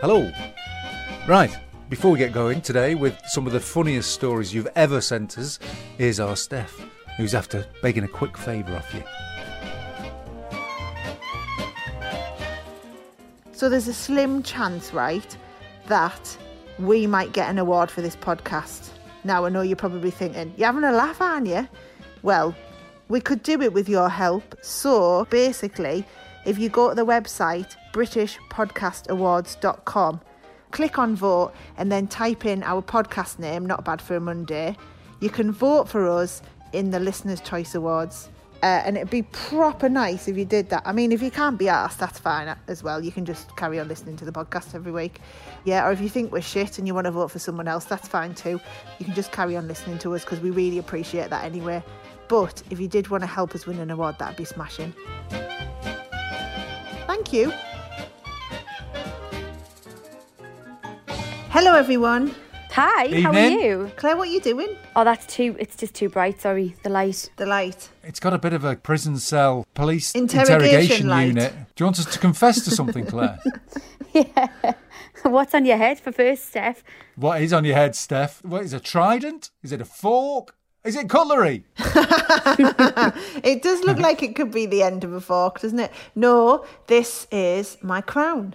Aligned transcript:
Hello. 0.00 0.30
Right, 1.26 1.56
before 1.88 2.10
we 2.10 2.18
get 2.18 2.34
going 2.34 2.60
today 2.60 2.94
with 2.94 3.18
some 3.28 3.46
of 3.46 3.54
the 3.54 3.60
funniest 3.60 4.12
stories 4.12 4.52
you've 4.52 4.68
ever 4.76 5.00
sent 5.00 5.38
us, 5.38 5.58
here's 5.96 6.20
our 6.20 6.36
Steph, 6.36 6.78
who's 7.16 7.34
after 7.34 7.66
begging 7.80 8.04
a 8.04 8.08
quick 8.08 8.36
favour 8.36 8.76
off 8.76 8.92
you. 8.92 9.02
So 13.52 13.70
there's 13.70 13.88
a 13.88 13.94
slim 13.94 14.42
chance, 14.42 14.92
right, 14.92 15.36
that 15.86 16.36
we 16.78 17.06
might 17.06 17.32
get 17.32 17.48
an 17.48 17.58
award 17.58 17.90
for 17.90 18.02
this 18.02 18.16
podcast. 18.16 18.90
Now, 19.24 19.46
I 19.46 19.48
know 19.48 19.62
you're 19.62 19.74
probably 19.74 20.10
thinking, 20.10 20.52
you're 20.58 20.66
having 20.66 20.84
a 20.84 20.92
laugh, 20.92 21.22
aren't 21.22 21.46
you? 21.46 21.66
Well, 22.22 22.54
we 23.08 23.20
could 23.20 23.42
do 23.42 23.60
it 23.60 23.72
with 23.72 23.88
your 23.88 24.08
help. 24.08 24.56
So 24.62 25.26
basically, 25.30 26.04
if 26.44 26.58
you 26.58 26.68
go 26.68 26.90
to 26.90 26.94
the 26.94 27.06
website 27.06 27.74
britishpodcastawards.com, 27.92 30.20
click 30.70 30.98
on 30.98 31.14
vote, 31.14 31.52
and 31.76 31.92
then 31.92 32.08
type 32.08 32.44
in 32.44 32.64
our 32.64 32.82
podcast 32.82 33.38
name, 33.38 33.64
Not 33.64 33.84
Bad 33.84 34.02
for 34.02 34.16
a 34.16 34.20
Monday, 34.20 34.76
you 35.20 35.30
can 35.30 35.52
vote 35.52 35.88
for 35.88 36.08
us 36.08 36.42
in 36.72 36.90
the 36.90 36.98
Listener's 36.98 37.40
Choice 37.40 37.74
Awards. 37.74 38.30
Uh, 38.62 38.82
and 38.86 38.96
it'd 38.96 39.10
be 39.10 39.22
proper 39.22 39.88
nice 39.90 40.26
if 40.26 40.38
you 40.38 40.46
did 40.46 40.70
that. 40.70 40.82
I 40.86 40.92
mean, 40.92 41.12
if 41.12 41.20
you 41.20 41.30
can't 41.30 41.58
be 41.58 41.68
asked, 41.68 41.98
that's 41.98 42.18
fine 42.18 42.56
as 42.66 42.82
well. 42.82 43.04
You 43.04 43.12
can 43.12 43.26
just 43.26 43.54
carry 43.56 43.78
on 43.78 43.88
listening 43.88 44.16
to 44.16 44.24
the 44.24 44.32
podcast 44.32 44.74
every 44.74 44.90
week. 44.90 45.20
Yeah, 45.64 45.86
or 45.86 45.92
if 45.92 46.00
you 46.00 46.08
think 46.08 46.32
we're 46.32 46.40
shit 46.40 46.78
and 46.78 46.86
you 46.86 46.94
want 46.94 47.04
to 47.04 47.10
vote 47.10 47.30
for 47.30 47.38
someone 47.38 47.68
else, 47.68 47.84
that's 47.84 48.08
fine 48.08 48.34
too. 48.34 48.58
You 48.98 49.04
can 49.04 49.14
just 49.14 49.32
carry 49.32 49.54
on 49.54 49.68
listening 49.68 49.98
to 49.98 50.14
us 50.14 50.24
because 50.24 50.40
we 50.40 50.48
really 50.50 50.78
appreciate 50.78 51.28
that 51.28 51.44
anyway. 51.44 51.82
But 52.28 52.62
if 52.70 52.80
you 52.80 52.88
did 52.88 53.08
want 53.08 53.22
to 53.22 53.26
help 53.26 53.54
us 53.54 53.66
win 53.66 53.78
an 53.80 53.90
award, 53.90 54.18
that'd 54.18 54.36
be 54.36 54.44
smashing. 54.44 54.94
Thank 57.06 57.32
you. 57.32 57.52
Hello, 61.50 61.74
everyone. 61.74 62.34
Hi, 62.72 63.20
how 63.20 63.30
are 63.32 63.48
you? 63.48 63.92
Claire, 63.94 64.16
what 64.16 64.26
are 64.26 64.32
you 64.32 64.40
doing? 64.40 64.76
Oh, 64.96 65.04
that's 65.04 65.26
too. 65.26 65.54
It's 65.60 65.76
just 65.76 65.94
too 65.94 66.08
bright. 66.08 66.40
Sorry, 66.40 66.74
the 66.82 66.90
light. 66.90 67.30
The 67.36 67.46
light. 67.46 67.88
It's 68.02 68.18
got 68.18 68.34
a 68.34 68.38
bit 68.38 68.52
of 68.52 68.64
a 68.64 68.74
prison 68.74 69.18
cell 69.18 69.64
police 69.74 70.12
Interrogation 70.12 70.64
interrogation, 70.64 71.08
light. 71.08 71.26
unit. 71.28 71.52
Do 71.76 71.84
you 71.84 71.86
want 71.86 72.00
us 72.00 72.06
to 72.06 72.18
confess 72.18 72.64
to 72.64 72.70
something, 72.70 73.06
Claire? 73.06 73.38
Yeah. 74.12 74.48
What's 75.24 75.54
on 75.56 75.64
your 75.64 75.76
head 75.76 75.98
for 75.98 76.12
first, 76.12 76.44
Steph? 76.50 76.84
what 77.16 77.42
is 77.42 77.52
on 77.52 77.64
your 77.64 77.74
head, 77.74 77.96
Steph? 77.96 78.44
What 78.44 78.62
is 78.62 78.72
a 78.72 78.78
trident? 78.78 79.50
Is 79.64 79.72
it 79.72 79.80
a 79.80 79.84
fork? 79.84 80.54
Is 80.84 80.96
it 80.96 81.08
cutlery? 81.08 81.64
It 83.42 83.62
does 83.62 83.82
look 83.84 83.98
like 83.98 84.22
it 84.22 84.36
could 84.36 84.50
be 84.50 84.66
the 84.66 84.82
end 84.82 85.02
of 85.02 85.14
a 85.14 85.20
fork, 85.20 85.60
doesn't 85.60 85.78
it? 85.78 85.90
No, 86.14 86.66
this 86.88 87.26
is 87.30 87.78
my 87.80 88.02
crown 88.02 88.54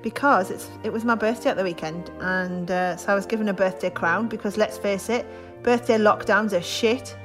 because 0.00 0.52
it's 0.52 0.70
it 0.84 0.92
was 0.92 1.04
my 1.04 1.16
birthday 1.16 1.50
at 1.50 1.56
the 1.56 1.64
weekend, 1.64 2.12
and 2.20 2.70
uh, 2.70 2.96
so 2.96 3.10
I 3.10 3.14
was 3.16 3.26
given 3.26 3.48
a 3.48 3.52
birthday 3.52 3.90
crown 3.90 4.28
because 4.28 4.56
let's 4.56 4.78
face 4.78 5.08
it, 5.08 5.26
birthday 5.64 5.98
lockdowns 5.98 6.52
are 6.52 6.62
shit. 6.62 7.16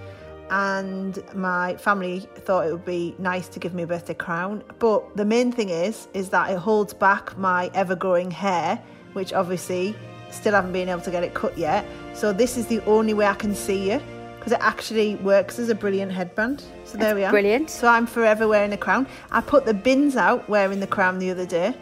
And 0.50 1.24
my 1.36 1.76
family 1.78 2.22
thought 2.38 2.66
it 2.66 2.72
would 2.72 2.86
be 2.86 3.14
nice 3.20 3.48
to 3.50 3.60
give 3.60 3.76
me 3.76 3.84
a 3.84 3.88
birthday 3.88 4.16
crown, 4.16 4.64
but 4.80 5.16
the 5.16 5.26
main 5.26 5.52
thing 5.52 5.70
is, 5.70 6.08
is 6.16 6.30
that 6.30 6.50
it 6.50 6.58
holds 6.58 6.92
back 6.92 7.38
my 7.38 7.70
ever-growing 7.76 8.32
hair, 8.32 8.82
which 9.14 9.32
obviously 9.32 9.96
still 10.32 10.54
haven't 10.54 10.74
been 10.74 10.90
able 10.90 11.02
to 11.02 11.12
get 11.12 11.24
it 11.24 11.36
cut 11.36 11.56
yet. 11.56 11.86
So 12.16 12.34
this 12.34 12.58
is 12.58 12.66
the 12.66 12.84
only 12.86 13.14
way 13.14 13.28
I 13.28 13.36
can 13.36 13.54
see 13.54 13.92
you 13.92 14.02
because 14.40 14.54
it 14.54 14.60
actually 14.62 15.16
works 15.18 15.60
as 15.60 15.70
a 15.70 15.76
brilliant 15.76 16.12
headband. 16.12 16.64
So 16.86 16.98
there 16.98 17.14
we 17.14 17.24
are. 17.26 17.32
brilliant. 17.32 17.70
So 17.70 17.88
I'm 17.88 18.08
forever 18.08 18.48
wearing 18.48 18.74
a 18.74 18.78
crown. 18.78 19.06
I 19.32 19.42
put 19.42 19.66
the 19.66 19.74
bins 19.74 20.16
out 20.16 20.48
wearing 20.50 20.80
the 20.80 20.88
crown 20.88 21.20
the 21.20 21.30
other 21.30 21.46
day, 21.46 21.76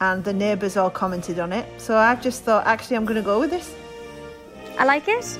and 0.00 0.24
the 0.24 0.32
neighbours 0.32 0.76
all 0.76 0.90
commented 0.90 1.38
on 1.38 1.52
it. 1.52 1.66
So 1.80 1.96
I've 1.96 2.22
just 2.22 2.42
thought, 2.42 2.66
actually, 2.66 2.96
I'm 2.96 3.04
going 3.04 3.16
to 3.16 3.22
go 3.22 3.38
with 3.38 3.50
this. 3.50 3.74
I 4.78 4.84
like 4.84 5.06
it. 5.08 5.38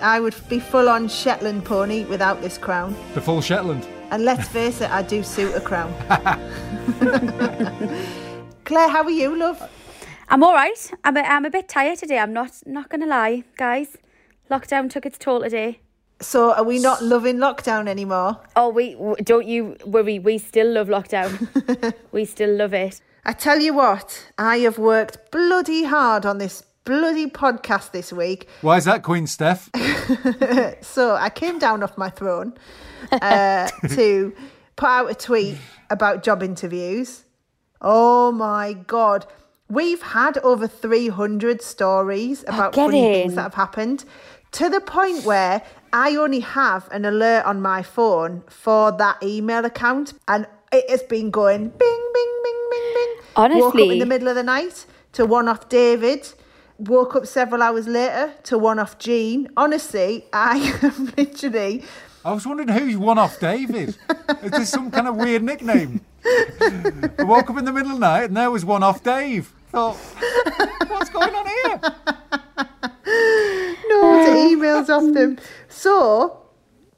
I 0.00 0.18
would 0.18 0.34
be 0.48 0.58
full 0.58 0.88
on 0.88 1.08
Shetland 1.08 1.64
pony 1.64 2.04
without 2.04 2.42
this 2.42 2.58
crown. 2.58 2.96
The 3.14 3.20
full 3.20 3.40
Shetland. 3.40 3.86
And 4.10 4.24
let's 4.24 4.48
face 4.48 4.80
it, 4.80 4.90
I 4.90 5.02
do 5.02 5.22
suit 5.22 5.54
a 5.54 5.60
crown. 5.60 5.92
Claire, 8.64 8.88
how 8.88 9.04
are 9.04 9.10
you, 9.10 9.36
love? 9.36 9.70
I'm 10.28 10.42
all 10.42 10.52
right. 10.54 10.90
I'm 11.04 11.16
a, 11.16 11.20
I'm 11.20 11.44
a 11.44 11.50
bit 11.50 11.68
tired 11.68 11.98
today. 11.98 12.18
I'm 12.18 12.32
not 12.32 12.62
not 12.66 12.88
gonna 12.88 13.06
lie, 13.06 13.44
guys. 13.56 13.96
Lockdown 14.50 14.90
took 14.90 15.06
its 15.06 15.18
toll 15.18 15.42
today. 15.42 15.80
So 16.22 16.52
are 16.52 16.64
we 16.64 16.78
not 16.78 17.02
loving 17.02 17.36
lockdown 17.36 17.88
anymore? 17.88 18.38
Oh, 18.56 18.68
we 18.68 18.96
don't 19.22 19.46
you 19.46 19.76
worry. 19.84 20.18
We 20.18 20.38
still 20.38 20.72
love 20.72 20.88
lockdown. 20.88 21.94
we 22.12 22.24
still 22.24 22.54
love 22.54 22.72
it. 22.72 23.00
I 23.24 23.32
tell 23.32 23.60
you 23.60 23.74
what, 23.74 24.30
I 24.38 24.58
have 24.58 24.78
worked 24.78 25.30
bloody 25.30 25.84
hard 25.84 26.26
on 26.26 26.38
this 26.38 26.62
bloody 26.84 27.26
podcast 27.26 27.92
this 27.92 28.12
week. 28.12 28.48
Why 28.62 28.76
is 28.76 28.84
that, 28.84 29.02
Queen 29.02 29.26
Steph? 29.26 29.70
So 30.82 31.14
I 31.14 31.30
came 31.30 31.58
down 31.58 31.82
off 31.82 31.96
my 31.96 32.10
throne 32.10 32.54
uh, 33.12 33.68
to 33.90 34.34
put 34.76 34.88
out 34.88 35.10
a 35.10 35.14
tweet 35.14 35.56
about 35.90 36.22
job 36.22 36.42
interviews. 36.42 37.24
Oh 37.80 38.32
my 38.32 38.72
God. 38.72 39.26
We've 39.68 40.02
had 40.02 40.38
over 40.38 40.66
300 40.66 41.62
stories 41.62 42.42
about 42.42 42.72
get 42.72 42.86
funny 42.86 43.00
things 43.00 43.34
that 43.36 43.42
have 43.42 43.54
happened 43.54 44.04
to 44.52 44.68
the 44.68 44.80
point 44.80 45.24
where 45.24 45.62
I 45.92 46.16
only 46.16 46.40
have 46.40 46.88
an 46.90 47.04
alert 47.04 47.44
on 47.44 47.60
my 47.60 47.82
phone 47.82 48.42
for 48.48 48.92
that 48.92 49.22
email 49.22 49.64
account 49.64 50.14
and 50.26 50.46
it 50.72 50.88
has 50.88 51.02
been 51.02 51.30
going 51.30 51.68
bing, 51.68 52.10
bing, 52.14 52.40
bing, 52.44 52.68
bing, 52.70 52.94
bing. 52.94 53.16
Honestly. 53.36 53.60
Woke 53.60 53.74
up 53.74 53.80
in 53.80 53.98
the 53.98 54.06
middle 54.06 54.28
of 54.28 54.34
the 54.34 54.42
night 54.42 54.86
to 55.12 55.26
one 55.26 55.48
off 55.48 55.68
David. 55.68 56.32
Woke 56.78 57.14
up 57.14 57.26
several 57.26 57.62
hours 57.62 57.86
later 57.86 58.32
to 58.44 58.56
one 58.56 58.78
off 58.78 58.98
Jean. 58.98 59.48
Honestly, 59.56 60.24
I 60.32 60.56
have 60.80 61.16
literally 61.18 61.84
I 62.24 62.32
was 62.32 62.46
wondering 62.46 62.68
who's 62.68 62.96
one 62.96 63.18
off 63.18 63.40
David. 63.40 63.96
Is 64.42 64.50
this 64.52 64.70
some 64.70 64.92
kind 64.92 65.08
of 65.08 65.16
weird 65.16 65.42
nickname? 65.42 66.02
I 66.24 67.24
woke 67.24 67.50
up 67.50 67.58
in 67.58 67.64
the 67.64 67.72
middle 67.72 67.90
of 67.92 67.98
the 67.98 68.06
night 68.06 68.24
and 68.24 68.36
there 68.36 68.50
was 68.50 68.64
one 68.64 68.84
off 68.84 69.02
Dave. 69.02 69.52
Thought, 69.70 69.96
what's 70.86 71.10
going 71.10 71.34
on 71.34 71.46
here? 71.46 71.80
no 73.88 74.24
to 74.24 74.56
emails 74.56 74.88
off 74.88 75.12
them. 75.14 75.38
So, 75.72 76.42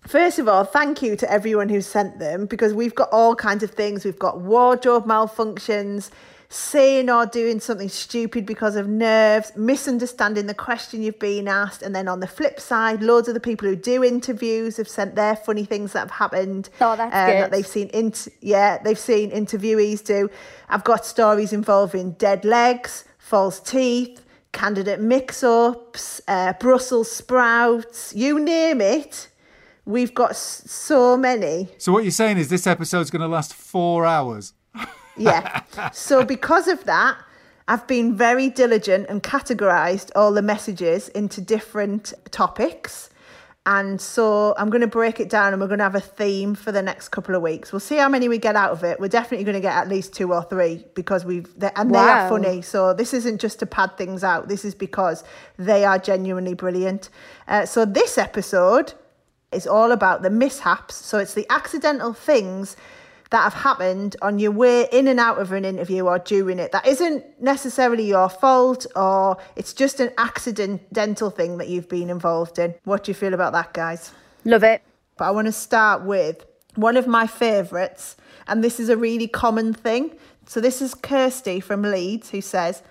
first 0.07 0.41
of 0.41 0.49
all, 0.49 0.65
thank 0.65 1.01
you 1.01 1.15
to 1.17 1.31
everyone 1.31 1.69
who 1.69 1.81
sent 1.81 2.19
them 2.19 2.47
because 2.47 2.75
we've 2.75 2.95
got 2.95 3.09
all 3.13 3.37
kinds 3.37 3.63
of 3.63 3.71
things. 3.71 4.05
We've 4.05 4.19
got 4.19 4.41
wardrobe 4.41 5.07
malfunctions, 5.07 6.11
saying 6.49 7.09
or 7.09 7.25
doing 7.25 7.61
something 7.61 7.89
stupid 7.89 8.45
because 8.45 8.75
of 8.75 8.89
nerves, 8.89 9.53
misunderstanding 9.57 10.47
the 10.47 10.55
question 10.55 11.03
you've 11.03 11.21
been 11.21 11.47
asked, 11.47 11.83
and 11.83 11.95
then 11.95 12.09
on 12.09 12.19
the 12.19 12.27
flip 12.27 12.59
side, 12.59 13.01
loads 13.01 13.29
of 13.29 13.35
the 13.35 13.41
people 13.41 13.69
who 13.69 13.77
do 13.77 14.03
interviews 14.03 14.77
have 14.77 14.89
sent 14.89 15.15
their 15.15 15.37
funny 15.37 15.65
things 15.65 15.93
that 15.93 16.01
have 16.01 16.11
happened. 16.11 16.69
Oh, 16.81 16.97
that's 16.97 17.15
um, 17.15 17.27
good. 17.27 17.43
That 17.43 17.51
they've 17.53 17.67
seen, 17.67 17.91
int- 17.95 18.29
yeah, 18.41 18.79
they've 18.79 18.99
seen 18.99 19.31
interviewees 19.31 20.05
do. 20.05 20.29
I've 20.69 20.85
got 20.85 21.07
stories 21.07 21.53
involving 21.53 22.13
dead 22.13 22.45
legs, 22.45 23.05
false 23.19 23.61
teeth, 23.61 24.24
candidate 24.55 25.01
mix-ups, 25.01 26.23
uh, 26.27 26.55
Brussels 26.55 27.11
sprouts, 27.11 28.15
you 28.15 28.41
name 28.41 28.81
it. 28.81 29.29
We've 29.85 30.15
got 30.15 30.31
s- 30.31 30.63
so 30.67 31.17
many. 31.19 31.69
So 31.77 31.93
what 31.93 32.05
you're 32.05 32.11
saying 32.11 32.39
is 32.39 32.49
this 32.49 32.67
episode's 32.67 33.11
going 33.11 33.21
to 33.21 33.29
last 33.29 33.53
four 33.53 34.07
hours. 34.07 34.55
Yeah. 35.17 35.63
so 35.93 36.25
because 36.25 36.69
of 36.69 36.85
that, 36.85 37.19
I've 37.69 37.87
been 37.87 38.17
very 38.17 38.49
diligent 38.49 39.07
and 39.09 39.23
categorized 39.23 40.11
all 40.15 40.33
the 40.33 40.43
messages 40.43 41.09
into 41.11 41.41
different 41.41 42.13
topics. 42.31 43.11
And 43.67 43.99
so 43.99 44.55
I'm 44.59 44.69
going 44.69 44.83
to 44.83 44.87
break 44.87 45.21
it 45.21 45.31
down 45.31 45.55
and 45.55 45.61
we're 45.61 45.69
going 45.69 45.79
to 45.79 45.85
have 45.85 45.95
a 45.95 46.01
theme 46.01 46.55
for 46.55 46.71
the 46.71 46.83
next 46.83 47.09
couple 47.09 47.35
of 47.35 47.41
weeks. 47.41 47.73
We'll 47.73 47.81
see 47.81 47.97
how 47.97 48.11
many 48.11 48.29
we 48.29 48.37
get 48.37 48.57
out 48.57 48.73
of 48.73 48.85
it. 48.85 49.01
We're 49.01 49.09
definitely 49.09 49.45
going 49.45 49.55
to 49.55 49.61
get 49.61 49.75
at 49.75 49.89
least 49.89 50.13
two 50.13 50.35
or 50.35 50.43
three 50.43 50.85
because 50.95 51.25
we've, 51.25 51.47
and 51.75 51.95
they 51.95 51.99
are 51.99 52.29
funny. 52.29 52.61
So 52.61 52.93
this 52.93 53.15
isn't 53.15 53.41
just 53.41 53.61
to 53.61 53.67
pad 53.67 53.97
things 53.97 54.23
out. 54.23 54.49
This 54.49 54.67
is 54.67 54.75
because 54.75 55.25
they 55.57 55.83
are 55.87 55.99
genuinely 55.99 56.53
brilliant. 56.53 57.09
Uh, 57.49 57.65
so 57.65 57.87
this 57.87 58.19
episode 58.19 58.93
is 59.51 59.67
all 59.67 59.93
about 59.93 60.21
the 60.21 60.31
mishaps. 60.31 60.97
So 60.97 61.17
it's 61.19 61.33
the 61.33 61.47
accidental 61.49 62.13
things 62.13 62.77
that 63.35 63.43
have 63.43 63.55
happened 63.55 64.15
on 64.23 64.39
your 64.39 64.53
way 64.53 64.87
in 64.93 65.09
and 65.09 65.19
out 65.19 65.41
of 65.41 65.51
an 65.51 65.65
interview 65.65 66.05
or 66.07 66.21
during 66.21 66.61
it. 66.61 66.71
That 66.71 66.87
isn't 66.87 67.25
necessarily 67.43 68.05
your 68.05 68.29
fault 68.29 68.87
or 68.95 69.39
it's 69.57 69.73
just 69.73 69.99
an 69.99 70.13
accidental 70.19 71.31
thing 71.31 71.59
that 71.59 71.69
you've 71.69 71.89
been 71.89 72.11
involved 72.11 72.61
in. 72.61 72.77
What 72.85 73.03
do 73.03 73.11
you 73.11 73.15
feel 73.15 73.35
about 73.35 73.53
that, 73.53 73.73
guys? 73.73 74.13
Love 74.45 74.63
it. 74.63 74.83
But 75.17 75.25
I 75.25 75.31
want 75.33 75.47
to 75.47 75.53
start 75.53 76.05
with 76.05 76.47
one 76.77 76.97
of 76.97 77.09
my 77.09 77.27
favourites, 77.27 78.17
and 78.47 78.63
this 78.63 78.79
is 78.79 78.89
a 78.89 78.97
really 78.97 79.27
common 79.27 79.75
thing. 79.75 80.17
So 80.47 80.61
this 80.61 80.81
is 80.81 80.95
Kirsty 80.95 81.59
from 81.59 81.83
Leeds 81.83 82.31
who 82.31 82.41
says, 82.41 82.85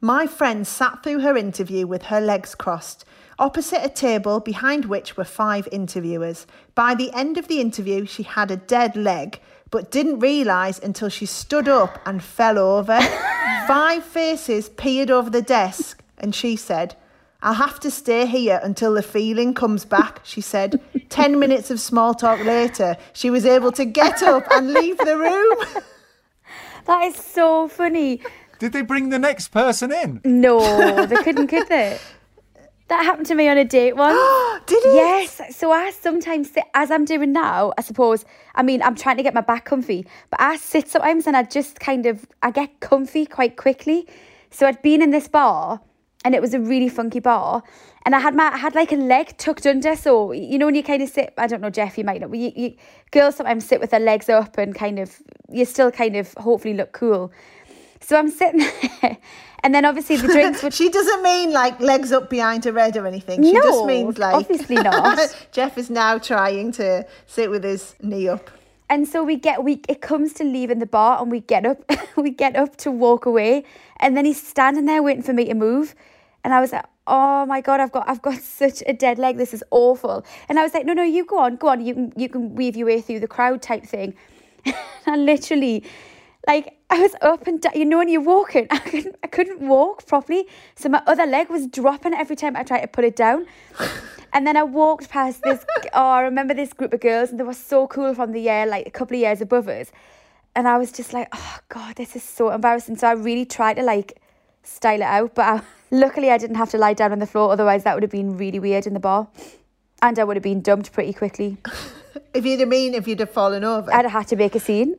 My 0.00 0.26
friend 0.26 0.66
sat 0.66 1.04
through 1.04 1.20
her 1.20 1.36
interview 1.36 1.86
with 1.86 2.06
her 2.06 2.20
legs 2.20 2.56
crossed, 2.56 3.04
opposite 3.38 3.84
a 3.84 3.88
table 3.88 4.40
behind 4.40 4.86
which 4.86 5.16
were 5.16 5.24
five 5.24 5.68
interviewers. 5.70 6.48
By 6.74 6.96
the 6.96 7.12
end 7.12 7.38
of 7.38 7.46
the 7.46 7.60
interview, 7.60 8.04
she 8.04 8.24
had 8.24 8.50
a 8.50 8.56
dead 8.56 8.96
leg, 8.96 9.40
but 9.70 9.90
didn't 9.90 10.20
realise 10.20 10.78
until 10.78 11.08
she 11.08 11.26
stood 11.26 11.68
up 11.68 12.00
and 12.06 12.22
fell 12.22 12.58
over. 12.58 13.00
five 13.66 14.04
faces 14.04 14.68
peered 14.68 15.10
over 15.10 15.30
the 15.30 15.42
desk, 15.42 16.02
and 16.18 16.34
she 16.34 16.56
said, 16.56 16.96
I'll 17.42 17.54
have 17.54 17.80
to 17.80 17.90
stay 17.90 18.26
here 18.26 18.60
until 18.62 18.94
the 18.94 19.02
feeling 19.02 19.54
comes 19.54 19.84
back, 19.84 20.20
she 20.24 20.40
said. 20.40 20.80
Ten 21.08 21.38
minutes 21.38 21.70
of 21.70 21.80
small 21.80 22.14
talk 22.14 22.44
later, 22.44 22.96
she 23.12 23.30
was 23.30 23.46
able 23.46 23.72
to 23.72 23.84
get 23.84 24.22
up 24.22 24.44
and 24.50 24.74
leave 24.74 24.98
the 24.98 25.16
room. 25.16 25.82
That 26.86 27.04
is 27.04 27.16
so 27.16 27.68
funny. 27.68 28.20
Did 28.58 28.72
they 28.72 28.82
bring 28.82 29.10
the 29.10 29.18
next 29.18 29.48
person 29.48 29.92
in? 29.92 30.20
No, 30.24 31.06
they 31.06 31.22
couldn't, 31.22 31.46
could 31.46 31.68
they? 31.68 31.98
That 32.90 33.04
happened 33.04 33.26
to 33.28 33.36
me 33.36 33.48
on 33.48 33.56
a 33.56 33.64
date 33.64 33.94
once. 33.96 34.18
Did 34.66 34.84
it? 34.84 34.94
Yes. 34.94 35.56
So 35.56 35.70
I 35.70 35.92
sometimes 35.92 36.50
sit, 36.50 36.64
as 36.74 36.90
I'm 36.90 37.04
doing 37.04 37.32
now, 37.32 37.72
I 37.78 37.82
suppose, 37.82 38.24
I 38.56 38.64
mean, 38.64 38.82
I'm 38.82 38.96
trying 38.96 39.16
to 39.16 39.22
get 39.22 39.32
my 39.32 39.40
back 39.40 39.64
comfy, 39.64 40.06
but 40.28 40.40
I 40.40 40.56
sit 40.56 40.88
sometimes 40.88 41.28
and 41.28 41.36
I 41.36 41.44
just 41.44 41.78
kind 41.78 42.04
of, 42.04 42.26
I 42.42 42.50
get 42.50 42.80
comfy 42.80 43.26
quite 43.26 43.56
quickly. 43.56 44.08
So 44.50 44.66
I'd 44.66 44.82
been 44.82 45.02
in 45.02 45.12
this 45.12 45.28
bar 45.28 45.80
and 46.24 46.34
it 46.34 46.42
was 46.42 46.52
a 46.52 46.58
really 46.58 46.88
funky 46.88 47.20
bar 47.20 47.62
and 48.04 48.16
I 48.16 48.18
had 48.18 48.34
my, 48.34 48.50
I 48.52 48.56
had 48.56 48.74
like 48.74 48.90
a 48.90 48.96
leg 48.96 49.36
tucked 49.36 49.66
under. 49.66 49.94
So, 49.94 50.32
you 50.32 50.58
know, 50.58 50.66
when 50.66 50.74
you 50.74 50.82
kind 50.82 51.00
of 51.00 51.10
sit, 51.10 51.32
I 51.38 51.46
don't 51.46 51.60
know, 51.60 51.70
Jeff, 51.70 51.96
you 51.96 52.02
might 52.02 52.20
know, 52.20 52.26
but 52.26 52.38
you, 52.38 52.50
you, 52.56 52.74
girls 53.12 53.36
sometimes 53.36 53.64
sit 53.64 53.80
with 53.80 53.90
their 53.90 54.00
legs 54.00 54.28
up 54.28 54.58
and 54.58 54.74
kind 54.74 54.98
of, 54.98 55.22
you 55.48 55.64
still 55.64 55.92
kind 55.92 56.16
of 56.16 56.34
hopefully 56.34 56.74
look 56.74 56.92
cool. 56.92 57.30
So 58.00 58.18
I'm 58.18 58.30
sitting 58.30 58.66
there 59.02 59.18
and 59.62 59.74
then 59.74 59.84
obviously 59.84 60.16
the 60.16 60.28
drinks 60.28 60.62
would 60.64 60.74
She 60.74 60.88
doesn't 60.88 61.22
mean 61.22 61.52
like 61.52 61.78
legs 61.80 62.12
up 62.12 62.30
behind 62.30 62.64
her 62.64 62.78
head 62.78 62.96
or 62.96 63.06
anything. 63.06 63.42
She 63.42 63.52
just 63.52 63.66
No, 63.80 63.86
means 63.86 64.18
like. 64.18 64.34
obviously 64.34 64.76
not. 64.76 65.18
Jeff 65.52 65.76
is 65.78 65.90
now 65.90 66.18
trying 66.18 66.72
to 66.72 67.06
sit 67.26 67.50
with 67.50 67.64
his 67.64 67.94
knee 68.00 68.28
up. 68.28 68.50
And 68.88 69.06
so 69.06 69.22
we 69.22 69.36
get 69.36 69.62
we 69.62 69.80
it 69.88 70.00
comes 70.00 70.32
to 70.34 70.44
leaving 70.44 70.80
the 70.80 70.86
bar 70.86 71.20
and 71.22 71.30
we 71.30 71.40
get 71.40 71.64
up 71.64 71.88
we 72.16 72.30
get 72.30 72.56
up 72.56 72.76
to 72.78 72.90
walk 72.90 73.24
away 73.26 73.64
and 74.00 74.16
then 74.16 74.24
he's 74.24 74.42
standing 74.42 74.86
there 74.86 75.02
waiting 75.02 75.22
for 75.22 75.32
me 75.32 75.44
to 75.44 75.54
move 75.54 75.94
and 76.42 76.52
I 76.52 76.60
was 76.60 76.72
like 76.72 76.84
oh 77.06 77.46
my 77.46 77.60
god 77.60 77.78
I've 77.78 77.92
got 77.92 78.08
I've 78.08 78.20
got 78.20 78.40
such 78.40 78.82
a 78.88 78.92
dead 78.92 79.16
leg 79.16 79.36
this 79.36 79.54
is 79.54 79.62
awful 79.70 80.24
and 80.48 80.58
I 80.58 80.64
was 80.64 80.74
like 80.74 80.86
no 80.86 80.92
no 80.92 81.04
you 81.04 81.24
go 81.24 81.38
on 81.38 81.54
go 81.54 81.68
on 81.68 81.86
you 81.86 81.94
can 81.94 82.12
you 82.16 82.28
can 82.28 82.56
weave 82.56 82.74
your 82.76 82.88
way 82.88 83.00
through 83.00 83.20
the 83.20 83.28
crowd 83.28 83.62
type 83.62 83.84
thing 83.84 84.14
and 85.06 85.24
literally 85.24 85.84
like 86.46 86.78
I 86.88 87.00
was 87.00 87.14
up 87.20 87.46
and 87.46 87.60
down 87.60 87.72
you 87.74 87.84
know 87.84 87.98
when 87.98 88.08
you're 88.08 88.20
walking 88.20 88.66
I 88.70 88.78
couldn't 88.78 89.16
I 89.22 89.26
couldn't 89.26 89.60
walk 89.60 90.06
properly 90.06 90.46
so 90.74 90.88
my 90.88 91.02
other 91.06 91.26
leg 91.26 91.50
was 91.50 91.66
dropping 91.66 92.14
every 92.14 92.36
time 92.36 92.56
I 92.56 92.62
tried 92.62 92.80
to 92.80 92.88
put 92.88 93.04
it 93.04 93.16
down 93.16 93.46
and 94.32 94.46
then 94.46 94.56
I 94.56 94.62
walked 94.62 95.08
past 95.08 95.42
this. 95.42 95.64
Oh, 95.92 96.10
I 96.10 96.20
remember 96.20 96.54
this 96.54 96.72
group 96.72 96.92
of 96.92 97.00
girls, 97.00 97.30
and 97.30 97.40
they 97.40 97.42
were 97.42 97.52
so 97.52 97.88
cool 97.88 98.14
from 98.14 98.30
the 98.30 98.40
year, 98.40 98.64
like 98.64 98.86
a 98.86 98.90
couple 98.90 99.16
of 99.16 99.20
years 99.20 99.40
above 99.40 99.66
us. 99.66 99.90
And 100.54 100.68
I 100.68 100.78
was 100.78 100.92
just 100.92 101.12
like, 101.12 101.26
oh 101.32 101.58
god, 101.68 101.96
this 101.96 102.14
is 102.14 102.22
so 102.22 102.50
embarrassing. 102.50 102.96
So 102.96 103.08
I 103.08 103.12
really 103.12 103.44
tried 103.44 103.74
to 103.74 103.82
like 103.82 104.20
style 104.62 105.00
it 105.00 105.02
out, 105.02 105.34
but 105.34 105.42
I, 105.42 105.62
luckily 105.90 106.30
I 106.30 106.38
didn't 106.38 106.56
have 106.56 106.70
to 106.70 106.78
lie 106.78 106.94
down 106.94 107.10
on 107.10 107.18
the 107.18 107.26
floor. 107.26 107.50
Otherwise, 107.50 107.82
that 107.84 107.94
would 107.94 108.04
have 108.04 108.10
been 108.10 108.36
really 108.36 108.60
weird 108.60 108.86
in 108.86 108.94
the 108.94 109.00
bar, 109.00 109.26
and 110.00 110.18
I 110.18 110.24
would 110.24 110.36
have 110.36 110.44
been 110.44 110.60
dumped 110.60 110.92
pretty 110.92 111.12
quickly. 111.12 111.56
If 112.34 112.46
you'd 112.46 112.60
have 112.60 112.68
mean 112.68 112.94
if 112.94 113.08
you'd 113.08 113.20
have 113.20 113.30
fallen 113.30 113.64
over. 113.64 113.92
I'd 113.92 114.04
have 114.04 114.12
had 114.12 114.28
to 114.28 114.36
make 114.36 114.54
a 114.54 114.60
scene. 114.60 114.94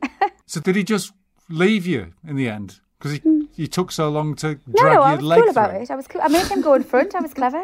So 0.46 0.60
did 0.60 0.76
he 0.76 0.84
just 0.84 1.12
leave 1.52 1.86
you 1.86 2.12
in 2.26 2.36
the 2.36 2.48
end? 2.48 2.80
Because 2.98 3.12
he, 3.18 3.48
he 3.56 3.66
took 3.68 3.90
so 3.92 4.08
long 4.08 4.34
to 4.36 4.54
Hmm. 4.54 4.72
no, 4.72 4.82
drag 4.82 4.94
no, 4.94 5.00
your 5.00 5.02
I 5.02 5.14
was 5.16 5.24
leg 5.24 5.40
cool 5.40 5.50
about 5.50 5.70
through. 5.70 5.82
it. 5.82 5.90
I 5.90 5.94
was 5.96 6.06
cool. 6.08 6.20
I 6.22 6.28
made 6.28 6.46
him 6.46 6.60
go 6.60 6.74
in 6.74 6.84
front. 6.84 7.14
I 7.14 7.20
was 7.20 7.34
clever. 7.34 7.62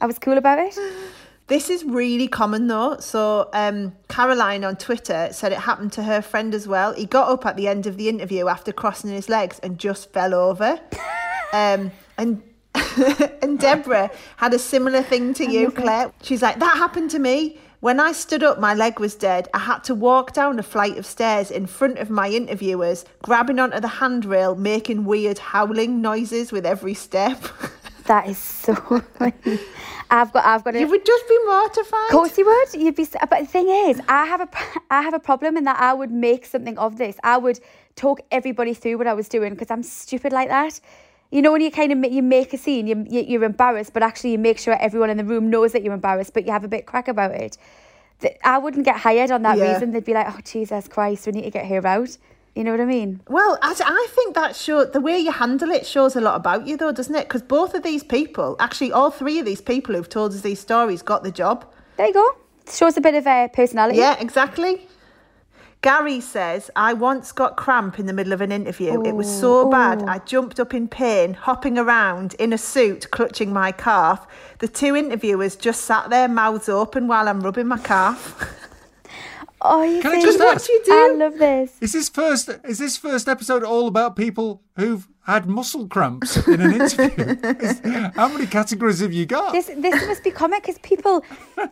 I 0.00 0.06
was 0.06 0.18
cool 0.18 0.38
about 0.38 0.58
it. 0.58 0.78
This 1.48 1.68
is 1.68 1.84
really 1.84 2.28
common 2.28 2.68
though. 2.68 2.96
So 3.00 3.50
um, 3.52 3.92
Caroline 4.08 4.64
on 4.64 4.76
Twitter 4.76 5.28
said 5.32 5.52
it 5.52 5.58
happened 5.58 5.92
to 5.94 6.02
her 6.04 6.22
friend 6.22 6.54
as 6.54 6.66
well. 6.66 6.94
He 6.94 7.04
got 7.04 7.28
up 7.28 7.44
at 7.44 7.56
the 7.56 7.68
end 7.68 7.86
of 7.86 7.98
the 7.98 8.08
interview 8.08 8.48
after 8.48 8.72
crossing 8.72 9.10
his 9.10 9.28
legs 9.28 9.58
and 9.62 9.78
just 9.78 10.12
fell 10.12 10.34
over. 10.34 10.80
um, 11.52 11.90
and 12.16 12.42
and 13.42 13.58
Deborah 13.58 14.10
had 14.38 14.54
a 14.54 14.58
similar 14.58 15.02
thing 15.02 15.34
to 15.34 15.44
you, 15.50 15.70
Claire. 15.70 16.10
She's 16.22 16.40
like, 16.40 16.58
that 16.58 16.76
happened 16.78 17.10
to 17.10 17.18
me. 17.18 17.58
When 17.82 17.98
I 17.98 18.12
stood 18.12 18.44
up, 18.44 18.60
my 18.60 18.74
leg 18.74 19.00
was 19.00 19.16
dead. 19.16 19.48
I 19.52 19.58
had 19.58 19.82
to 19.84 19.94
walk 19.96 20.32
down 20.32 20.56
a 20.60 20.62
flight 20.62 20.98
of 20.98 21.04
stairs 21.04 21.50
in 21.50 21.66
front 21.66 21.98
of 21.98 22.10
my 22.10 22.28
interviewers, 22.28 23.04
grabbing 23.22 23.58
onto 23.58 23.80
the 23.80 23.88
handrail, 23.88 24.54
making 24.54 25.04
weird 25.04 25.38
howling 25.38 26.00
noises 26.00 26.52
with 26.52 26.64
every 26.64 26.94
step. 26.94 27.42
That 28.06 28.28
is 28.28 28.36
so 28.36 28.74
funny. 28.74 29.32
I've 30.10 30.32
got, 30.32 30.44
I've 30.44 30.64
got. 30.64 30.74
you 30.74 30.88
would 30.88 31.06
just 31.06 31.28
be 31.28 31.38
mortified. 31.46 32.06
Of 32.06 32.10
course 32.10 32.36
you 32.36 32.44
would. 32.44 32.74
You'd 32.74 32.96
be. 32.96 33.06
But 33.30 33.40
the 33.40 33.46
thing 33.46 33.68
is, 33.68 34.00
I 34.08 34.26
have 34.26 34.40
a, 34.40 34.48
I 34.90 35.02
have 35.02 35.14
a 35.14 35.20
problem 35.20 35.56
in 35.56 35.62
that 35.64 35.80
I 35.80 35.94
would 35.94 36.10
make 36.10 36.44
something 36.44 36.76
of 36.78 36.98
this. 36.98 37.16
I 37.22 37.38
would 37.38 37.60
talk 37.94 38.20
everybody 38.32 38.74
through 38.74 38.98
what 38.98 39.06
I 39.06 39.14
was 39.14 39.28
doing 39.28 39.52
because 39.54 39.70
I'm 39.70 39.84
stupid 39.84 40.32
like 40.32 40.48
that. 40.48 40.80
You 41.32 41.40
know 41.40 41.50
when 41.50 41.62
you 41.62 41.70
kind 41.70 41.90
of 42.04 42.12
you 42.12 42.22
make 42.22 42.52
a 42.52 42.58
scene, 42.58 42.86
you, 42.86 43.06
you 43.08 43.22
you're 43.26 43.44
embarrassed, 43.44 43.94
but 43.94 44.02
actually 44.02 44.32
you 44.32 44.38
make 44.38 44.58
sure 44.58 44.74
everyone 44.74 45.08
in 45.08 45.16
the 45.16 45.24
room 45.24 45.48
knows 45.48 45.72
that 45.72 45.82
you're 45.82 45.94
embarrassed, 45.94 46.34
but 46.34 46.44
you 46.44 46.52
have 46.52 46.62
a 46.62 46.68
bit 46.68 46.84
crack 46.84 47.08
about 47.08 47.30
it. 47.32 47.56
I 48.44 48.58
wouldn't 48.58 48.84
get 48.84 48.98
hired 48.98 49.30
on 49.30 49.42
that 49.42 49.56
Yeah. 49.56 49.72
reason. 49.72 49.92
They'd 49.92 50.04
be 50.04 50.12
like, 50.12 50.26
"Oh 50.28 50.38
Jesus 50.44 50.88
Christ, 50.88 51.26
we 51.26 51.32
need 51.32 51.44
to 51.44 51.50
get 51.50 51.66
her 51.66 51.84
out." 51.86 52.18
You 52.54 52.64
know 52.64 52.70
what 52.72 52.82
I 52.82 52.84
mean? 52.84 53.22
Well, 53.28 53.58
I, 53.62 53.74
I 53.82 54.06
think 54.10 54.34
that 54.34 54.54
show 54.54 54.84
the 54.84 55.00
way 55.00 55.18
you 55.18 55.32
handle 55.32 55.70
it 55.70 55.86
shows 55.86 56.14
a 56.16 56.20
lot 56.20 56.36
about 56.36 56.66
you, 56.66 56.76
though, 56.76 56.92
doesn't 56.92 57.14
it? 57.14 57.26
Because 57.26 57.40
both 57.40 57.72
of 57.72 57.82
these 57.82 58.04
people, 58.04 58.56
actually, 58.60 58.92
all 58.92 59.10
three 59.10 59.38
of 59.38 59.46
these 59.46 59.62
people 59.62 59.94
who've 59.94 60.08
told 60.08 60.34
us 60.34 60.42
these 60.42 60.60
stories, 60.60 61.00
got 61.00 61.22
the 61.24 61.30
job. 61.30 61.64
There 61.96 62.08
you 62.08 62.12
go. 62.12 62.36
Shows 62.70 62.98
a 62.98 63.00
bit 63.00 63.14
of 63.14 63.26
uh, 63.26 63.48
personality. 63.48 63.98
Yeah, 64.00 64.16
exactly. 64.20 64.86
Gary 65.82 66.20
says, 66.20 66.70
I 66.76 66.92
once 66.92 67.32
got 67.32 67.56
cramp 67.56 67.98
in 67.98 68.06
the 68.06 68.12
middle 68.12 68.32
of 68.32 68.40
an 68.40 68.52
interview. 68.52 69.02
it 69.04 69.16
was 69.16 69.28
so 69.28 69.68
bad, 69.68 70.04
I 70.04 70.20
jumped 70.20 70.60
up 70.60 70.72
in 70.74 70.86
pain, 70.86 71.34
hopping 71.34 71.76
around 71.76 72.34
in 72.34 72.52
a 72.52 72.58
suit, 72.58 73.10
clutching 73.10 73.52
my 73.52 73.72
calf. 73.72 74.24
The 74.60 74.68
two 74.68 74.94
interviewers 74.94 75.56
just 75.56 75.82
sat 75.82 76.08
there, 76.08 76.28
mouths 76.28 76.68
open, 76.68 77.08
while 77.08 77.28
I'm 77.28 77.40
rubbing 77.40 77.66
my 77.66 77.78
calf. 77.78 78.68
Oh, 79.64 79.82
you 79.84 80.02
Can 80.02 80.12
I 80.12 80.20
just 80.20 80.38
what 80.40 80.56
ask? 80.56 80.68
you 80.68 80.82
do? 80.84 80.92
I 80.92 81.14
love 81.16 81.38
this. 81.38 81.76
Is 81.80 81.92
this 81.92 82.08
first? 82.08 82.48
Is 82.64 82.78
this 82.78 82.96
first 82.96 83.28
episode 83.28 83.62
all 83.62 83.86
about 83.86 84.16
people 84.16 84.60
who've 84.76 85.06
had 85.24 85.46
muscle 85.46 85.86
cramps 85.86 86.36
in 86.48 86.60
an 86.60 86.72
interview? 86.80 87.36
Is- 87.60 87.80
how 88.16 88.26
many 88.28 88.46
categories 88.46 88.98
have 89.00 89.12
you 89.12 89.24
got? 89.24 89.52
This 89.52 89.66
this 89.76 90.06
must 90.08 90.24
be 90.24 90.32
common 90.32 90.58
because 90.60 90.78
people 90.78 91.24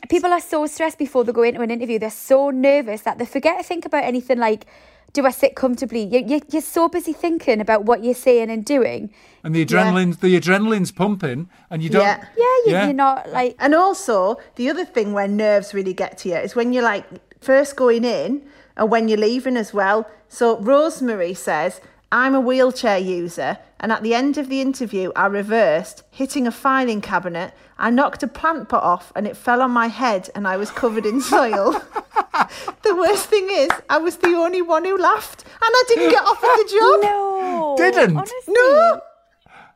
people 0.09 0.31
are 0.33 0.41
so 0.41 0.67
stressed 0.67 0.99
before 0.99 1.25
they 1.25 1.33
go 1.33 1.43
into 1.43 1.61
an 1.63 1.71
interview. 1.71 1.99
They're 1.99 2.11
so 2.11 2.51
nervous 2.51 3.01
that 3.03 3.19
they 3.19 3.27
forget 3.27 3.59
to 3.59 3.65
think 3.65 3.85
about 3.85 4.05
anything 4.05 4.39
like, 4.39 4.67
do 5.13 5.27
I 5.27 5.31
sit 5.31 5.55
comfortably? 5.57 6.03
You, 6.05 6.21
you, 6.27 6.41
you're 6.51 6.63
so 6.63 6.89
busy 6.89 7.13
thinking 7.13 7.61
about 7.61 7.85
what 7.85 8.05
you're 8.05 8.15
saying 8.15 8.51
and 8.51 8.65
doing. 8.65 9.11
and 9.43 9.55
the 9.55 9.65
adrenaline, 9.65 10.19
the 10.21 10.39
adrenaline's 10.39 10.93
pumping, 10.93 11.49
and 11.71 11.83
you 11.83 11.89
don't. 11.91 12.03
Yeah. 12.03 12.25
Yeah, 12.37 12.45
you, 12.45 12.73
Yeah. 12.73 12.85
you're 12.87 12.95
not 12.95 13.31
like 13.31 13.57
And 13.59 13.75
also, 13.75 14.37
the 14.57 14.69
other 14.71 14.85
thing 14.85 15.13
where 15.13 15.27
nerves 15.29 15.75
really 15.75 15.95
get 15.95 16.19
to 16.19 16.29
you 16.29 16.37
is 16.37 16.55
when 16.55 16.73
you're 16.73 16.85
like 16.85 17.05
first 17.41 17.77
going 17.77 18.05
in 18.05 18.43
and 18.77 18.91
when 18.91 19.09
you're 19.09 19.19
leaving 19.19 19.57
as 19.57 19.73
well. 19.75 20.07
So, 20.29 20.59
Rosemary 20.61 21.35
says, 21.35 21.81
I'm 22.13 22.35
a 22.35 22.41
wheelchair 22.41 22.99
user, 22.99 23.59
and 23.79 23.93
at 23.93 24.03
the 24.03 24.15
end 24.15 24.37
of 24.37 24.49
the 24.49 24.61
interview, 24.61 25.13
I 25.15 25.27
reversed, 25.27 26.03
hitting 26.11 26.47
a 26.47 26.51
filing 26.51 27.01
cabinet. 27.01 27.55
I 27.79 27.91
knocked 27.91 28.23
a 28.25 28.29
plant 28.29 28.69
pot 28.69 28.83
off, 28.83 29.13
and 29.15 29.27
it 29.29 29.37
fell 29.37 29.63
on 29.63 29.71
my 29.71 29.87
head, 29.87 30.29
and 30.35 30.47
I 30.49 30.57
was 30.57 30.71
covered 30.73 31.07
in 31.07 31.21
soil. 31.21 31.73
the 32.83 32.97
worst 32.97 33.27
thing 33.27 33.47
is, 33.51 33.71
I 33.89 33.99
was 33.99 34.17
the 34.17 34.31
only 34.31 34.61
one 34.61 34.85
who 34.85 34.97
laughed, 34.99 35.45
and 35.45 35.55
I 35.63 35.85
didn't 35.89 36.11
get 36.11 36.25
offered 36.25 36.49
the 36.49 36.79
job. 36.79 37.01
No. 37.11 37.75
Didn't? 37.79 38.17
Honestly. 38.17 38.55
No. 38.55 39.01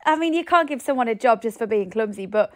I 0.05 0.17
mean, 0.17 0.35
you 0.35 0.45
can't 0.45 0.69
give 0.69 0.83
someone 0.83 1.07
a 1.09 1.15
job 1.15 1.41
just 1.41 1.59
for 1.59 1.67
being 1.67 1.91
clumsy, 1.91 2.27
but 2.27 2.53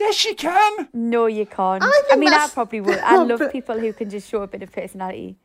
Yes, 0.00 0.24
you 0.24 0.34
can. 0.34 0.88
no, 0.94 1.26
you 1.26 1.44
can't. 1.44 1.82
I 1.84 2.02
think 2.08 2.20
mean, 2.20 2.32
I 2.32 2.48
probably 2.48 2.80
would. 2.86 2.98
I 2.98 3.22
love 3.22 3.42
people 3.52 3.78
who 3.78 3.92
can 3.92 4.08
just 4.08 4.28
show 4.30 4.42
a 4.42 4.46
bit 4.46 4.62
of 4.62 4.72
personality. 4.72 5.36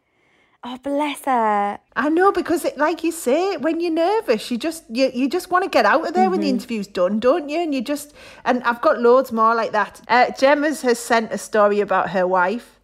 Oh, 0.65 0.77
bless 0.81 1.25
her. 1.25 1.79
I 1.93 2.07
know 2.07 2.31
because, 2.31 2.63
it, 2.63 2.77
like 2.77 3.03
you 3.03 3.11
say, 3.11 3.57
when 3.57 3.81
you're 3.81 3.91
nervous, 3.91 4.49
you 4.49 4.57
just 4.57 4.85
you, 4.89 5.11
you 5.13 5.27
just 5.27 5.51
want 5.51 5.65
to 5.65 5.69
get 5.69 5.85
out 5.85 6.07
of 6.07 6.13
there 6.13 6.29
when 6.29 6.39
the 6.39 6.47
interview's 6.47 6.87
done, 6.87 7.19
don't 7.19 7.49
you? 7.49 7.59
And 7.59 7.75
you 7.75 7.81
just 7.81 8.13
and 8.45 8.63
I've 8.63 8.81
got 8.81 9.01
loads 9.01 9.33
more 9.33 9.53
like 9.55 9.73
that. 9.73 9.99
Uh, 10.07 10.31
Gemma's 10.31 10.81
has 10.83 10.99
sent 10.99 11.33
a 11.33 11.37
story 11.37 11.81
about 11.81 12.11
her 12.11 12.25
wife. 12.25 12.79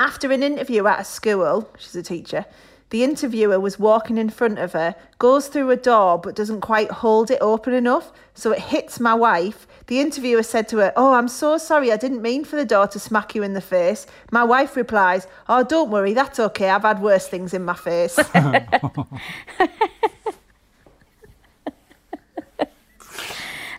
After 0.00 0.32
an 0.32 0.42
interview 0.42 0.86
at 0.88 1.00
a 1.00 1.04
school, 1.04 1.70
she's 1.78 1.94
a 1.94 2.02
teacher. 2.02 2.44
The 2.90 3.04
interviewer 3.04 3.60
was 3.60 3.78
walking 3.78 4.16
in 4.16 4.30
front 4.30 4.58
of 4.58 4.72
her, 4.72 4.94
goes 5.18 5.48
through 5.48 5.70
a 5.70 5.76
door 5.76 6.18
but 6.18 6.34
doesn't 6.34 6.62
quite 6.62 6.90
hold 6.90 7.30
it 7.30 7.38
open 7.40 7.74
enough, 7.74 8.12
so 8.34 8.52
it 8.52 8.60
hits 8.60 8.98
my 8.98 9.14
wife. 9.14 9.66
The 9.88 10.00
interviewer 10.00 10.42
said 10.42 10.68
to 10.68 10.78
her, 10.78 10.92
Oh, 10.96 11.12
I'm 11.12 11.28
so 11.28 11.58
sorry, 11.58 11.92
I 11.92 11.96
didn't 11.96 12.22
mean 12.22 12.44
for 12.44 12.56
the 12.56 12.64
door 12.64 12.86
to 12.88 12.98
smack 12.98 13.34
you 13.34 13.42
in 13.42 13.52
the 13.52 13.60
face. 13.60 14.06
My 14.30 14.44
wife 14.44 14.74
replies, 14.76 15.26
Oh, 15.48 15.64
don't 15.64 15.90
worry, 15.90 16.14
that's 16.14 16.38
okay, 16.38 16.70
I've 16.70 16.82
had 16.82 17.02
worse 17.02 17.26
things 17.28 17.52
in 17.52 17.64
my 17.64 17.74
face. 17.74 18.18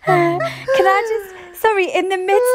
Can 0.06 0.86
I 0.86 1.02
just, 1.08 1.60
sorry, 1.60 1.90
in 1.92 2.08
the 2.08 2.16
midst, 2.16 2.52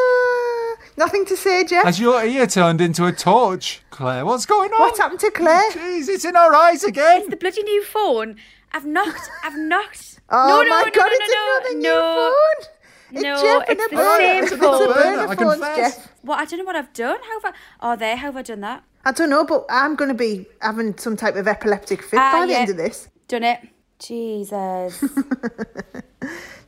Nothing 0.98 1.25
to 1.25 1.36
say, 1.36 1.64
Jeff. 1.66 1.86
As 1.86 2.00
your 2.00 2.24
ear 2.24 2.48
turned 2.48 2.80
into 2.82 3.06
a 3.06 3.12
torch, 3.12 3.82
Claire. 3.90 4.25
What's 4.25 4.46
going 4.46 4.72
on? 4.72 4.80
What 4.80 4.98
happened 4.98 5.20
to 5.22 5.32
Claire? 5.32 5.72
Jeez, 5.72 6.08
it's 6.08 6.24
in 6.25 6.36
our 6.36 6.54
eyes 6.56 6.84
again. 6.84 7.20
It's 7.22 7.30
the 7.30 7.36
bloody 7.36 7.64
new 7.64 7.84
phone, 7.84 8.38
I've 8.72 8.86
knocked, 8.86 9.30
I've 9.44 9.58
knocked. 9.58 10.20
Oh 10.30 10.48
no, 10.64 10.70
my 10.70 10.82
no, 10.82 10.86
no, 10.86 10.92
god, 10.92 11.06
no, 11.06 11.12
it's 11.12 11.34
no, 11.34 11.58
another 11.60 11.80
no, 11.80 11.80
new 11.80 12.32
phone. 12.32 12.72
It's 13.12 13.24
No, 13.24 13.42
Jeff 13.42 13.70
it's 13.70 13.86
a 13.86 13.90
the 13.90 13.96
burner. 13.96 14.18
same 14.18 14.44
It's 14.44 14.52
a 14.54 14.58
phone. 14.58 14.94
burner 14.94 15.22
I 15.28 15.36
phones, 15.36 15.52
confess. 15.54 15.98
Jeff. 15.98 16.12
What, 16.24 16.40
I 16.40 16.46
don't 16.46 16.60
know 16.60 16.66
what 16.66 16.75
I've 16.75 16.94
done. 16.94 17.18
How 17.22 17.42
have 17.42 17.54
I, 17.54 17.58
oh, 17.82 17.96
there, 17.96 18.16
how 18.16 18.28
have 18.28 18.38
I 18.38 18.42
done 18.42 18.62
that? 18.62 18.84
I 19.06 19.12
don't 19.12 19.30
know, 19.30 19.46
but 19.46 19.66
I'm 19.70 19.96
going 19.96 20.08
to 20.10 20.16
be 20.16 20.48
having 20.62 20.98
some 20.98 21.16
type 21.16 21.36
of 21.36 21.48
epileptic 21.48 22.02
fit 22.02 22.20
Ah, 22.20 22.32
by 22.40 22.46
the 22.48 22.56
end 22.56 22.72
of 22.72 22.78
this. 22.78 23.08
Done 23.28 23.44
it. 23.44 23.60
Jesus. 24.00 25.04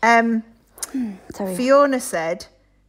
Um, 0.03 0.43
Sorry. 1.33 1.55
Fiona 1.55 1.99
said, 1.99 2.45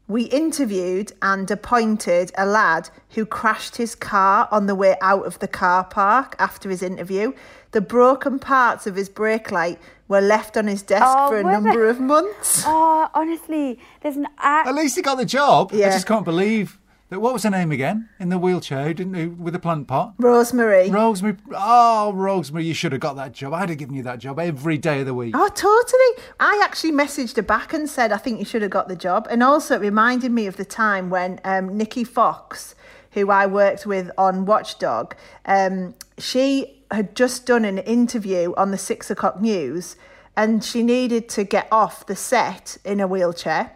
We 0.08 0.22
interviewed 0.22 1.12
and 1.20 1.50
appointed 1.50 2.32
a 2.38 2.46
lad 2.46 2.88
who 3.10 3.26
crashed 3.26 3.76
his 3.76 3.94
car 3.94 4.48
on 4.50 4.64
the 4.66 4.74
way 4.74 4.96
out 5.02 5.26
of 5.26 5.38
the 5.40 5.46
car 5.48 5.84
park 5.84 6.34
after 6.38 6.70
his 6.70 6.82
interview. 6.82 7.34
The 7.72 7.82
broken 7.82 8.38
parts 8.38 8.86
of 8.86 8.96
his 8.96 9.10
brake 9.10 9.50
light 9.52 9.78
were 10.08 10.22
left 10.22 10.56
on 10.56 10.66
his 10.66 10.80
desk 10.80 11.04
Oh, 11.06 11.28
for 11.28 11.38
a 11.40 11.42
were 11.44 11.50
they? 11.50 11.60
number 11.60 11.86
of 11.90 12.00
months. 12.00 12.62
Oh, 12.66 13.10
honestly, 13.12 13.78
there's 14.00 14.16
an 14.16 14.28
act. 14.38 14.66
At 14.66 14.74
least 14.74 14.96
he 14.96 15.02
got 15.02 15.16
the 15.16 15.26
job. 15.26 15.72
I 15.74 15.76
just 15.76 16.06
can't 16.06 16.24
believe 16.24 16.78
that. 17.08 17.20
What 17.20 17.32
was 17.32 17.42
her 17.42 17.50
name 17.50 17.72
again? 17.72 18.08
In 18.18 18.28
the 18.28 18.38
wheelchair, 18.38 18.84
who 18.84 18.94
didn't 18.94 19.14
who, 19.14 19.30
with 19.30 19.52
the 19.52 19.58
plant 19.58 19.88
pot? 19.88 20.14
Rosemary. 20.18 20.90
Rosemary. 20.90 21.36
Oh, 21.54 22.12
Rosemary, 22.12 22.64
you 22.64 22.74
should 22.74 22.92
have 22.92 23.00
got 23.00 23.16
that 23.16 23.32
job. 23.32 23.54
I'd 23.54 23.68
have 23.68 23.78
given 23.78 23.94
you 23.94 24.02
that 24.02 24.18
job 24.18 24.38
every 24.38 24.78
day 24.78 25.00
of 25.00 25.06
the 25.06 25.14
week. 25.14 25.34
Oh, 25.36 25.48
totally. 25.48 26.28
I 26.40 26.60
actually 26.64 26.92
messaged 26.92 27.36
her 27.36 27.42
back 27.42 27.72
and 27.72 27.88
said, 27.88 28.12
I 28.12 28.16
think 28.16 28.38
you 28.38 28.44
should 28.44 28.62
have 28.62 28.70
got 28.70 28.88
the 28.88 28.96
job. 28.96 29.26
And 29.30 29.42
also, 29.42 29.76
it 29.76 29.80
reminded 29.80 30.32
me 30.32 30.46
of 30.46 30.56
the 30.56 30.64
time 30.64 31.10
when 31.10 31.40
um, 31.44 31.76
Nikki 31.76 32.04
Fox, 32.04 32.74
who 33.12 33.30
I 33.30 33.46
worked 33.46 33.86
with 33.86 34.10
on 34.18 34.46
Watchdog, 34.46 35.14
um, 35.44 35.94
she 36.18 36.82
had 36.90 37.14
just 37.14 37.46
done 37.46 37.64
an 37.64 37.78
interview 37.78 38.54
on 38.56 38.70
the 38.70 38.78
six 38.78 39.10
o'clock 39.10 39.40
news 39.40 39.96
and 40.38 40.62
she 40.62 40.84
needed 40.84 41.28
to 41.28 41.42
get 41.42 41.66
off 41.72 42.06
the 42.06 42.14
set 42.14 42.78
in 42.84 43.00
a 43.00 43.08
wheelchair. 43.08 43.72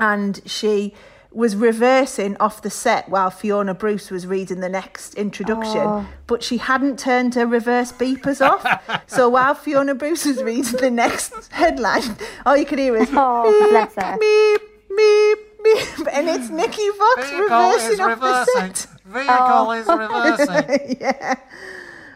And 0.00 0.40
she 0.44 0.92
was 1.34 1.56
reversing 1.56 2.36
off 2.38 2.62
the 2.62 2.70
set 2.70 3.08
while 3.08 3.30
Fiona 3.30 3.74
Bruce 3.74 4.10
was 4.10 4.26
reading 4.26 4.60
the 4.60 4.68
next 4.68 5.14
introduction, 5.14 5.80
oh. 5.80 6.06
but 6.26 6.42
she 6.42 6.58
hadn't 6.58 6.98
turned 6.98 7.34
her 7.34 7.46
reverse 7.46 7.92
beepers 7.92 8.40
off. 8.40 8.64
so 9.06 9.28
while 9.30 9.54
Fiona 9.54 9.94
Bruce 9.94 10.24
was 10.24 10.42
reading 10.42 10.72
the 10.80 10.90
next 10.90 11.52
headline, 11.52 12.16
all 12.46 12.56
you 12.56 12.64
could 12.64 12.78
hear 12.78 12.96
is 12.96 13.08
Oh, 13.12 13.68
bless 13.70 13.94
her. 13.96 14.16
meep, 14.18 14.58
meep, 14.90 15.34
meep, 15.64 16.08
and 16.12 16.28
it's 16.28 16.50
Nikki 16.50 16.88
Fox 16.90 17.32
reversing 17.32 18.00
off 18.00 18.20
the 18.20 18.44
set. 18.44 18.86
Vehicle 19.04 19.72
is 19.72 19.86
oh. 19.88 19.98
reversing. 19.98 20.96
yeah. 21.00 21.34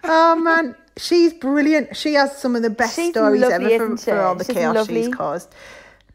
Oh 0.04 0.36
man, 0.36 0.76
she's 0.96 1.32
brilliant. 1.34 1.96
She 1.96 2.14
has 2.14 2.36
some 2.36 2.54
of 2.56 2.62
the 2.62 2.70
best 2.70 2.96
She's 2.96 3.10
stories 3.10 3.42
lovely, 3.42 3.74
ever 3.74 3.96
for, 3.96 4.02
for 4.02 4.20
all 4.20 4.34
the 4.36 4.44
She's 4.44 4.54
chaos 4.54 4.86
she's 4.86 5.08
caused. 5.08 5.54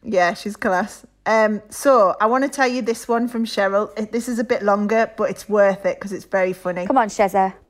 Yeah, 0.02 0.34
she's 0.34 0.56
class. 0.56 1.06
Um, 1.26 1.62
so 1.70 2.16
I 2.20 2.26
want 2.26 2.44
to 2.44 2.50
tell 2.50 2.68
you 2.68 2.82
this 2.82 3.08
one 3.08 3.28
from 3.28 3.44
Cheryl. 3.44 3.94
This 4.10 4.28
is 4.28 4.38
a 4.38 4.44
bit 4.44 4.62
longer, 4.62 5.10
but 5.16 5.30
it's 5.30 5.48
worth 5.48 5.86
it 5.86 5.98
because 5.98 6.12
it's 6.12 6.26
very 6.26 6.52
funny. 6.52 6.86
Come 6.86 6.98
on, 6.98 7.08
Shezza. 7.08 7.54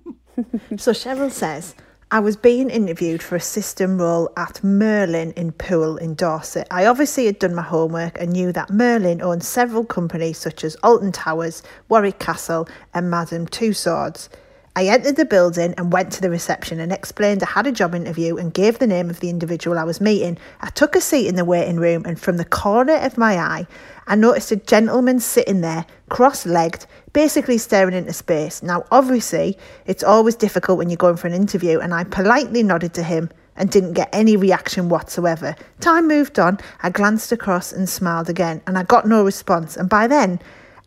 So 0.76 0.90
Cheryl 0.90 1.30
says, 1.30 1.76
I 2.10 2.20
was 2.20 2.36
being 2.36 2.68
interviewed 2.68 3.22
for 3.22 3.36
a 3.36 3.40
system 3.40 3.98
role 3.98 4.30
at 4.36 4.62
Merlin 4.62 5.32
in 5.32 5.52
Poole 5.52 5.96
in 5.96 6.14
Dorset. 6.14 6.66
I 6.70 6.86
obviously 6.86 7.26
had 7.26 7.38
done 7.38 7.54
my 7.54 7.62
homework 7.62 8.20
and 8.20 8.32
knew 8.32 8.52
that 8.52 8.70
Merlin 8.70 9.22
owned 9.22 9.42
several 9.44 9.84
companies 9.84 10.38
such 10.38 10.64
as 10.64 10.76
Alton 10.82 11.12
Towers, 11.12 11.62
Warwick 11.88 12.18
Castle, 12.18 12.68
and 12.92 13.10
Madame 13.10 13.46
Tussauds. 13.46 14.28
I 14.76 14.86
entered 14.86 15.14
the 15.14 15.24
building 15.24 15.72
and 15.78 15.92
went 15.92 16.12
to 16.14 16.20
the 16.20 16.30
reception 16.30 16.80
and 16.80 16.90
explained 16.90 17.44
I 17.44 17.50
had 17.50 17.68
a 17.68 17.72
job 17.72 17.94
interview 17.94 18.36
and 18.36 18.52
gave 18.52 18.80
the 18.80 18.88
name 18.88 19.08
of 19.08 19.20
the 19.20 19.30
individual 19.30 19.78
I 19.78 19.84
was 19.84 20.00
meeting. 20.00 20.36
I 20.62 20.70
took 20.70 20.96
a 20.96 21.00
seat 21.00 21.28
in 21.28 21.36
the 21.36 21.44
waiting 21.44 21.76
room 21.76 22.02
and 22.04 22.18
from 22.20 22.38
the 22.38 22.44
corner 22.44 22.96
of 22.96 23.16
my 23.16 23.38
eye, 23.38 23.68
I 24.08 24.16
noticed 24.16 24.50
a 24.50 24.56
gentleman 24.56 25.20
sitting 25.20 25.60
there, 25.60 25.86
cross 26.08 26.44
legged, 26.44 26.86
basically 27.12 27.56
staring 27.56 27.94
into 27.94 28.12
space. 28.12 28.64
Now, 28.64 28.84
obviously, 28.90 29.56
it's 29.86 30.02
always 30.02 30.34
difficult 30.34 30.78
when 30.78 30.90
you're 30.90 30.96
going 30.96 31.18
for 31.18 31.28
an 31.28 31.34
interview, 31.34 31.78
and 31.78 31.94
I 31.94 32.02
politely 32.02 32.64
nodded 32.64 32.94
to 32.94 33.04
him 33.04 33.30
and 33.56 33.70
didn't 33.70 33.92
get 33.92 34.08
any 34.12 34.36
reaction 34.36 34.88
whatsoever. 34.88 35.54
Time 35.78 36.08
moved 36.08 36.40
on, 36.40 36.58
I 36.82 36.90
glanced 36.90 37.30
across 37.30 37.72
and 37.72 37.88
smiled 37.88 38.28
again, 38.28 38.60
and 38.66 38.76
I 38.76 38.82
got 38.82 39.06
no 39.06 39.24
response. 39.24 39.76
And 39.76 39.88
by 39.88 40.08
then, 40.08 40.40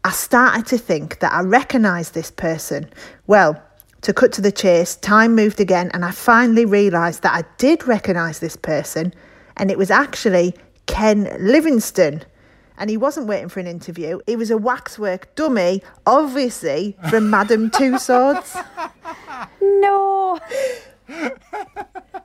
I 0.03 0.11
started 0.11 0.67
to 0.67 0.77
think 0.77 1.19
that 1.19 1.33
I 1.33 1.41
recognised 1.41 2.13
this 2.13 2.29
person. 2.29 2.89
Well, 3.25 3.63
to 4.01 4.13
cut 4.13 4.31
to 4.33 4.41
the 4.41 4.51
chase, 4.51 4.95
time 4.95 5.35
moved 5.35 5.59
again, 5.59 5.89
and 5.93 6.05
I 6.05 6.11
finally 6.11 6.65
realised 6.65 7.23
that 7.23 7.33
I 7.33 7.47
did 7.57 7.87
recognise 7.87 8.39
this 8.39 8.55
person, 8.55 9.13
and 9.57 9.71
it 9.71 9.77
was 9.77 9.91
actually 9.91 10.55
Ken 10.85 11.35
Livingstone. 11.39 12.23
And 12.79 12.91
he 12.91 12.97
wasn't 12.97 13.25
waiting 13.25 13.49
for 13.49 13.59
an 13.59 13.65
interview. 13.65 14.19
He 14.27 14.35
was 14.35 14.51
a 14.51 14.57
waxwork 14.57 15.33
dummy, 15.35 15.81
obviously 16.05 16.95
from 17.09 17.29
Madame 17.31 17.71
Tussauds. 17.71 18.63
No. 19.61 20.39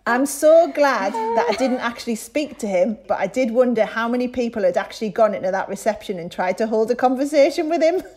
I'm 0.06 0.26
so 0.26 0.70
glad 0.74 1.14
that 1.14 1.46
I 1.48 1.54
didn't 1.54 1.78
actually 1.78 2.16
speak 2.16 2.58
to 2.58 2.66
him, 2.66 2.98
but 3.06 3.18
I 3.18 3.28
did 3.28 3.50
wonder 3.52 3.84
how 3.84 4.08
many 4.08 4.28
people 4.28 4.64
had 4.64 4.76
actually 4.76 5.10
gone 5.10 5.34
into 5.34 5.50
that 5.50 5.68
reception 5.68 6.18
and 6.18 6.30
tried 6.30 6.58
to 6.58 6.66
hold 6.66 6.90
a 6.90 6.96
conversation 6.96 7.68
with 7.68 7.82
him. 7.82 8.02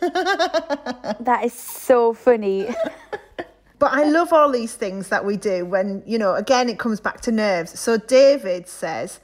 That 1.20 1.40
is 1.44 1.52
so 1.52 2.12
funny. 2.12 2.68
But 3.78 3.92
I 3.92 4.04
love 4.04 4.32
all 4.32 4.50
these 4.50 4.74
things 4.74 5.08
that 5.08 5.24
we 5.24 5.36
do 5.36 5.64
when, 5.66 6.02
you 6.06 6.18
know, 6.18 6.34
again, 6.34 6.68
it 6.68 6.78
comes 6.78 7.00
back 7.00 7.20
to 7.22 7.32
nerves. 7.32 7.78
So 7.78 7.98
David 7.98 8.68
says, 8.68 9.20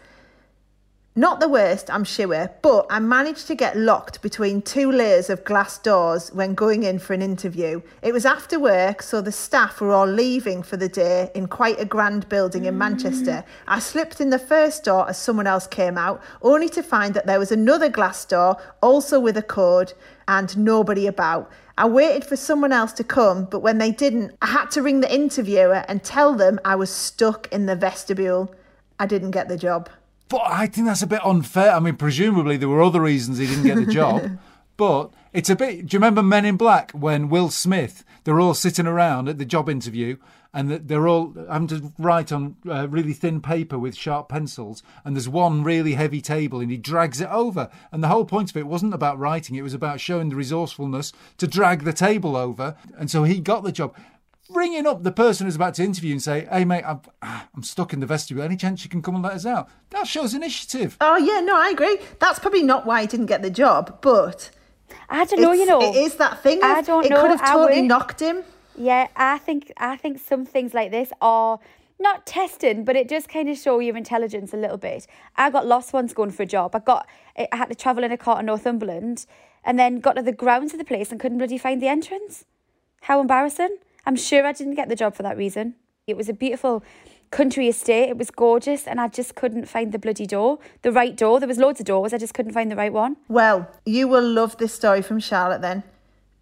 not 1.15 1.41
the 1.41 1.49
worst, 1.49 1.91
I'm 1.91 2.05
sure, 2.05 2.51
but 2.63 2.87
I 2.89 2.99
managed 2.99 3.47
to 3.49 3.55
get 3.55 3.77
locked 3.77 4.23
between 4.23 4.63
two 4.63 4.91
layers 4.91 5.29
of 5.29 5.45
glass 5.45 5.77
doors 5.77 6.31
when 6.33 6.55
going 6.55 6.85
in 6.85 6.99
for 6.99 7.13
an 7.13 7.21
interview. 7.21 7.83
It 8.01 8.13
was 8.13 8.25
after 8.25 8.59
work, 8.59 9.03
so 9.03 9.21
the 9.21 9.31
staff 9.31 9.83
were 9.83 9.93
all 9.93 10.07
leaving 10.07 10.63
for 10.63 10.79
the 10.79 10.89
day 10.89 11.31
in 11.35 11.49
quite 11.49 11.79
a 11.79 11.85
grand 11.85 12.31
building 12.31 12.65
in 12.65 12.79
Manchester. 12.79 13.45
I 13.69 13.79
slipped 13.79 14.23
in 14.23 14.31
the 14.31 14.39
first 14.39 14.85
door 14.85 15.07
as 15.07 15.19
someone 15.19 15.47
else 15.47 15.67
came 15.67 15.99
out, 15.99 16.23
only 16.41 16.71
to 16.71 16.83
find 16.83 17.13
that 17.13 17.27
there 17.27 17.39
was 17.39 17.53
another 17.53 17.91
glass 17.91 18.25
door, 18.25 18.57
also 18.81 19.21
with 19.21 19.37
a 19.37 19.43
code, 19.43 19.93
and 20.29 20.57
nobody 20.57 21.07
about. 21.07 21.51
I 21.79 21.87
waited 21.87 22.25
for 22.25 22.37
someone 22.37 22.73
else 22.73 22.93
to 22.95 23.05
come, 23.05 23.47
but 23.47 23.61
when 23.61 23.79
they 23.79 23.91
didn't, 23.91 24.37
I 24.43 24.47
had 24.47 24.71
to 24.73 24.83
ring 24.83 25.00
the 25.00 25.12
interviewer 25.12 25.85
and 25.88 26.02
tell 26.02 26.35
them 26.35 26.61
I 26.64 26.76
was 26.76 26.91
stuck 26.91 27.50
in 27.52 27.67
the 27.67 27.76
vestibule. 27.76 28.55
I 28.99 29.07
didn't 29.07 29.31
get 29.31 29.49
the 29.49 29.57
job. 29.57 29.88
But 30.29 30.43
I 30.47 30.67
think 30.67 30.87
that's 30.87 31.02
a 31.02 31.07
bit 31.07 31.25
unfair. 31.25 31.73
I 31.73 31.81
mean, 31.81 31.97
presumably 31.97 32.57
there 32.57 32.69
were 32.69 32.83
other 32.83 33.00
reasons 33.00 33.38
he 33.38 33.47
didn't 33.47 33.64
get 33.64 33.76
the 33.76 33.87
job. 33.93 34.38
but 34.76 35.11
it's 35.33 35.50
a 35.50 35.57
bit. 35.57 35.87
Do 35.87 35.95
you 35.95 35.99
remember 35.99 36.23
Men 36.23 36.45
in 36.45 36.57
Black 36.57 36.93
when 36.93 37.29
Will 37.29 37.50
Smith? 37.50 38.05
They're 38.25 38.41
all 38.41 38.55
sitting 38.55 38.87
around 38.87 39.29
at 39.29 39.38
the 39.38 39.45
job 39.45 39.69
interview, 39.69 40.17
and 40.55 40.71
that 40.71 40.89
they're 40.89 41.09
all 41.09 41.35
having 41.51 41.69
to 41.69 41.93
write 41.99 42.31
on 42.31 42.57
uh, 42.69 42.87
really 42.89 43.13
thin 43.13 43.41
paper 43.41 43.79
with 43.79 43.97
sharp 43.97 44.29
pencils. 44.29 44.83
And 45.05 45.17
there's 45.17 45.29
one 45.29 45.65
really 45.65 45.95
heavy 45.95 46.21
table, 46.21 46.61
and 46.61 46.71
he 46.71 46.77
drags 46.77 47.21
it 47.21 47.29
over. 47.31 47.71
And 47.91 48.03
the 48.03 48.09
whole 48.09 48.25
point 48.25 48.51
of 48.51 48.57
it 48.57 48.67
wasn't 48.67 48.95
about 48.95 49.19
writing; 49.19 49.57
it 49.57 49.63
was 49.63 49.75
about 49.75 50.01
showing 50.01 50.29
the 50.29 50.37
resourcefulness 50.37 51.13
to 51.39 51.47
drag 51.47 51.85
the 51.85 51.93
table 51.93 52.37
over. 52.37 52.77
And 52.99 53.11
so 53.11 53.25
he 53.25 53.41
got 53.41 53.65
the 53.65 53.73
job. 53.73 53.97
Ringing 54.51 54.87
up 54.87 55.03
the 55.03 55.13
person 55.13 55.47
who's 55.47 55.57
about 55.57 55.75
to 55.75 55.85
interview 55.85 56.13
and 56.13 56.23
say, 56.23 56.47
"Hey, 56.51 56.65
mate, 56.67 56.85
I'm, 56.87 57.01
I'm 57.23 57.63
stuck 57.63 57.95
in 57.95 58.01
the 58.01 58.07
vestibule. 58.07 58.45
Any 58.45 58.57
chance 58.57 58.85
you 58.85 58.91
can 58.91 59.01
come 59.01 59.15
and 59.15 59.25
let 59.25 59.33
us 59.33 59.47
out?" 59.47 59.71
That 59.91 60.07
shows 60.07 60.35
initiative. 60.35 60.99
Oh 61.01 61.17
yeah, 61.17 61.41
no, 61.41 61.57
I 61.57 61.71
agree. 61.71 61.99
That's 62.19 62.39
probably 62.39 62.63
not 62.63 62.85
why 62.85 63.01
he 63.03 63.07
didn't 63.07 63.27
get 63.27 63.41
the 63.41 63.51
job, 63.51 64.03
but 64.03 64.51
I 65.09 65.25
don't 65.25 65.41
know, 65.41 65.53
you 65.53 65.65
know. 65.65 65.81
it 65.81 65.97
is 65.97 66.17
that 66.17 66.43
thing. 66.43 66.61
I 66.63 66.83
don't 66.83 67.09
know. 67.09 67.17
it 67.17 67.21
could 67.21 67.39
have 67.39 67.51
totally 67.51 67.83
knocked 67.83 68.21
him. 68.21 68.45
Yeah, 68.76 69.09
I 69.17 69.38
think 69.38 69.73
I 69.76 69.97
think 69.97 70.19
some 70.19 70.45
things 70.47 70.75
like 70.75 70.91
this 70.91 71.12
are 71.21 71.59
not 72.00 72.26
testing, 72.26 72.85
but 72.85 72.97
it 72.97 73.07
does 73.09 73.26
kind 73.26 73.49
of 73.49 73.57
show 73.57 73.79
your 73.79 73.97
intelligence 73.97 74.52
a 74.52 74.57
little 74.57 74.79
bit. 74.79 75.07
I 75.37 75.50
got 75.50 75.67
lost 75.67 75.93
once 75.93 76.12
going 76.12 76.31
for 76.31 76.43
a 76.43 76.47
job. 76.47 76.75
I 76.75 76.81
got 76.81 77.07
I 77.37 77.49
had 77.52 77.69
to 77.69 77.75
travel 77.75 78.05
in 78.05 78.12
a 78.12 78.17
car 78.17 78.37
to 78.37 78.43
Northumberland, 78.43 79.26
and 79.64 79.79
then 79.79 80.00
got 80.00 80.14
to 80.17 80.23
the 80.23 80.33
grounds 80.33 80.73
of 80.73 80.79
the 80.79 80.85
place 80.85 81.11
and 81.11 81.21
couldn't 81.21 81.38
bloody 81.38 81.59
find 81.59 81.81
the 81.81 81.88
entrance. 81.88 82.45
How 83.02 83.21
embarrassing! 83.21 83.76
I'm 84.05 84.17
sure 84.17 84.45
I 84.45 84.52
didn't 84.52 84.75
get 84.75 84.88
the 84.88 84.97
job 84.97 85.14
for 85.14 85.23
that 85.23 85.37
reason. 85.37 85.75
It 86.07 86.17
was 86.17 86.29
a 86.29 86.33
beautiful 86.33 86.83
country 87.31 87.69
estate. 87.69 88.09
It 88.09 88.19
was 88.19 88.31
gorgeous, 88.31 88.87
and 88.87 89.00
I 89.00 89.09
just 89.09 89.35
couldn't 89.35 89.67
find 89.67 89.93
the 89.93 89.99
bloody 89.99 90.26
door, 90.26 90.59
the 90.83 90.93
right 90.93 91.17
door. 91.17 91.38
There 91.38 91.49
was 91.49 91.59
loads 91.59 91.79
of 91.79 91.87
doors. 91.87 92.12
I 92.12 92.19
just 92.19 92.35
couldn't 92.35 92.52
find 92.52 92.71
the 92.71 92.76
right 92.76 92.93
one. 92.93 93.17
Well, 93.29 93.69
you 93.87 94.09
will 94.09 94.29
love 94.29 94.57
this 94.57 94.75
story 94.75 95.02
from 95.02 95.21
Charlotte 95.21 95.61
then. 95.61 95.85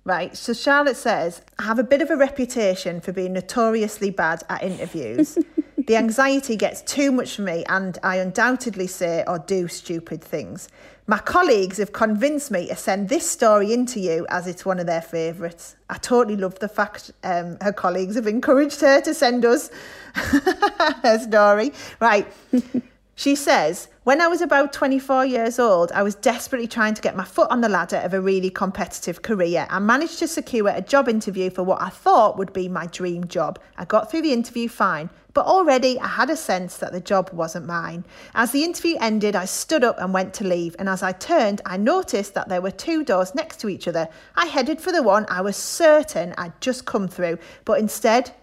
Right, 0.04 0.34
so 0.34 0.54
Charlotte 0.54 0.96
says, 0.96 1.42
I 1.58 1.64
have 1.64 1.78
a 1.78 1.84
bit 1.84 2.00
of 2.00 2.10
a 2.10 2.16
reputation 2.16 3.02
for 3.02 3.12
being 3.12 3.34
notoriously 3.34 4.10
bad 4.10 4.42
at 4.48 4.62
interviews. 4.62 5.36
the 5.86 5.96
anxiety 5.96 6.56
gets 6.56 6.80
too 6.80 7.12
much 7.12 7.36
for 7.36 7.42
me, 7.42 7.64
and 7.68 7.98
I 8.02 8.16
undoubtedly 8.16 8.86
say 8.86 9.24
or 9.26 9.38
do 9.38 9.68
stupid 9.68 10.24
things. 10.24 10.68
My 11.06 11.18
colleagues 11.18 11.76
have 11.76 11.92
convinced 11.92 12.50
me 12.50 12.68
to 12.68 12.76
send 12.76 13.10
this 13.10 13.30
story 13.30 13.74
in 13.74 13.84
to 13.86 14.00
you 14.00 14.26
as 14.30 14.46
it's 14.46 14.64
one 14.64 14.78
of 14.78 14.86
their 14.86 15.02
favourites. 15.02 15.76
I 15.90 15.98
totally 15.98 16.36
love 16.36 16.58
the 16.60 16.68
fact 16.68 17.10
um, 17.22 17.58
her 17.60 17.72
colleagues 17.72 18.14
have 18.14 18.26
encouraged 18.26 18.80
her 18.80 19.02
to 19.02 19.12
send 19.12 19.44
us 19.44 19.70
her 20.14 21.18
story. 21.18 21.72
Right. 22.00 22.26
She 23.20 23.34
says, 23.34 23.88
when 24.04 24.22
I 24.22 24.28
was 24.28 24.40
about 24.40 24.72
24 24.72 25.26
years 25.26 25.58
old, 25.58 25.92
I 25.92 26.02
was 26.02 26.14
desperately 26.14 26.66
trying 26.66 26.94
to 26.94 27.02
get 27.02 27.18
my 27.18 27.24
foot 27.24 27.50
on 27.50 27.60
the 27.60 27.68
ladder 27.68 27.98
of 27.98 28.14
a 28.14 28.20
really 28.22 28.48
competitive 28.48 29.20
career 29.20 29.66
and 29.68 29.86
managed 29.86 30.20
to 30.20 30.26
secure 30.26 30.68
a 30.68 30.80
job 30.80 31.06
interview 31.06 31.50
for 31.50 31.62
what 31.62 31.82
I 31.82 31.90
thought 31.90 32.38
would 32.38 32.54
be 32.54 32.66
my 32.66 32.86
dream 32.86 33.26
job. 33.26 33.58
I 33.76 33.84
got 33.84 34.10
through 34.10 34.22
the 34.22 34.32
interview 34.32 34.70
fine, 34.70 35.10
but 35.34 35.44
already 35.44 36.00
I 36.00 36.06
had 36.06 36.30
a 36.30 36.34
sense 36.34 36.78
that 36.78 36.92
the 36.92 37.00
job 37.00 37.28
wasn't 37.34 37.66
mine. 37.66 38.06
As 38.34 38.52
the 38.52 38.64
interview 38.64 38.96
ended, 38.98 39.36
I 39.36 39.44
stood 39.44 39.84
up 39.84 40.00
and 40.00 40.14
went 40.14 40.32
to 40.34 40.46
leave, 40.46 40.74
and 40.78 40.88
as 40.88 41.02
I 41.02 41.12
turned, 41.12 41.60
I 41.66 41.76
noticed 41.76 42.32
that 42.32 42.48
there 42.48 42.62
were 42.62 42.70
two 42.70 43.04
doors 43.04 43.34
next 43.34 43.60
to 43.60 43.68
each 43.68 43.86
other. 43.86 44.08
I 44.34 44.46
headed 44.46 44.80
for 44.80 44.92
the 44.92 45.02
one 45.02 45.26
I 45.28 45.42
was 45.42 45.56
certain 45.56 46.34
I'd 46.38 46.58
just 46.62 46.86
come 46.86 47.06
through, 47.06 47.36
but 47.66 47.80
instead 47.80 48.34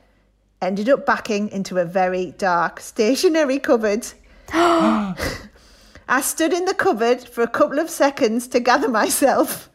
ended 0.62 0.88
up 0.88 1.08
backing 1.08 1.50
into 1.50 1.80
a 1.80 1.86
very 1.86 2.36
dark 2.38 2.80
stationary 2.80 3.58
cupboard. 3.58 4.06
I 4.54 6.22
stood 6.22 6.54
in 6.54 6.66
the 6.66 6.74
cupboard 6.74 7.28
for 7.28 7.42
a 7.42 7.48
couple 7.48 7.80
of 7.80 7.90
seconds 7.90 8.48
to 8.50 8.60
gather 8.60 8.88
myself 8.88 9.70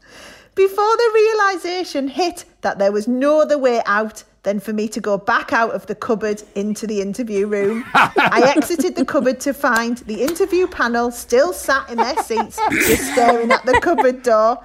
before 0.54 0.96
the 0.96 1.10
realization 1.14 2.08
hit 2.08 2.44
that 2.62 2.78
there 2.78 2.92
was 2.92 3.08
no 3.08 3.40
other 3.40 3.58
way 3.58 3.82
out 3.86 4.24
than 4.42 4.58
for 4.58 4.72
me 4.72 4.88
to 4.88 5.00
go 5.00 5.16
back 5.16 5.52
out 5.52 5.70
of 5.70 5.86
the 5.86 5.94
cupboard 5.94 6.42
into 6.54 6.86
the 6.86 7.00
interview 7.00 7.46
room. 7.46 7.84
I 7.94 8.52
exited 8.56 8.96
the 8.96 9.04
cupboard 9.04 9.40
to 9.40 9.54
find 9.54 9.98
the 9.98 10.22
interview 10.22 10.66
panel 10.66 11.10
still 11.10 11.52
sat 11.52 11.88
in 11.90 11.96
their 11.96 12.16
seats, 12.22 12.58
just 12.70 13.12
staring 13.12 13.52
at 13.52 13.64
the 13.64 13.78
cupboard 13.80 14.22
door. 14.22 14.62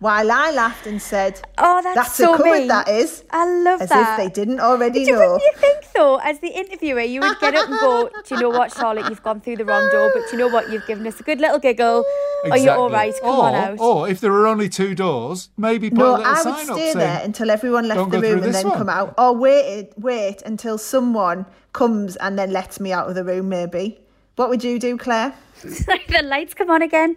While 0.00 0.32
I 0.32 0.50
laughed 0.50 0.86
and 0.86 1.00
said, 1.00 1.42
Oh, 1.58 1.82
that's, 1.82 1.94
That's 1.94 2.14
so 2.14 2.34
a 2.34 2.38
cupbod, 2.38 2.58
mean. 2.60 2.68
that 2.68 2.88
is. 2.88 3.22
I 3.30 3.44
love 3.62 3.82
As 3.82 3.90
that. 3.90 4.18
As 4.18 4.26
if 4.26 4.34
they 4.34 4.40
didn't 4.40 4.58
already 4.60 5.00
But 5.00 5.06
you- 5.08 5.12
know. 5.12 5.32
Wouldn't 5.32 5.42
you 5.42 5.52
think 5.60 5.84
though, 5.94 6.16
as 6.16 6.38
the 6.40 6.48
interviewer, 6.48 7.00
you 7.02 7.20
would 7.20 7.38
get 7.38 7.54
up 7.54 7.68
and 7.68 7.78
go, 7.78 8.08
"Do 8.26 8.34
you 8.34 8.40
know 8.40 8.48
what, 8.48 8.72
Charlotte? 8.72 9.10
You've 9.10 9.22
gone 9.22 9.42
through 9.42 9.56
the 9.58 9.66
wrong 9.66 9.90
door, 9.90 10.10
but 10.14 10.22
do 10.24 10.32
you 10.32 10.38
know 10.38 10.48
what? 10.48 10.70
You've 10.70 10.86
given 10.86 11.06
us 11.06 11.20
a 11.20 11.22
good 11.22 11.38
little 11.38 11.58
giggle. 11.58 12.02
Are 12.50 12.56
you 12.56 12.70
all 12.70 12.88
right? 12.88 13.12
Come 13.20 13.38
or, 13.38 13.44
on 13.48 13.54
out." 13.54 13.78
Or 13.78 14.08
if 14.08 14.20
there 14.20 14.32
were 14.32 14.46
only 14.46 14.70
two 14.70 14.94
doors, 14.94 15.50
maybe 15.58 15.90
put 15.90 15.98
a 15.98 16.02
No, 16.02 16.10
little 16.12 16.24
I 16.26 16.32
would 16.32 16.42
sign 16.44 16.54
up 16.54 16.76
stay 16.76 16.92
saying, 16.92 16.96
there 16.98 17.20
until 17.22 17.50
everyone 17.50 17.86
left 17.86 18.10
the 18.10 18.20
room 18.22 18.42
and 18.42 18.54
then 18.54 18.68
one." 18.70 18.78
come 18.78 18.88
out. 18.88 19.14
Or 19.18 19.36
wait, 19.36 19.90
wait 19.98 20.40
until 20.46 20.78
someone 20.78 21.44
comes 21.74 22.16
and 22.16 22.38
then 22.38 22.52
lets 22.52 22.80
me 22.80 22.90
out 22.90 23.06
of 23.10 23.14
the 23.14 23.24
room, 23.24 23.50
maybe. 23.50 24.00
What 24.36 24.48
would 24.48 24.64
you 24.64 24.78
do, 24.78 24.96
Claire? 24.96 25.34
Sorry, 25.56 26.00
the 26.08 26.22
lights 26.22 26.54
come 26.54 26.70
on 26.70 26.80
again. 26.80 27.16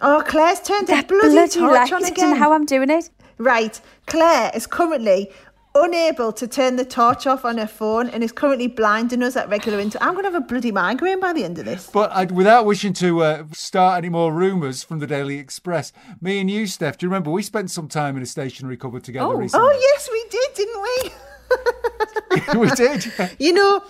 Oh, 0.00 0.22
Claire's 0.26 0.60
turned 0.60 0.88
a 0.88 0.92
That 0.92 1.08
bloody, 1.08 1.30
bloody 1.30 1.48
torch 1.50 1.72
light. 1.72 1.92
on 1.92 2.04
I 2.04 2.08
don't 2.08 2.12
again. 2.12 2.30
know 2.30 2.36
how 2.36 2.52
I'm 2.52 2.66
doing 2.66 2.90
it. 2.90 3.10
Right, 3.38 3.80
Claire 4.06 4.50
is 4.54 4.66
currently 4.66 5.30
unable 5.76 6.32
to 6.32 6.46
turn 6.46 6.76
the 6.76 6.84
torch 6.84 7.26
off 7.26 7.44
on 7.44 7.58
her 7.58 7.66
phone 7.66 8.08
and 8.08 8.22
is 8.22 8.30
currently 8.30 8.68
blinding 8.68 9.22
us 9.24 9.34
at 9.34 9.48
regular 9.48 9.80
intervals. 9.80 10.06
I'm 10.06 10.14
going 10.14 10.24
to 10.24 10.30
have 10.30 10.40
a 10.40 10.46
bloody 10.46 10.70
migraine 10.70 11.18
by 11.18 11.32
the 11.32 11.42
end 11.42 11.58
of 11.58 11.64
this. 11.64 11.90
But 11.92 12.12
I, 12.12 12.26
without 12.26 12.64
wishing 12.64 12.92
to 12.94 13.22
uh, 13.24 13.44
start 13.52 13.98
any 13.98 14.08
more 14.08 14.32
rumours 14.32 14.84
from 14.84 15.00
the 15.00 15.06
Daily 15.08 15.36
Express, 15.38 15.92
me 16.20 16.38
and 16.38 16.48
you, 16.48 16.68
Steph, 16.68 16.98
do 16.98 17.06
you 17.06 17.10
remember 17.10 17.30
we 17.32 17.42
spent 17.42 17.72
some 17.72 17.88
time 17.88 18.16
in 18.16 18.22
a 18.22 18.26
stationary 18.26 18.76
cupboard 18.76 19.02
together 19.02 19.26
Oh. 19.26 19.34
recently? 19.34 19.66
Oh, 19.68 19.78
yes, 19.80 20.08
we 20.12 20.24
did, 20.30 20.54
didn't 20.54 20.82
we? 20.82 21.10
we 22.56 22.70
did. 22.70 23.12
You 23.38 23.52
know, 23.52 23.82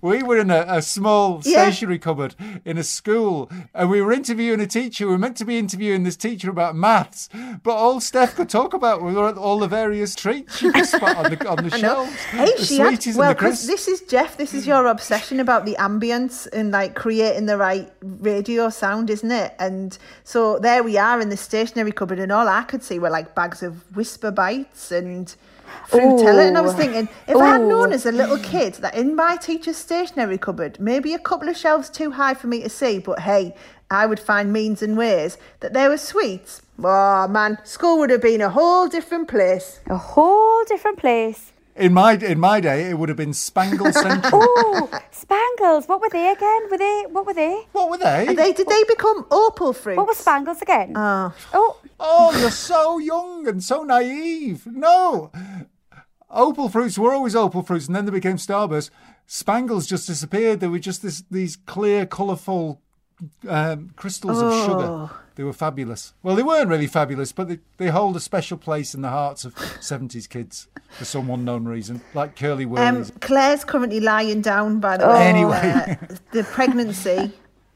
We 0.00 0.22
were 0.22 0.38
in 0.38 0.50
a, 0.50 0.64
a 0.68 0.82
small 0.82 1.40
Yeah. 1.44 1.64
stationary 1.64 1.98
cupboard 1.98 2.34
in 2.64 2.78
a 2.78 2.82
school, 2.82 3.50
and 3.74 3.90
we 3.90 4.00
were 4.02 4.12
interviewing 4.12 4.60
a 4.60 4.66
teacher. 4.66 5.06
We 5.06 5.12
were 5.12 5.18
meant 5.18 5.36
to 5.38 5.44
be 5.44 5.58
interviewing 5.58 6.02
this 6.04 6.16
teacher 6.16 6.50
about 6.50 6.74
maths, 6.76 7.28
but 7.62 7.72
all 7.74 8.00
Steph 8.00 8.34
could 8.36 8.48
talk 8.48 8.74
about 8.74 9.02
were 9.02 9.16
all 9.36 9.58
the 9.58 9.68
various 9.68 10.14
treats 10.14 10.58
she 10.58 10.70
could 10.70 10.86
spot 10.86 11.16
on 11.16 11.30
the 11.30 11.48
on 11.48 11.64
the 11.64 11.70
shelves. 11.78 12.12
Hey, 12.30 12.52
the 12.56 12.64
she 12.64 12.78
had, 12.78 12.98
well, 13.16 13.30
and 13.30 13.38
the 13.38 13.40
'cause 13.42 13.66
this 13.66 13.88
is 13.88 14.00
Jeff. 14.02 14.36
This 14.36 14.54
is 14.54 14.66
your 14.66 14.86
obsession 14.86 15.40
about 15.40 15.64
the 15.64 15.76
ambience 15.78 16.46
and 16.52 16.70
like 16.72 16.94
creating 16.94 17.46
the 17.46 17.56
right 17.56 17.90
radio 18.02 18.68
sound, 18.70 19.10
isn't 19.10 19.30
it? 19.30 19.54
And 19.58 19.96
so 20.24 20.58
there 20.58 20.82
we 20.82 20.96
are 20.98 21.20
in 21.20 21.28
the 21.28 21.36
stationary 21.36 21.92
cupboard, 21.92 22.18
and 22.18 22.32
all 22.32 22.48
I 22.48 22.62
could 22.62 22.82
see 22.82 22.98
were 22.98 23.10
like 23.10 23.34
bags 23.34 23.62
of 23.62 23.84
Wispa 23.94 24.34
Bites 24.34 24.90
and 24.92 25.34
Fruittella. 25.88 26.46
And 26.48 26.58
I 26.58 26.60
was 26.60 26.74
thinking, 26.74 27.08
if 27.26 27.36
I 27.36 27.46
had 27.48 27.60
known 27.72 27.90
Ooh. 27.90 27.94
as 27.94 28.06
a 28.06 28.12
little 28.12 28.38
kid 28.38 28.74
that 28.84 28.94
in 28.94 29.14
my 29.16 29.36
teacher's 29.36 29.76
stationery 29.76 30.38
cupboard, 30.38 30.78
maybe 30.80 31.14
a 31.14 31.18
couple 31.18 31.48
of 31.48 31.56
shelves 31.56 31.88
too 31.90 32.10
high 32.12 32.34
for 32.34 32.46
me 32.46 32.62
to 32.62 32.68
see, 32.68 32.98
but 32.98 33.20
hey, 33.20 33.54
I 33.90 34.06
would 34.06 34.20
find 34.20 34.52
means 34.52 34.82
and 34.82 34.96
ways 34.96 35.38
that 35.60 35.72
there 35.72 35.88
were 35.90 35.98
sweets. 35.98 36.62
Oh 36.82 37.28
man, 37.28 37.58
school 37.64 37.98
would 37.98 38.10
have 38.10 38.22
been 38.22 38.40
a 38.40 38.50
whole 38.50 38.88
different 38.88 39.28
place. 39.28 39.80
A 39.86 39.96
whole 39.96 40.64
different 40.64 40.98
place. 40.98 41.52
In 41.74 41.92
my 41.94 42.12
in 42.32 42.38
my 42.38 42.60
day, 42.60 42.90
it 42.90 42.98
would 42.98 43.08
have 43.08 43.16
been 43.24 43.32
Spangle 43.32 43.92
Central. 44.06 44.42
Oh, 44.44 44.88
Spangles. 45.10 45.86
What 45.88 46.00
were 46.02 46.10
they 46.10 46.30
again? 46.30 46.62
Were 46.70 46.76
they? 46.78 47.04
What 47.14 47.24
were 47.26 47.34
they? 47.34 47.54
what 47.72 47.88
were 47.90 47.96
they? 48.08 48.34
They 48.34 48.52
did 48.52 48.68
they 48.68 48.84
become 48.84 49.24
opal 49.30 49.72
fruits? 49.72 49.96
What 49.96 50.06
were 50.06 50.14
Spangles 50.24 50.60
again? 50.62 50.92
Oh. 50.96 51.32
Oh, 51.54 51.78
Oh, 52.04 52.36
you're 52.40 52.50
so 52.50 52.98
young 52.98 53.46
and 53.46 53.62
so 53.62 53.84
naive. 53.84 54.66
No. 54.66 55.30
Opal 56.32 56.68
fruits 56.68 56.98
were 56.98 57.12
always 57.12 57.36
opal 57.36 57.62
fruits, 57.62 57.86
and 57.86 57.94
then 57.94 58.06
they 58.06 58.10
became 58.10 58.36
starburst. 58.36 58.90
Spangles 59.26 59.86
just 59.86 60.06
disappeared. 60.06 60.60
They 60.60 60.66
were 60.66 60.78
just 60.78 61.02
this, 61.02 61.22
these 61.30 61.56
clear, 61.56 62.06
colourful 62.06 62.80
um, 63.48 63.90
crystals 63.96 64.40
of 64.40 64.52
sugar. 64.64 65.10
They 65.34 65.44
were 65.44 65.52
fabulous. 65.52 66.12
Well, 66.22 66.36
they 66.36 66.42
weren't 66.42 66.68
really 66.68 66.86
fabulous, 66.86 67.32
but 67.32 67.48
they, 67.48 67.58
they 67.78 67.88
hold 67.88 68.16
a 68.16 68.20
special 68.20 68.58
place 68.58 68.94
in 68.94 69.00
the 69.02 69.08
hearts 69.08 69.44
of 69.44 69.54
70s 69.54 70.28
kids 70.28 70.68
for 70.98 71.04
some 71.04 71.30
unknown 71.30 71.64
reason, 71.64 72.02
like 72.14 72.36
curly 72.36 72.64
Um. 72.64 73.04
Claire's 73.20 73.64
currently 73.64 74.00
lying 74.00 74.42
down, 74.42 74.80
by 74.80 74.96
the 74.98 75.08
way. 75.08 75.26
Anyway. 75.26 75.98
Uh, 76.00 76.16
the 76.32 76.44
pregnancy 76.44 77.32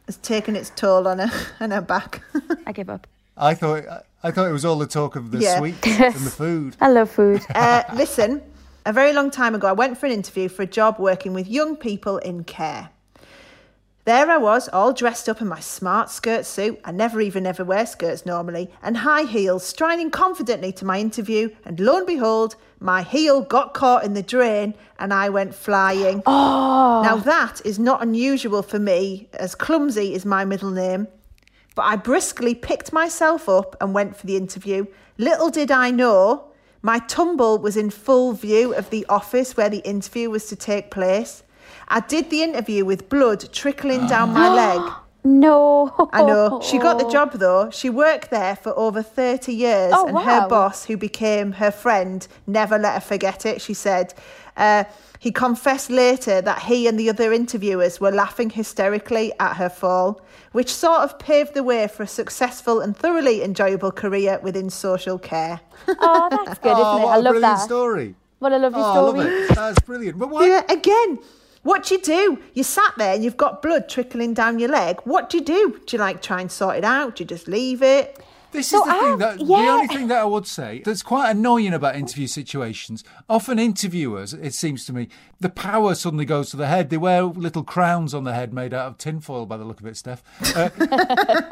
has 0.07 0.17
taken 0.19 0.55
its 0.55 0.71
toll 0.77 1.09
on 1.09 1.19
her 1.19 1.47
and 1.61 1.73
her 1.73 1.81
back. 1.81 2.23
I 2.67 2.73
give 2.73 2.91
up. 2.91 3.07
I 3.37 3.55
thought 3.55 3.85
I 4.23 4.31
thought 4.31 4.49
it 4.49 4.53
was 4.53 4.65
all 4.65 4.77
the 4.79 4.87
talk 4.87 5.15
of 5.17 5.31
the 5.31 5.39
Yeah. 5.39 5.59
sweets 5.59 5.87
and 5.87 6.15
the 6.27 6.31
food. 6.31 6.77
I 6.81 6.89
love 6.89 7.11
food. 7.11 7.43
uh, 7.55 7.83
listen, 7.95 8.43
a 8.85 8.93
very 8.93 9.13
long 9.13 9.31
time 9.31 9.55
ago, 9.55 9.69
I 9.69 9.73
went 9.73 9.99
for 9.99 10.07
an 10.07 10.13
interview 10.13 10.49
for 10.49 10.63
a 10.63 10.67
job 10.67 10.99
working 10.99 11.33
with 11.33 11.47
young 11.49 11.77
people 11.77 12.19
in 12.19 12.45
care. 12.45 12.91
There 14.05 14.31
I 14.31 14.37
was, 14.37 14.69
all 14.69 14.93
dressed 14.93 15.29
up 15.29 15.41
in 15.41 15.49
my 15.49 15.59
smart 15.59 16.11
skirt 16.11 16.47
suit. 16.47 16.81
I 16.85 16.93
never 16.93 17.21
even 17.21 17.45
ever 17.45 17.65
wear 17.65 17.85
skirts 17.87 18.25
normally, 18.25 18.71
and 18.81 18.99
high 18.99 19.25
heels, 19.25 19.67
striding 19.67 20.13
confidently 20.13 20.71
to 20.75 20.85
my 20.85 21.01
interview. 21.01 21.51
And 21.65 21.81
lo 21.81 21.97
and 21.99 22.07
behold, 22.07 22.55
my 22.79 23.03
heel 23.03 23.41
got 23.43 23.75
caught 23.75 24.05
in 24.05 24.15
the 24.15 24.23
drain, 24.23 24.75
and 25.01 25.13
I 25.13 25.29
went 25.29 25.57
flying. 25.57 26.23
Oh, 26.25 27.01
Now, 27.03 27.17
that 27.17 27.61
is 27.65 27.81
not 27.81 28.01
unusual 28.01 28.63
for 28.63 28.79
me, 28.79 29.29
as 29.33 29.57
Clumsy 29.57 30.15
is 30.15 30.25
my 30.25 30.45
middle 30.45 30.71
name. 30.71 31.09
But 31.77 31.83
I 31.83 31.95
briskly 31.97 32.55
picked 32.55 32.93
myself 32.93 33.49
up 33.49 33.77
and 33.81 33.95
went 33.95 34.17
for 34.17 34.27
the 34.27 34.37
interview. 34.37 34.87
Little 35.19 35.51
did 35.51 35.71
I 35.71 35.91
know, 35.93 36.47
My 36.83 37.01
tumble 37.01 37.59
was 37.59 37.77
in 37.77 37.91
full 37.91 38.33
view 38.33 38.73
of 38.75 38.91
the 38.91 39.05
office 39.09 39.57
where 39.57 39.69
the 39.69 39.79
interview 39.79 40.31
was 40.31 40.47
to 40.47 40.57
take 40.57 40.91
place. 40.91 41.43
I 41.89 41.99
did 42.01 42.31
the 42.31 42.43
interview 42.45 42.85
with 42.85 43.09
blood 43.09 43.53
trickling 43.53 44.07
down 44.07 44.33
my 44.33 44.49
leg. 44.63 44.93
No. 45.25 46.09
I 46.13 46.23
know. 46.23 46.61
She 46.63 46.79
got 46.79 46.99
the 47.01 47.09
job 47.11 47.33
though. 47.33 47.71
She 47.71 47.91
worked 47.91 48.31
there 48.31 48.55
for 48.55 48.73
over 48.79 49.03
30 49.03 49.53
years, 49.53 49.93
Oh, 49.97 50.07
and 50.07 50.19
her 50.19 50.47
boss, 50.49 50.85
who 50.85 50.97
became 50.97 51.53
her 51.53 51.73
friend, 51.73 52.27
never 52.47 52.79
let 52.79 52.95
her 52.95 53.01
forget 53.01 53.45
it. 53.45 53.61
She 53.61 53.75
said. 53.75 54.15
Uh, 54.57 54.85
he 55.19 55.31
confessed 55.33 55.91
later 55.91 56.41
that 56.41 56.63
he 56.63 56.87
and 56.87 56.99
the 56.99 57.09
other 57.11 57.33
interviewers 57.33 58.01
were 58.01 58.11
laughing 58.11 58.51
hysterically 58.51 59.33
at 59.41 59.55
her 59.55 59.69
fall, 59.69 60.21
which 60.53 60.73
sort 60.73 61.01
of 61.01 61.19
paved 61.19 61.55
the 61.55 61.63
way 61.63 61.89
for 61.89 62.03
a 62.03 62.07
successful 62.07 62.81
and 62.81 62.97
thoroughly 62.97 63.43
enjoyable 63.43 63.91
career 63.93 64.39
within 64.43 64.71
social 64.71 65.19
care. 65.19 65.61
Oh, 65.89 66.29
that's 66.45 66.59
good, 66.61 66.73
isn't 66.73 66.85
oh, 66.85 66.99
it? 66.99 67.03
what 67.05 67.13
I 67.13 67.17
a 67.17 67.21
love 67.21 67.33
brilliant 67.33 67.59
that. 67.59 67.65
story. 67.65 68.15
What 68.39 68.53
a 68.53 68.59
lovely 68.59 68.81
Oh, 68.81 68.85
I 68.85 68.93
story. 68.95 69.19
love 69.19 69.27
it. 69.51 69.55
That's 69.55 69.81
brilliant. 69.81 70.19
But 70.19 70.31
why? 70.31 70.47
Yeah, 70.47 70.63
again, 70.69 71.19
what 71.63 71.85
do 71.85 71.95
you 71.95 72.01
do? 72.03 72.39
You 72.55 72.63
sat 72.63 72.93
there 72.97 73.15
and 73.15 73.25
you've 73.25 73.37
got 73.37 73.63
blood 73.63 73.89
trickling 73.89 74.35
down 74.35 74.59
your 74.59 74.69
leg. 74.69 75.01
What 75.05 75.31
do 75.31 75.39
you 75.39 75.45
do? 75.45 75.81
Do 75.87 75.97
you 75.97 76.01
like 76.01 76.23
try 76.23 76.41
and 76.41 76.53
sort 76.53 76.77
it 76.77 76.85
out? 76.85 77.17
Do 77.17 77.25
you 77.25 77.27
just 77.29 77.49
leave 77.49 77.83
it? 77.83 78.23
This 78.57 78.69
So 78.69 78.79
is 78.79 78.85
the 78.85 78.91
I- 78.91 79.01
thing 79.01 79.19
that 79.19 79.39
the 79.39 79.45
only 79.55 79.87
thing 79.87 80.09
that 80.09 80.19
I 80.19 80.25
would 80.25 80.47
say 80.47 80.83
that's 80.85 81.03
quite 81.03 81.31
annoying 81.31 81.75
about 81.75 81.95
interview 81.95 82.27
situations. 82.27 83.05
Often 83.29 83.59
interviewers, 83.59 84.33
it 84.33 84.55
seems 84.55 84.87
to 84.87 84.93
me, 84.93 85.09
the 85.41 85.51
power 85.51 85.95
suddenly 85.95 86.25
goes 86.25 86.51
to 86.51 86.57
the 86.57 86.67
head. 86.67 86.89
They 86.89 86.97
wear 86.97 87.23
little 87.25 87.63
crowns 87.63 88.15
on 88.15 88.25
the 88.25 88.33
head 88.33 88.53
made 88.55 88.73
out 88.73 88.87
of 88.87 88.99
tinfoil, 88.99 89.45
by 89.47 89.59
the 89.59 89.65
look 89.65 89.81
of 89.81 89.87
it, 89.87 89.97
Steph. 89.97 90.23
Uh, 90.57 90.71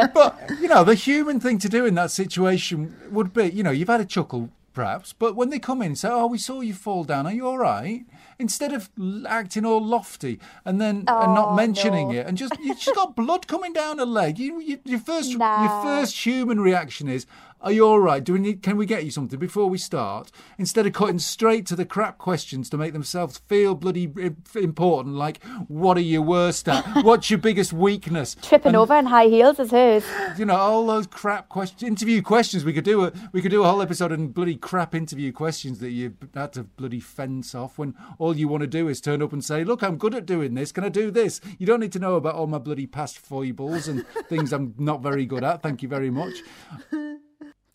but 0.15 0.39
you 0.61 0.69
know, 0.69 0.83
the 0.83 0.95
human 0.95 1.41
thing 1.41 1.59
to 1.59 1.69
do 1.69 1.85
in 1.85 1.95
that 1.97 2.11
situation 2.11 2.97
would 3.11 3.33
be, 3.33 3.51
you 3.53 3.63
know, 3.63 3.71
you've 3.71 3.89
had 3.89 4.01
a 4.01 4.05
chuckle 4.07 4.49
perhaps, 4.75 5.13
but 5.15 5.35
when 5.37 5.49
they 5.51 5.59
come 5.59 5.81
in 5.81 5.97
say, 5.97 6.09
"Oh, 6.11 6.27
we 6.27 6.37
saw 6.39 6.61
you 6.61 6.75
fall 6.75 7.05
down. 7.05 7.27
Are 7.27 7.33
you 7.33 7.47
all 7.47 7.59
right?" 7.59 8.05
Instead 8.39 8.73
of 8.73 8.91
acting 9.29 9.65
all 9.65 9.81
lofty 9.83 10.41
and 10.65 10.81
then 10.81 10.97
and 11.07 11.35
not 11.35 11.51
Oh, 11.51 11.55
mentioning 11.55 12.09
no. 12.09 12.15
it, 12.19 12.27
and 12.27 12.37
just 12.37 12.53
you 12.61 12.75
just 12.75 12.95
got 12.95 13.15
blood 13.17 13.47
coming 13.47 13.73
down 13.73 13.99
her 13.99 14.05
leg. 14.05 14.39
You, 14.39 14.61
you, 14.61 14.81
your 14.85 14.99
first 14.99 15.31
your 15.31 15.83
first 15.83 16.27
human 16.27 16.59
reaction 16.61 17.09
is, 17.09 17.27
"Are 17.65 17.73
you 17.73 17.87
all 17.87 17.99
right? 17.99 18.23
Do 18.23 18.35
we 18.35 18.39
need? 18.39 18.63
Can 18.63 18.77
we 18.77 18.87
get 18.87 19.05
you 19.05 19.11
something 19.11 19.39
before 19.39 19.69
we 19.69 19.79
start?" 19.79 20.31
Instead 20.59 20.87
of 20.87 20.93
cutting 20.93 21.19
straight 21.19 21.67
to 21.67 21.75
the 21.75 21.85
crap 21.85 22.19
questions 22.19 22.71
to 22.71 22.77
make 22.77 22.93
themselves 22.93 23.39
feel 23.49 23.75
bloody 23.75 24.13
important, 24.55 25.17
like, 25.17 25.43
"What 25.67 25.97
are 25.97 26.01
you 26.01 26.23
worst 26.23 26.69
at? 26.69 26.85
What's 27.05 27.31
your 27.31 27.39
biggest 27.39 27.73
weakness?" 27.73 28.37
Tripping 28.43 28.69
And, 28.69 28.77
over 28.77 28.95
in 28.97 29.07
high 29.07 29.27
heels 29.27 29.59
is 29.59 29.71
hers. 29.71 30.05
You 30.37 30.45
know 30.45 30.57
all 30.57 30.87
those 30.87 31.07
crap 31.07 31.49
questions, 31.49 31.83
interview 31.83 32.23
questions. 32.23 32.65
We 32.65 32.73
could 32.73 32.85
do 32.85 33.05
a 33.05 33.13
we 33.33 33.41
could 33.41 33.51
do 33.51 33.63
a 33.63 33.67
whole 33.67 33.83
episode 33.83 34.13
on 34.13 34.29
bloody 34.29 34.57
crap 34.57 34.95
interview 34.95 35.33
questions 35.33 35.79
that 35.79 35.91
you 35.91 36.15
had 36.35 36.53
to 36.53 36.65
bloody 36.65 37.01
fence 37.01 37.55
off 37.55 37.79
when 37.79 37.95
all 38.19 38.37
you 38.37 38.47
want 38.47 38.61
to 38.61 38.67
do 38.67 38.89
is 38.89 39.01
turn 39.01 39.23
up 39.23 39.33
and 39.33 39.45
say, 39.45 39.65
"Look, 39.65 39.83
I'm 39.83 39.97
good 39.97 40.15
at 40.15 40.27
doing 40.27 40.55
this. 40.55 40.71
Can 40.71 40.85
I 40.85 40.91
do 40.91 41.11
this?" 41.11 41.41
You 41.59 41.67
don't 41.67 41.81
need 41.81 41.93
to 41.93 41.99
know 41.99 42.17
about 42.17 42.35
all 42.35 42.47
my 42.47 42.59
bloody 42.59 42.87
past 42.87 43.19
foibles 43.19 43.89
and 43.89 44.07
things 44.29 44.53
I'm 44.53 44.75
not 44.79 45.03
very 45.03 45.27
good 45.27 45.45
at. 45.45 45.63
Thank 45.63 45.83
you 45.83 45.89
very 45.89 46.11
much. 46.11 46.35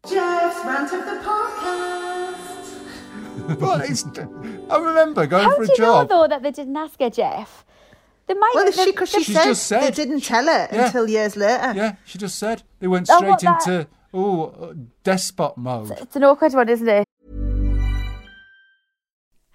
Jeff's 0.09 0.65
rant 0.65 0.91
of 0.93 1.05
the 1.05 1.17
podcast. 1.27 2.35
But 3.59 3.89
it's 3.89 4.03
I 4.69 4.77
remember 4.77 5.25
going 5.25 5.43
How 5.43 5.55
for 5.55 5.65
do 5.65 5.71
a 5.71 5.75
you 5.75 5.81
know, 5.83 5.93
job. 6.01 6.09
though, 6.09 6.27
that 6.27 6.43
they 6.43 6.51
didn't 6.51 6.77
ask 6.77 6.99
her, 6.99 7.09
Jeff? 7.09 7.65
They 8.27 8.35
might 8.35 8.51
Well, 8.53 8.65
have. 8.65 8.75
she, 8.75 8.91
cause 8.93 9.09
she 9.09 9.23
She's 9.23 9.35
said, 9.35 9.45
just 9.45 9.65
said. 9.65 9.81
they 9.81 9.91
didn't 9.91 10.21
tell 10.21 10.45
her 10.45 10.67
Yeah. 10.71 10.85
until 10.85 11.09
years 11.09 11.35
later. 11.35 11.73
yeah, 11.75 11.95
she 12.05 12.17
just 12.19 12.37
said 12.37 12.61
they 12.79 12.87
went 12.87 13.09
Oh, 13.09 13.17
straight 13.17 13.39
that- 13.39 13.65
into 13.67 13.87
oh 14.13 14.43
uh, 14.61 14.73
despot 15.03 15.57
mode. 15.57 15.91
It's 15.99 16.15
an 16.15 16.23
awkward 16.25 16.53
one, 16.53 16.69
isn't 16.69 16.87
it? 16.87 17.05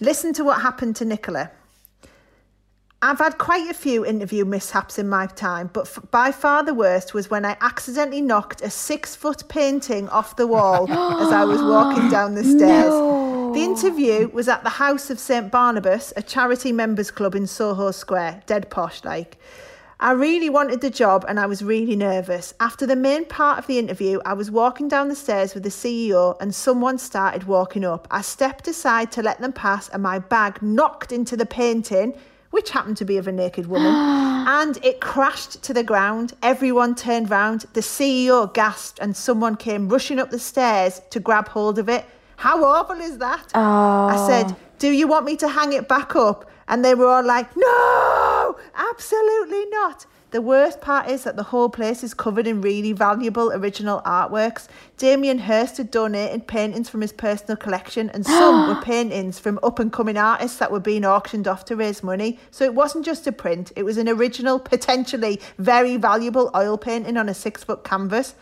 Listen 0.00 0.32
to 0.34 0.44
what 0.44 0.60
happened 0.62 0.94
to 0.96 1.04
Nicola. 1.04 1.50
I've 3.02 3.18
had 3.18 3.38
quite 3.38 3.68
a 3.68 3.74
few 3.74 4.04
interview 4.04 4.44
mishaps 4.44 4.98
in 4.98 5.08
my 5.08 5.26
time, 5.26 5.70
but 5.72 5.86
f- 5.86 6.00
by 6.10 6.32
far 6.32 6.64
the 6.64 6.74
worst 6.74 7.14
was 7.14 7.30
when 7.30 7.44
I 7.44 7.56
accidentally 7.60 8.20
knocked 8.20 8.60
a 8.60 8.70
six 8.70 9.14
foot 9.16 9.48
painting 9.48 10.08
off 10.08 10.36
the 10.36 10.46
wall 10.46 10.90
as 11.22 11.32
I 11.32 11.44
was 11.44 11.60
walking 11.62 12.08
down 12.10 12.34
the 12.34 12.44
stairs. 12.44 12.92
The 13.54 13.62
interview 13.64 14.28
was 14.28 14.48
at 14.48 14.62
the 14.62 14.70
House 14.70 15.10
of 15.10 15.18
St 15.18 15.50
Barnabas, 15.50 16.12
a 16.16 16.22
charity 16.22 16.70
members 16.70 17.10
club 17.10 17.34
in 17.34 17.46
Soho 17.46 17.90
Square, 17.90 18.42
dead 18.46 18.70
posh 18.70 19.04
like. 19.04 19.36
I 20.00 20.12
really 20.12 20.48
wanted 20.48 20.80
the 20.80 20.90
job 20.90 21.24
and 21.26 21.40
I 21.40 21.46
was 21.46 21.60
really 21.60 21.96
nervous. 21.96 22.54
After 22.60 22.86
the 22.86 22.94
main 22.94 23.24
part 23.24 23.58
of 23.58 23.66
the 23.66 23.80
interview, 23.80 24.20
I 24.24 24.32
was 24.32 24.48
walking 24.48 24.86
down 24.86 25.08
the 25.08 25.16
stairs 25.16 25.54
with 25.54 25.64
the 25.64 25.70
CEO 25.70 26.36
and 26.40 26.54
someone 26.54 26.98
started 26.98 27.48
walking 27.48 27.84
up. 27.84 28.06
I 28.08 28.20
stepped 28.20 28.68
aside 28.68 29.10
to 29.12 29.22
let 29.22 29.40
them 29.40 29.52
pass 29.52 29.88
and 29.88 30.00
my 30.00 30.20
bag 30.20 30.62
knocked 30.62 31.10
into 31.10 31.36
the 31.36 31.46
painting, 31.46 32.14
which 32.52 32.70
happened 32.70 32.96
to 32.98 33.04
be 33.04 33.16
of 33.16 33.26
a 33.26 33.32
naked 33.32 33.66
woman, 33.66 33.92
and 33.92 34.78
it 34.84 35.00
crashed 35.00 35.64
to 35.64 35.74
the 35.74 35.82
ground. 35.82 36.32
Everyone 36.44 36.94
turned 36.94 37.28
round. 37.28 37.64
The 37.72 37.80
CEO 37.80 38.54
gasped 38.54 39.00
and 39.00 39.16
someone 39.16 39.56
came 39.56 39.88
rushing 39.88 40.20
up 40.20 40.30
the 40.30 40.38
stairs 40.38 41.02
to 41.10 41.18
grab 41.18 41.48
hold 41.48 41.76
of 41.76 41.88
it. 41.88 42.04
How 42.36 42.62
awful 42.62 43.00
is 43.00 43.18
that? 43.18 43.50
I 43.52 44.26
said, 44.28 44.52
oh. 44.52 44.56
Do 44.78 44.92
you 44.92 45.08
want 45.08 45.24
me 45.26 45.34
to 45.38 45.48
hang 45.48 45.72
it 45.72 45.88
back 45.88 46.14
up? 46.14 46.48
And 46.68 46.84
they 46.84 46.94
were 46.94 47.08
all 47.08 47.24
like, 47.24 47.48
No, 47.56 48.56
absolutely 48.76 49.66
not. 49.66 50.06
The 50.30 50.42
worst 50.42 50.82
part 50.82 51.08
is 51.08 51.24
that 51.24 51.36
the 51.36 51.44
whole 51.44 51.70
place 51.70 52.04
is 52.04 52.12
covered 52.12 52.46
in 52.46 52.60
really 52.60 52.92
valuable 52.92 53.50
original 53.50 54.02
artworks. 54.02 54.68
Damien 54.98 55.38
Hirst 55.38 55.78
had 55.78 55.90
donated 55.90 56.46
paintings 56.46 56.90
from 56.90 57.00
his 57.00 57.14
personal 57.14 57.56
collection, 57.56 58.10
and 58.10 58.26
some 58.26 58.68
were 58.76 58.82
paintings 58.82 59.38
from 59.38 59.58
up 59.62 59.78
and 59.78 59.90
coming 59.90 60.18
artists 60.18 60.58
that 60.58 60.70
were 60.70 60.80
being 60.80 61.06
auctioned 61.06 61.48
off 61.48 61.64
to 61.64 61.76
raise 61.76 62.02
money. 62.02 62.38
So 62.50 62.64
it 62.64 62.74
wasn't 62.74 63.06
just 63.06 63.26
a 63.26 63.32
print, 63.32 63.72
it 63.74 63.84
was 63.84 63.96
an 63.96 64.06
original, 64.06 64.58
potentially 64.58 65.40
very 65.56 65.96
valuable 65.96 66.50
oil 66.54 66.76
painting 66.76 67.16
on 67.16 67.30
a 67.30 67.34
six 67.34 67.64
foot 67.64 67.82
canvas. 67.82 68.34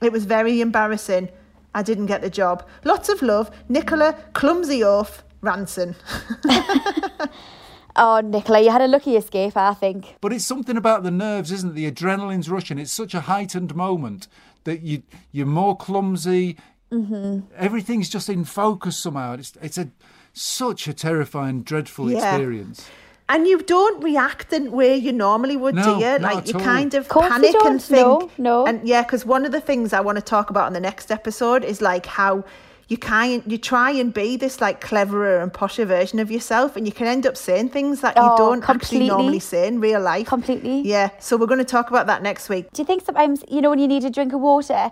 It 0.00 0.12
was 0.12 0.26
very 0.26 0.60
embarrassing. 0.60 1.30
I 1.74 1.82
didn't 1.82 2.06
get 2.06 2.22
the 2.22 2.30
job. 2.30 2.64
Lots 2.84 3.08
of 3.08 3.22
love, 3.22 3.50
Nicola 3.68 4.16
Clumsy 4.34 4.84
Oaf 4.84 5.24
Ranson. 5.40 5.96
Oh, 7.96 8.20
Nicola, 8.20 8.60
you 8.60 8.70
had 8.70 8.80
a 8.80 8.88
lucky 8.88 9.16
escape, 9.16 9.56
I 9.56 9.72
think. 9.74 10.16
But 10.20 10.32
it's 10.32 10.44
something 10.46 10.76
about 10.76 11.02
the 11.04 11.10
nerves, 11.10 11.52
isn't 11.52 11.70
it? 11.70 11.74
The 11.74 11.90
adrenaline's 11.90 12.50
rushing. 12.50 12.78
It's 12.78 12.90
such 12.92 13.14
a 13.14 13.20
heightened 13.22 13.74
moment 13.76 14.26
that 14.64 14.82
you 14.82 15.02
you're 15.32 15.46
more 15.46 15.76
clumsy. 15.76 16.56
Mm-hmm. 16.92 17.40
Everything's 17.56 18.08
just 18.08 18.28
in 18.28 18.44
focus 18.44 18.96
somehow. 18.96 19.34
It's 19.34 19.52
it's 19.62 19.78
a 19.78 19.88
such 20.32 20.88
a 20.88 20.92
terrifying, 20.94 21.62
dreadful 21.62 22.10
Yeah. 22.10 22.18
experience. 22.34 22.88
And 23.28 23.46
you 23.46 23.62
don't 23.62 24.02
react 24.04 24.52
in 24.52 24.64
the 24.64 24.70
way 24.70 24.94
you 24.96 25.10
normally 25.12 25.56
would, 25.56 25.74
No, 25.74 25.82
do 25.82 25.90
you? 26.04 26.18
not 26.18 26.20
Like 26.20 26.36
at 26.38 26.48
you 26.48 26.54
all. 26.54 26.60
kind 26.60 26.92
of 26.94 27.08
course 27.08 27.24
you 27.26 27.30
panic 27.30 27.52
don't. 27.52 27.66
and 27.68 27.82
think. 27.82 28.06
No, 28.06 28.30
no. 28.36 28.66
And 28.66 28.86
yeah, 28.86 29.02
because 29.02 29.24
one 29.24 29.46
of 29.46 29.52
the 29.52 29.62
things 29.62 29.92
I 29.94 30.00
want 30.00 30.16
to 30.16 30.22
talk 30.22 30.50
about 30.50 30.66
in 30.66 30.72
the 30.74 30.80
next 30.80 31.10
episode 31.10 31.64
is 31.64 31.80
like 31.80 32.04
how 32.06 32.44
you 32.88 32.98
kind 32.98 33.42
you 33.46 33.58
try 33.58 33.90
and 33.90 34.12
be 34.12 34.36
this 34.36 34.60
like 34.60 34.80
cleverer 34.80 35.40
and 35.40 35.52
posher 35.52 35.86
version 35.86 36.18
of 36.18 36.30
yourself, 36.30 36.76
and 36.76 36.86
you 36.86 36.92
can 36.92 37.06
end 37.06 37.26
up 37.26 37.36
saying 37.36 37.70
things 37.70 38.00
that 38.02 38.16
you 38.16 38.22
Oh, 38.22 38.36
don't 38.36 38.68
actually 38.68 39.06
normally 39.06 39.40
say 39.40 39.66
in 39.66 39.80
real 39.80 40.00
life. 40.00 40.26
Completely. 40.26 40.82
Yeah. 40.82 41.10
So 41.18 41.36
we're 41.36 41.46
going 41.46 41.58
to 41.58 41.64
talk 41.64 41.90
about 41.90 42.06
that 42.06 42.22
next 42.22 42.48
week. 42.48 42.70
Do 42.72 42.82
you 42.82 42.86
think 42.86 43.04
sometimes, 43.04 43.42
you 43.48 43.60
know, 43.60 43.70
when 43.70 43.78
you 43.78 43.88
need 43.88 44.04
a 44.04 44.10
drink 44.10 44.32
of 44.32 44.40
water, 44.40 44.90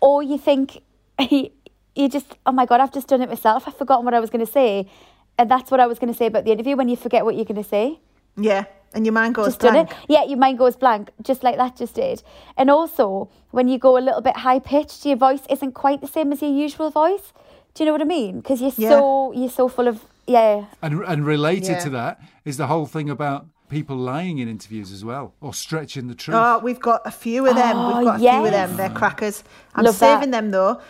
or 0.00 0.22
you 0.22 0.38
think, 0.38 0.82
you 1.20 2.08
just, 2.08 2.36
oh 2.46 2.52
my 2.52 2.66
God, 2.66 2.80
I've 2.80 2.92
just 2.92 3.08
done 3.08 3.22
it 3.22 3.28
myself. 3.28 3.66
I've 3.66 3.76
forgotten 3.76 4.04
what 4.04 4.14
I 4.14 4.20
was 4.20 4.30
going 4.30 4.44
to 4.44 4.50
say. 4.50 4.90
And 5.38 5.50
that's 5.50 5.70
what 5.70 5.80
I 5.80 5.86
was 5.86 5.98
going 5.98 6.12
to 6.12 6.16
say 6.16 6.26
about 6.26 6.44
the 6.44 6.52
interview 6.52 6.76
when 6.76 6.88
you 6.88 6.96
forget 6.96 7.24
what 7.24 7.34
you're 7.34 7.44
going 7.44 7.62
to 7.62 7.68
say. 7.68 7.98
Yeah. 8.36 8.64
And 8.92 9.06
your 9.06 9.12
mind 9.12 9.36
goes 9.36 9.46
just 9.46 9.60
done 9.60 9.72
blank. 9.74 9.90
it. 9.92 9.96
Yeah, 10.08 10.24
your 10.24 10.38
mind 10.38 10.58
goes 10.58 10.74
blank, 10.76 11.10
just 11.22 11.42
like 11.44 11.56
that 11.56 11.76
just 11.76 11.94
did. 11.94 12.22
And 12.56 12.68
also, 12.70 13.28
when 13.52 13.68
you 13.68 13.78
go 13.78 13.96
a 13.96 14.00
little 14.00 14.20
bit 14.20 14.36
high 14.38 14.58
pitched, 14.58 15.06
your 15.06 15.16
voice 15.16 15.42
isn't 15.48 15.72
quite 15.72 16.00
the 16.00 16.08
same 16.08 16.32
as 16.32 16.42
your 16.42 16.50
usual 16.52 16.90
voice. 16.90 17.32
Do 17.74 17.84
you 17.84 17.86
know 17.86 17.92
what 17.92 18.02
I 18.02 18.04
mean? 18.04 18.40
Because 18.40 18.60
you're 18.60 18.72
Yeah. 18.76 18.88
so 18.90 19.32
you're 19.32 19.48
so 19.50 19.68
full 19.68 19.86
of 19.86 20.04
yeah. 20.26 20.64
And 20.82 21.02
and 21.04 21.24
related 21.24 21.68
Yeah. 21.70 21.78
to 21.80 21.90
that 21.90 22.20
is 22.44 22.56
the 22.56 22.66
whole 22.66 22.86
thing 22.86 23.08
about 23.08 23.46
people 23.68 23.94
lying 23.96 24.38
in 24.38 24.48
interviews 24.48 24.90
as 24.90 25.04
well, 25.04 25.34
or 25.40 25.54
stretching 25.54 26.08
the 26.08 26.14
truth. 26.16 26.36
Oh, 26.36 26.58
we've 26.58 26.80
got 26.80 27.02
a 27.04 27.12
few 27.12 27.46
of 27.46 27.54
them. 27.54 27.76
Oh, 27.76 27.96
we've 27.98 28.06
got 28.06 28.16
a 28.16 28.18
few 28.18 28.44
of 28.44 28.50
them. 28.50 28.76
They're 28.76 28.90
crackers. 28.90 29.44
I'm 29.76 29.84
Love 29.84 29.96
that. 30.00 30.16
saving 30.18 30.32
them 30.32 30.50
though. 30.50 30.80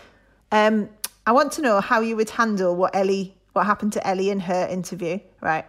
Um, 0.50 0.88
I 1.26 1.32
want 1.32 1.52
to 1.52 1.62
know 1.62 1.80
how 1.82 2.00
you 2.00 2.16
would 2.16 2.30
handle 2.30 2.74
what 2.74 2.96
Ellie, 2.96 3.34
what 3.52 3.66
happened 3.66 3.92
to 3.92 4.06
Ellie 4.06 4.30
in 4.30 4.40
her 4.40 4.66
interview, 4.68 5.18
right? 5.42 5.66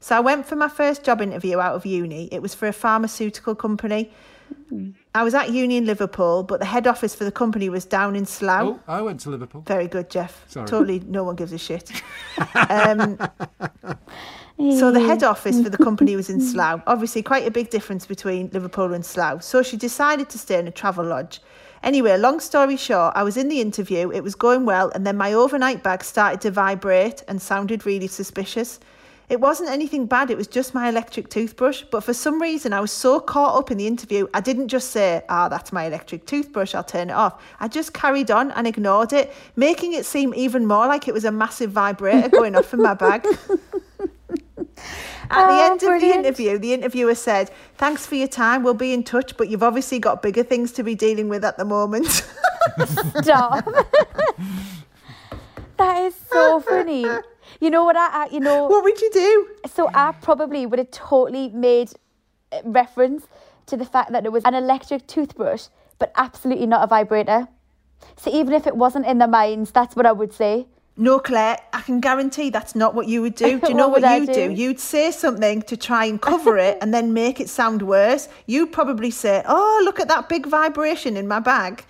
So 0.00 0.16
I 0.16 0.20
went 0.20 0.46
for 0.46 0.56
my 0.56 0.68
first 0.68 1.04
job 1.04 1.20
interview 1.20 1.60
out 1.60 1.74
of 1.74 1.84
uni. 1.84 2.28
It 2.32 2.40
was 2.40 2.54
for 2.54 2.66
a 2.66 2.72
pharmaceutical 2.72 3.54
company. 3.54 4.10
I 5.14 5.22
was 5.22 5.34
at 5.34 5.50
uni 5.50 5.76
in 5.76 5.84
Liverpool, 5.84 6.42
but 6.42 6.58
the 6.58 6.66
head 6.66 6.86
office 6.86 7.14
for 7.14 7.24
the 7.24 7.30
company 7.32 7.68
was 7.68 7.84
down 7.84 8.16
in 8.16 8.24
Slough. 8.26 8.66
oh, 8.66 8.80
I 8.88 9.02
went 9.02 9.20
to 9.20 9.30
Liverpool. 9.30 9.62
Very 9.66 9.86
good, 9.86 10.10
Jeff. 10.10 10.44
Sorry. 10.48 10.66
Totally, 10.66 11.00
no 11.00 11.22
one 11.22 11.36
gives 11.36 11.52
a 11.52 11.58
shit. 11.58 11.90
Um, 12.70 13.18
so 14.76 14.90
the 14.90 15.00
head 15.00 15.22
office 15.22 15.62
for 15.62 15.70
the 15.70 15.78
company 15.78 16.16
was 16.16 16.28
in 16.28 16.40
Slough. 16.52 16.82
Obviously, 16.86 17.22
quite 17.22 17.46
a 17.46 17.50
big 17.50 17.70
difference 17.70 18.06
between 18.06 18.50
Liverpool 18.52 18.92
and 18.92 19.04
Slough. 19.04 19.42
So 19.42 19.62
she 19.62 19.76
decided 19.76 20.28
to 20.30 20.38
stay 20.38 20.58
in 20.58 20.68
a 20.68 20.70
travel 20.70 21.04
lodge. 21.04 21.40
Anyway, 21.82 22.16
long 22.18 22.40
story 22.40 22.76
short, 22.76 23.12
I 23.16 23.22
was 23.22 23.36
in 23.36 23.48
the 23.48 23.60
interview. 23.60 24.10
It 24.10 24.22
was 24.22 24.34
going 24.34 24.66
well, 24.66 24.90
and 24.94 25.06
then 25.06 25.16
my 25.16 25.32
overnight 25.32 25.82
bag 25.82 26.04
started 26.04 26.40
to 26.42 26.50
vibrate 26.50 27.22
and 27.26 27.40
sounded 27.40 27.86
really 27.86 28.06
suspicious. 28.06 28.78
It 29.30 29.40
wasn't 29.40 29.70
anything 29.70 30.06
bad, 30.06 30.28
it 30.30 30.36
was 30.36 30.48
just 30.48 30.74
my 30.74 30.88
electric 30.88 31.30
toothbrush. 31.30 31.84
But 31.90 32.02
for 32.02 32.12
some 32.12 32.42
reason, 32.42 32.72
I 32.72 32.80
was 32.80 32.90
so 32.90 33.20
caught 33.20 33.56
up 33.56 33.70
in 33.70 33.78
the 33.78 33.86
interview, 33.86 34.26
I 34.34 34.40
didn't 34.40 34.66
just 34.68 34.90
say, 34.90 35.22
Ah, 35.28 35.48
that's 35.48 35.70
my 35.72 35.84
electric 35.84 36.26
toothbrush, 36.26 36.74
I'll 36.74 36.82
turn 36.82 37.10
it 37.10 37.14
off. 37.14 37.40
I 37.60 37.68
just 37.68 37.94
carried 37.94 38.32
on 38.32 38.50
and 38.50 38.66
ignored 38.66 39.12
it, 39.12 39.32
making 39.54 39.92
it 39.92 40.04
seem 40.04 40.34
even 40.34 40.66
more 40.66 40.88
like 40.88 41.06
it 41.06 41.14
was 41.14 41.24
a 41.24 41.30
massive 41.30 41.70
vibrator 41.70 42.28
going 42.40 42.56
off 42.56 42.74
in 42.74 42.82
my 42.82 42.94
bag. 42.94 43.24
At 45.32 45.46
the 45.46 45.54
Oh, 45.54 45.70
end 45.70 45.80
of 45.84 46.00
the 46.00 46.10
interview, 46.12 46.58
the 46.58 46.72
interviewer 46.72 47.14
said, 47.14 47.52
Thanks 47.76 48.04
for 48.06 48.16
your 48.16 48.26
time, 48.26 48.64
we'll 48.64 48.74
be 48.74 48.92
in 48.92 49.04
touch, 49.04 49.36
but 49.36 49.48
you've 49.48 49.62
obviously 49.62 50.00
got 50.00 50.22
bigger 50.22 50.42
things 50.42 50.72
to 50.72 50.82
be 50.82 50.96
dealing 50.96 51.28
with 51.28 51.44
at 51.44 51.56
the 51.56 51.64
moment. 51.64 52.08
Stop. 53.22 53.64
that 55.76 56.02
is 56.02 56.16
so 56.32 56.58
funny. 56.60 57.06
You 57.60 57.70
know 57.70 57.84
what 57.84 57.96
I, 57.96 58.24
I 58.24 58.28
you 58.32 58.40
know 58.40 58.66
what 58.66 58.82
would 58.84 59.00
you 59.00 59.10
do? 59.12 59.48
So 59.72 59.90
I 59.94 60.12
probably 60.12 60.66
would 60.66 60.78
have 60.78 60.90
totally 60.90 61.50
made 61.50 61.92
uh, 62.52 62.60
reference 62.64 63.26
to 63.66 63.76
the 63.76 63.84
fact 63.84 64.12
that 64.12 64.24
it 64.24 64.32
was 64.32 64.42
an 64.44 64.54
electric 64.54 65.06
toothbrush, 65.06 65.66
but 65.98 66.10
absolutely 66.16 66.66
not 66.66 66.82
a 66.82 66.86
vibrator. 66.86 67.48
So 68.16 68.34
even 68.34 68.54
if 68.54 68.66
it 68.66 68.76
wasn't 68.76 69.06
in 69.06 69.18
their 69.18 69.28
minds, 69.28 69.70
that's 69.70 69.94
what 69.94 70.06
I 70.06 70.12
would 70.12 70.32
say. 70.32 70.66
No, 70.96 71.18
Claire, 71.18 71.58
I 71.72 71.80
can 71.82 72.00
guarantee 72.00 72.50
that's 72.50 72.74
not 72.74 72.94
what 72.94 73.06
you 73.08 73.22
would 73.22 73.34
do. 73.34 73.44
Do 73.44 73.50
you 73.50 73.58
What 73.58 73.72
know 73.74 73.88
what, 73.88 74.02
would 74.02 74.04
I 74.04 74.16
you 74.16 74.26
do? 74.26 74.50
You'd 74.50 74.80
say 74.80 75.10
something 75.10 75.62
to 75.62 75.76
try 75.76 76.04
and 76.06 76.20
cover 76.20 76.58
it 76.58 76.78
and 76.82 76.92
then 76.92 77.12
make 77.14 77.40
it 77.40 77.48
sound 77.48 77.82
worse. 77.82 78.28
You'd 78.46 78.72
probably 78.72 79.10
say, 79.10 79.42
Oh, 79.46 79.80
look 79.84 80.00
at 80.00 80.08
that 80.08 80.28
big 80.28 80.46
vibration 80.46 81.16
in 81.16 81.26
my 81.28 81.40
bag. 81.40 81.84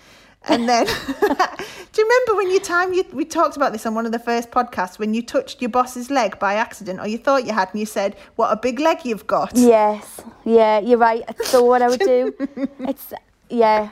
And 0.47 0.67
then, 0.67 0.85
do 0.85 2.01
you 2.01 2.03
remember 2.03 2.35
when 2.35 2.49
you 2.49 2.59
time 2.59 2.93
you, 2.93 3.05
we 3.13 3.25
talked 3.25 3.55
about 3.57 3.73
this 3.73 3.85
on 3.85 3.93
one 3.93 4.07
of 4.07 4.11
the 4.11 4.19
first 4.19 4.49
podcasts 4.49 4.97
when 4.97 5.13
you 5.13 5.21
touched 5.21 5.61
your 5.61 5.69
boss's 5.69 6.09
leg 6.09 6.39
by 6.39 6.55
accident, 6.55 6.99
or 6.99 7.07
you 7.07 7.19
thought 7.19 7.45
you 7.45 7.53
had, 7.53 7.69
and 7.71 7.79
you 7.79 7.85
said, 7.85 8.15
"What 8.37 8.51
a 8.51 8.55
big 8.55 8.79
leg 8.79 9.05
you've 9.05 9.27
got." 9.27 9.51
Yes, 9.55 10.21
yeah, 10.43 10.79
you're 10.79 10.97
right. 10.97 11.23
So 11.45 11.63
what 11.63 11.81
I 11.81 11.89
would 11.89 11.99
do. 11.99 12.33
It's 12.79 13.13
yeah. 13.49 13.89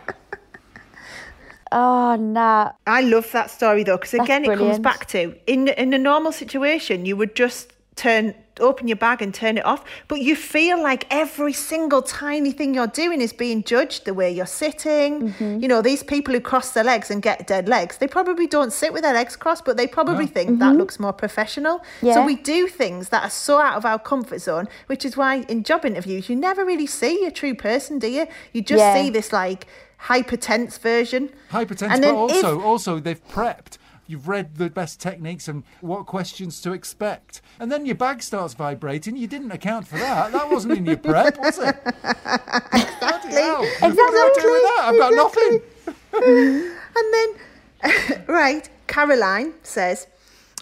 Oh 1.71 2.15
nah. 2.15 2.71
I 2.87 3.01
love 3.01 3.31
that 3.31 3.51
story 3.51 3.83
though, 3.83 3.97
because 3.97 4.15
again, 4.15 4.43
it 4.43 4.57
comes 4.57 4.79
back 4.79 5.05
to 5.07 5.35
in 5.45 5.67
in 5.67 5.93
a 5.93 5.99
normal 5.99 6.31
situation, 6.31 7.05
you 7.05 7.15
would 7.15 7.35
just 7.35 7.73
turn 7.95 8.33
open 8.61 8.87
your 8.87 8.97
bag 8.97 9.21
and 9.21 9.33
turn 9.33 9.57
it 9.57 9.65
off, 9.65 9.83
but 10.07 10.19
you 10.21 10.35
feel 10.35 10.81
like 10.81 11.05
every 11.09 11.53
single 11.53 12.01
tiny 12.01 12.51
thing 12.51 12.73
you're 12.73 12.87
doing 12.87 13.21
is 13.21 13.33
being 13.33 13.63
judged. 13.63 14.05
The 14.05 14.13
way 14.13 14.31
you're 14.31 14.45
sitting, 14.45 15.29
Mm-hmm. 15.33 15.59
you 15.61 15.67
know, 15.67 15.81
these 15.81 16.03
people 16.03 16.33
who 16.33 16.39
cross 16.39 16.71
their 16.71 16.83
legs 16.83 17.09
and 17.11 17.21
get 17.21 17.47
dead 17.47 17.67
legs, 17.67 17.97
they 17.97 18.07
probably 18.07 18.47
don't 18.47 18.71
sit 18.71 18.93
with 18.93 19.01
their 19.03 19.13
legs 19.13 19.35
crossed, 19.35 19.65
but 19.65 19.75
they 19.77 19.87
probably 19.87 20.27
think 20.27 20.59
that 20.59 20.75
looks 20.75 20.99
more 20.99 21.13
professional. 21.13 21.79
So 22.01 22.07
Mm-hmm. 22.07 22.25
We 22.25 22.35
do 22.35 22.67
things 22.67 23.09
that 23.09 23.23
are 23.23 23.29
so 23.29 23.59
out 23.59 23.75
of 23.75 23.85
our 23.85 23.97
comfort 23.99 24.39
zone, 24.39 24.67
which 24.87 25.03
is 25.03 25.17
why 25.17 25.37
in 25.49 25.63
job 25.63 25.83
interviews 25.85 26.29
you 26.29 26.35
never 26.35 26.63
really 26.63 26.85
see 26.85 27.25
a 27.25 27.31
true 27.31 27.55
person, 27.55 27.97
do 27.99 28.07
you? 28.07 28.27
You 28.53 28.61
just 28.61 28.79
Yeah. 28.79 28.93
see 28.93 29.09
this 29.09 29.33
like 29.33 29.65
hyper 29.97 30.37
tense 30.37 30.77
version. 30.77 31.29
Hypertense, 31.51 31.89
And 31.91 32.01
but 32.03 32.13
also 32.13 32.59
if- 32.59 32.65
also 32.65 32.99
they've 32.99 33.27
prepped. 33.29 33.77
You've 34.09 34.27
read 34.27 34.55
the 34.55 34.71
best 34.71 34.99
techniques 34.99 35.47
and 35.47 35.63
what 35.81 36.07
questions 36.07 36.61
to 36.61 36.73
expect, 36.73 37.41
and 37.59 37.71
then 37.71 37.85
your 37.85 37.93
bag 37.93 38.23
starts 38.23 38.55
vibrating. 38.55 39.15
You 39.15 39.27
didn't 39.27 39.51
account 39.51 39.87
for 39.87 39.99
that. 39.99 40.31
That 40.31 40.49
wasn't 40.49 40.79
in 40.79 40.85
your 40.87 40.97
prep, 40.97 41.37
was 41.37 41.59
it? 41.59 41.75
exactly. 41.85 43.31
hell. 43.33 43.63
What 43.79 43.95
do 43.95 44.01
I 44.01 44.11
got 44.11 44.33
to 44.33 44.41
do 44.41 44.51
with 44.51 44.63
that? 44.63 44.81
I've 44.81 44.97
got 44.97 45.13
nothing. 45.13 46.75
And 46.95 47.13
then, 47.13 48.23
right, 48.27 48.69
Caroline 48.87 49.53
says, 49.63 50.07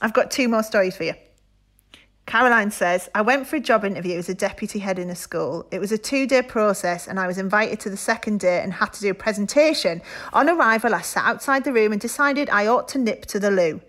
I've 0.02 0.14
got 0.14 0.30
two 0.30 0.48
more 0.48 0.62
stories 0.62 0.96
for 0.96 1.06
you. 1.06 1.14
Caroline 2.28 2.72
says, 2.72 3.10
I 3.16 3.22
went 3.22 3.48
for 3.48 3.56
a 3.56 3.60
job 3.62 3.86
interview 3.86 4.18
as 4.18 4.28
a 4.28 4.34
deputy 4.34 4.80
head 4.80 5.00
in 5.00 5.10
a 5.10 5.16
school. 5.16 5.66
It 5.72 5.80
was 5.80 5.94
a 5.94 5.98
two 5.98 6.28
day 6.28 6.42
process, 6.42 7.08
and 7.08 7.22
I 7.22 7.26
was 7.26 7.38
invited 7.38 7.80
to 7.80 7.90
the 7.90 7.96
second 7.96 8.42
day 8.42 8.62
and 8.62 8.74
had 8.74 8.92
to 8.94 9.00
do 9.00 9.12
a 9.12 9.14
presentation. 9.14 10.02
On 10.34 10.50
arrival, 10.50 10.94
I 10.94 11.00
sat 11.00 11.24
outside 11.24 11.64
the 11.64 11.72
room 11.72 11.94
and 11.94 12.02
decided 12.02 12.50
I 12.50 12.68
ought 12.68 12.90
to 12.90 12.98
nip 12.98 13.26
to 13.28 13.40
the 13.40 13.50
loo. 13.50 13.80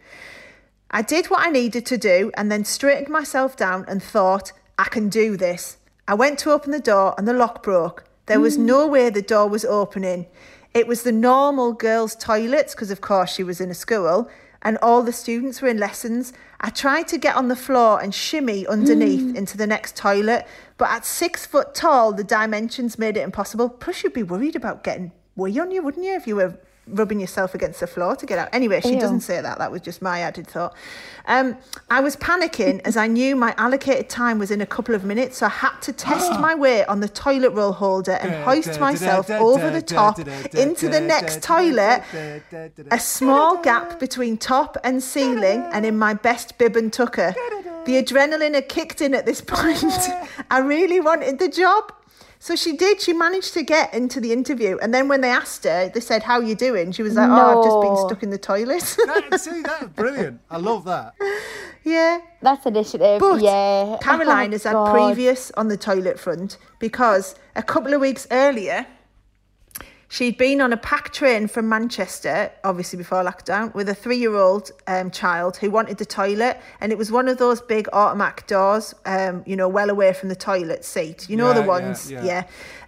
I 0.89 1.03
did 1.03 1.27
what 1.27 1.45
I 1.45 1.51
needed 1.51 1.85
to 1.87 1.99
do 1.99 2.31
and 2.37 2.51
then 2.51 2.65
straightened 2.65 3.09
myself 3.09 3.57
down 3.57 3.85
and 3.89 4.01
thought, 4.01 4.53
I 4.79 4.85
can 4.85 5.09
do 5.09 5.37
this. 5.37 5.77
I 6.07 6.15
went 6.15 6.39
to 6.39 6.53
open 6.53 6.71
the 6.71 6.79
door 6.79 7.17
and 7.19 7.27
the 7.27 7.33
lock 7.33 7.65
broke. 7.65 8.05
There 8.27 8.39
was 8.39 8.57
no 8.57 8.87
way 8.87 9.11
the 9.11 9.21
door 9.21 9.49
was 9.49 9.65
opening. 9.65 10.27
It 10.75 10.87
was 10.87 11.03
the 11.03 11.11
normal 11.11 11.73
girls' 11.73 12.15
toilets, 12.15 12.73
because 12.73 12.93
of 12.93 13.01
course 13.01 13.35
she 13.35 13.43
was 13.43 13.61
in 13.61 13.69
a 13.69 13.75
school, 13.75 14.31
and 14.63 14.79
all 14.83 15.03
the 15.03 15.13
students 15.13 15.63
were 15.63 15.69
in 15.69 15.79
lessons. 15.79 16.33
I 16.61 16.71
tried 16.71 17.09
to 17.09 17.19
get 17.19 17.37
on 17.37 17.49
the 17.49 17.57
floor 17.57 18.01
and 18.03 18.15
shimmy 18.15 18.67
underneath 18.67 19.23
mm. 19.23 19.37
into 19.37 19.57
the 19.57 19.67
next 19.67 19.97
toilet, 19.97 20.47
but 20.77 20.91
at 20.91 21.05
six 21.05 21.47
foot 21.47 21.75
tall, 21.75 22.13
the 22.13 22.25
dimensions 22.25 22.99
made 22.99 23.17
it 23.17 23.23
impossible. 23.23 23.69
Plus, 23.69 24.03
you'd 24.03 24.13
be 24.13 24.23
worried 24.23 24.57
about 24.57 24.83
getting 24.83 25.13
wee 25.37 25.59
on 25.59 25.71
you, 25.71 25.83
wouldn't 25.83 26.05
you, 26.05 26.15
if 26.15 26.27
you 26.27 26.37
were 26.37 26.59
rubbing 26.91 27.21
yourself 27.21 27.55
against 27.55 27.81
the 27.81 27.87
floor 27.87 28.17
to 28.17 28.27
get 28.27 28.39
out. 28.39 28.49
Anyway, 28.53 28.81
she 28.81 28.95
Ew. 28.95 29.01
doesn't 29.01 29.21
say 29.21 29.41
that. 29.41 29.59
That 29.59 29.71
was 29.71 29.81
just 29.81 30.03
my 30.03 30.21
added 30.21 30.47
thought. 30.47 30.75
Um, 31.27 31.57
I 31.91 32.01
was 32.01 32.17
panicking 32.17 32.81
as 32.85 32.97
I 32.97 33.07
knew 33.07 33.37
my 33.37 33.55
allocated 33.59 34.09
time 34.09 34.39
was 34.39 34.51
in 34.51 34.61
a 34.61 34.67
couple 34.67 34.95
of 34.95 35.05
minutes, 35.05 35.39
so 35.39 35.47
I 35.47 35.51
had 35.51 35.79
to 35.83 35.93
test 35.93 36.33
my 36.41 36.55
weight 36.55 36.85
on 36.85 37.01
the 37.01 37.09
toilet 37.09 37.51
roll 37.51 37.73
holder 37.73 38.13
and 38.13 38.45
hoist 38.45 38.81
myself 38.81 39.31
over 39.31 39.71
the 39.71 39.83
top 39.83 40.19
into 40.55 40.89
the 40.89 41.01
next 41.01 41.43
toilet. 41.43 42.03
A 42.91 42.99
small 42.99 43.63
gap 43.63 44.01
between 44.01 44.37
top 44.37 44.77
and 44.85 45.03
ceiling, 45.03 45.63
and 45.73 45.85
in 45.85 45.99
my 45.99 46.15
best 46.15 46.59
bib 46.59 46.77
and 46.77 46.93
tucker. 46.93 47.35
The 47.85 48.03
adrenaline 48.03 48.55
had 48.55 48.69
kicked 48.69 49.01
in 49.01 49.15
at 49.15 49.25
this 49.25 49.41
point. 49.47 49.83
I 50.51 50.59
really 50.59 51.01
wanted 51.01 51.39
the 51.39 51.49
job. 51.49 51.93
So 52.41 52.55
she 52.55 52.77
did. 52.77 53.01
She 53.01 53.13
managed 53.13 53.53
to 53.55 53.63
get 53.63 53.93
into 53.93 54.21
the 54.21 54.33
interview, 54.33 54.79
and 54.81 54.95
then 54.95 55.09
when 55.09 55.21
they 55.23 55.31
asked 55.31 55.65
her, 55.65 55.89
they 55.93 56.01
said, 56.01 56.23
"How 56.23 56.35
are 56.35 56.43
you 56.43 56.55
doing?" 56.55 56.93
She 56.93 57.03
was 57.03 57.15
like, 57.15 57.29
"Oh, 57.29 57.59
I've 57.59 57.65
just 57.65 57.81
been 57.83 57.97
stuck 58.07 58.23
in 58.23 58.31
the 58.31 58.39
toilet." 58.39 58.97
That, 59.07 59.41
see, 59.41 59.63
that's 59.63 59.87
brilliant. 59.89 60.41
I 60.51 60.59
love 60.59 60.85
that. 60.85 61.15
yeah. 61.85 62.19
That's 62.41 62.65
initiative. 62.67 63.21
But 63.21 63.41
yeah. 63.41 63.99
Caroline 64.01 64.51
Oh, 64.51 64.53
has 64.53 64.63
had 64.65 64.73
God. 64.75 64.93
previous 64.95 65.51
on 65.53 65.69
the 65.69 65.77
toilet 65.77 66.21
front 66.21 66.59
because 66.79 67.35
a 67.57 67.63
couple 67.63 67.93
of 67.95 68.01
weeks 68.01 68.27
earlier, 68.31 68.87
she'd 70.09 70.37
been 70.39 70.61
on 70.61 70.73
a 70.73 70.77
pack 70.77 71.13
train 71.13 71.47
from 71.47 71.69
Manchester, 71.69 72.51
obviously 72.65 72.97
before 72.97 73.23
lockdown, 73.23 73.75
with 73.75 73.89
a 73.89 73.95
three-year-old 73.95 74.73
um, 74.87 75.11
child 75.11 75.57
who 75.59 75.71
wanted 75.71 75.99
the 75.99 76.07
toilet, 76.07 76.59
and 76.81 76.91
it 76.93 76.99
was 76.99 77.13
one 77.13 77.29
of 77.29 77.39
those 77.39 77.61
big 77.61 77.89
automatic 77.93 78.47
doors, 78.47 78.95
um, 79.07 79.43
you 79.47 79.57
know, 79.57 79.69
well 79.69 79.91
away 79.91 80.13
from 80.13 80.29
the 80.29 80.37
toilet 80.37 80.85
seat. 80.85 81.29
You 81.29 81.37
know 81.37 81.49
Yeah, 81.49 81.55
the 81.55 81.61
yeah, 81.61 81.67
ones, 81.67 82.11
yeah. 82.11 82.25
yeah. 82.25 82.43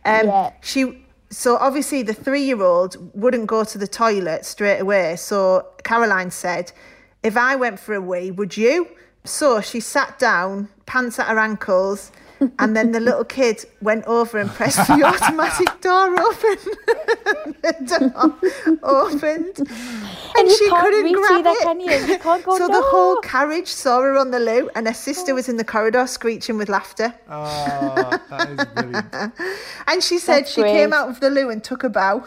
Um, 0.04 0.26
Yeah. 0.26 0.52
She. 0.62 1.04
So 1.32 1.56
obviously 1.58 2.02
the 2.02 2.12
three-year-old 2.14 2.96
wouldn't 3.14 3.46
go 3.46 3.62
to 3.62 3.78
the 3.78 3.86
toilet 3.86 4.44
straight 4.44 4.80
away. 4.80 5.14
So 5.14 5.64
Caroline 5.84 6.32
said, 6.32 6.72
"If 7.22 7.36
I 7.36 7.54
went 7.54 7.78
for 7.78 7.94
a 7.94 8.00
wee, 8.00 8.32
would 8.32 8.56
you?" 8.56 8.88
So 9.24 9.60
she 9.60 9.78
sat 9.78 10.18
down, 10.18 10.70
pants 10.86 11.20
at 11.20 11.28
her 11.28 11.38
ankles, 11.38 12.10
and 12.58 12.76
then 12.76 12.92
the 12.92 13.00
little 13.00 13.24
kid 13.24 13.64
went 13.82 14.04
over 14.06 14.38
and 14.38 14.50
pressed 14.50 14.86
the 14.86 15.02
automatic 15.04 15.80
door 15.80 16.18
open. 16.20 16.56
the 17.62 17.72
door 17.86 18.34
opened, 18.82 19.58
and, 20.36 20.48
you 20.48 20.56
she 20.56 20.70
couldn't 20.70 21.04
reach 21.04 21.16
grab 21.16 21.40
either, 21.40 21.50
it. 21.50 21.62
can 21.62 21.80
you? 21.80 21.92
You 21.92 22.18
can't 22.18 22.44
go, 22.44 22.56
so 22.58 22.66
the 22.66 22.82
whole 22.82 23.16
carriage 23.20 23.68
saw 23.68 24.00
her 24.00 24.16
on 24.16 24.30
the 24.30 24.40
loo, 24.40 24.70
and 24.74 24.86
her 24.86 24.94
sister 24.94 25.32
oh. 25.32 25.36
was 25.36 25.48
in 25.48 25.56
the 25.56 25.64
corridor 25.64 26.06
screeching 26.06 26.56
with 26.56 26.68
laughter. 26.68 27.14
Oh, 27.28 28.20
that 28.30 28.50
is 28.50 28.64
brilliant. 28.74 29.14
And 29.86 30.02
she 30.02 30.18
said 30.18 30.44
That's 30.44 30.52
she 30.52 30.62
came 30.62 30.92
out 30.92 31.08
of 31.08 31.20
the 31.20 31.30
loo 31.30 31.50
and 31.50 31.62
took 31.64 31.82
a 31.82 31.88
bow. 31.88 32.24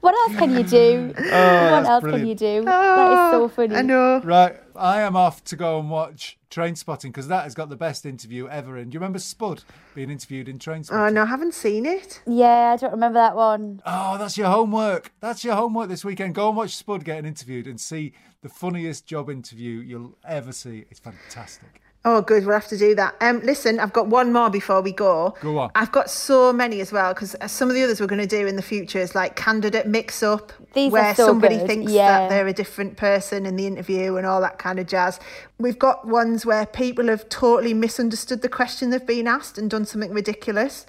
What 0.00 0.14
else 0.14 0.36
can 0.38 0.52
you 0.52 0.62
do? 0.62 1.14
Oh, 1.18 1.22
what 1.22 1.24
that's 1.24 1.88
else 1.88 2.04
can 2.04 2.26
you 2.26 2.34
do? 2.34 2.62
that 2.64 3.12
is 3.12 3.32
so 3.32 3.42
oh, 3.44 3.48
funny. 3.48 3.74
I 3.74 3.82
know. 3.82 4.20
Right, 4.20 4.54
I 4.78 5.00
am 5.02 5.16
off 5.16 5.42
to 5.44 5.56
go 5.56 5.78
and 5.78 5.90
watch 5.90 6.38
Trainspotting 6.50 7.04
because 7.08 7.28
that 7.28 7.44
has 7.44 7.54
got 7.54 7.68
the 7.68 7.76
best 7.76 8.06
interview 8.06 8.48
ever 8.48 8.76
in. 8.78 8.90
Do 8.90 8.94
you 8.94 9.00
remember 9.00 9.18
Spud 9.18 9.64
being 9.94 10.10
interviewed 10.10 10.48
in 10.48 10.58
Train 10.58 10.84
Spotting? 10.84 11.04
Oh 11.04 11.08
no, 11.08 11.22
I 11.22 11.26
haven't 11.26 11.54
seen 11.54 11.86
it. 11.86 12.20
Yeah, 12.26 12.72
I 12.74 12.76
don't 12.76 12.92
remember 12.92 13.18
that 13.18 13.36
one. 13.36 13.80
Oh, 13.84 14.18
that's 14.18 14.36
your 14.36 14.48
homework. 14.48 15.12
That's 15.20 15.44
your 15.44 15.54
homework 15.54 15.88
this 15.88 16.04
weekend. 16.04 16.34
Go 16.34 16.48
and 16.48 16.56
watch 16.56 16.76
Spud 16.76 17.04
getting 17.04 17.26
interviewed 17.26 17.66
and 17.66 17.80
see 17.80 18.12
the 18.42 18.48
funniest 18.48 19.06
job 19.06 19.28
interview 19.30 19.80
you'll 19.80 20.16
ever 20.26 20.52
see. 20.52 20.84
It's 20.90 21.00
fantastic. 21.00 21.80
Oh, 22.08 22.22
good. 22.22 22.46
We'll 22.46 22.54
have 22.54 22.68
to 22.68 22.78
do 22.78 22.94
that. 22.94 23.16
Um, 23.20 23.40
listen, 23.40 23.80
I've 23.80 23.92
got 23.92 24.06
one 24.06 24.32
more 24.32 24.48
before 24.48 24.80
we 24.80 24.92
go. 24.92 25.34
Go 25.40 25.58
on. 25.58 25.72
I've 25.74 25.90
got 25.90 26.08
so 26.08 26.52
many 26.52 26.80
as 26.80 26.92
well 26.92 27.12
because 27.12 27.34
some 27.48 27.68
of 27.68 27.74
the 27.74 27.82
others 27.82 28.00
we're 28.00 28.06
going 28.06 28.20
to 28.20 28.28
do 28.28 28.46
in 28.46 28.54
the 28.54 28.62
future 28.62 29.00
is 29.00 29.16
like 29.16 29.34
candidate 29.34 29.88
mix 29.88 30.22
up, 30.22 30.52
These 30.72 30.90
are 30.90 30.92
where 30.92 31.14
so 31.16 31.26
somebody 31.26 31.58
good, 31.58 31.66
thinks 31.66 31.90
yeah. 31.90 32.20
that 32.20 32.28
they're 32.28 32.46
a 32.46 32.52
different 32.52 32.96
person 32.96 33.44
in 33.44 33.56
the 33.56 33.66
interview 33.66 34.14
and 34.14 34.24
all 34.24 34.40
that 34.40 34.56
kind 34.56 34.78
of 34.78 34.86
jazz. 34.86 35.18
We've 35.58 35.80
got 35.80 36.06
ones 36.06 36.46
where 36.46 36.64
people 36.64 37.08
have 37.08 37.28
totally 37.28 37.74
misunderstood 37.74 38.40
the 38.40 38.48
question 38.48 38.90
they've 38.90 39.04
been 39.04 39.26
asked 39.26 39.58
and 39.58 39.68
done 39.68 39.84
something 39.84 40.12
ridiculous. 40.12 40.86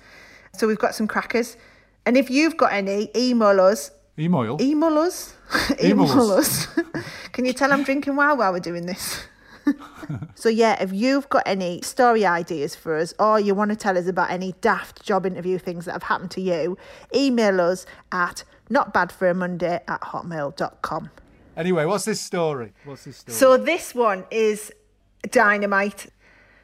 So 0.53 0.67
we've 0.67 0.77
got 0.77 0.93
some 0.93 1.07
crackers. 1.07 1.57
And 2.05 2.15
if 2.15 2.29
you've 2.29 2.57
got 2.57 2.73
any, 2.73 3.09
email 3.15 3.59
us. 3.59 3.89
Emoil. 4.19 4.61
Email 4.61 4.99
us. 4.99 5.33
Email 5.83 6.05
email 6.05 6.31
us. 6.31 6.67
us. 6.77 6.85
Can 7.31 7.45
you 7.45 7.53
tell 7.53 7.73
I'm 7.73 7.81
drinking 7.81 8.15
while 8.15 8.37
while 8.37 8.51
we're 8.51 8.59
doing 8.59 8.85
this? 8.85 9.25
So 10.35 10.49
yeah, 10.49 10.81
if 10.81 10.93
you've 10.93 11.27
got 11.29 11.43
any 11.45 11.81
story 11.81 12.25
ideas 12.25 12.75
for 12.75 12.95
us 12.95 13.13
or 13.19 13.39
you 13.39 13.55
want 13.55 13.71
to 13.71 13.75
tell 13.75 13.97
us 13.97 14.07
about 14.07 14.29
any 14.29 14.53
daft 14.61 15.03
job 15.03 15.25
interview 15.25 15.57
things 15.57 15.85
that 15.85 15.93
have 15.93 16.03
happened 16.03 16.31
to 16.31 16.41
you, 16.41 16.77
email 17.13 17.59
us 17.59 17.85
at 18.11 18.43
notbadforamonday 18.69 19.81
at 19.87 20.01
hotmail.com. 20.01 21.09
Anyway, 21.55 21.85
what's 21.85 22.05
this 22.05 22.21
story? 22.21 22.73
What's 22.85 23.05
this 23.05 23.17
story? 23.17 23.33
So 23.33 23.57
this 23.57 23.95
one 23.95 24.25
is 24.29 24.71
dynamite. 25.31 26.07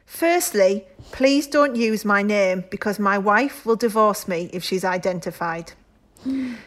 Firstly, 0.06 0.86
please 1.12 1.46
don't 1.46 1.74
use 1.74 2.04
my 2.04 2.22
name 2.22 2.64
because 2.70 2.98
my 2.98 3.18
wife 3.18 3.66
will 3.66 3.76
divorce 3.76 4.28
me 4.28 4.50
if 4.52 4.62
she's 4.62 4.84
identified. 4.84 5.72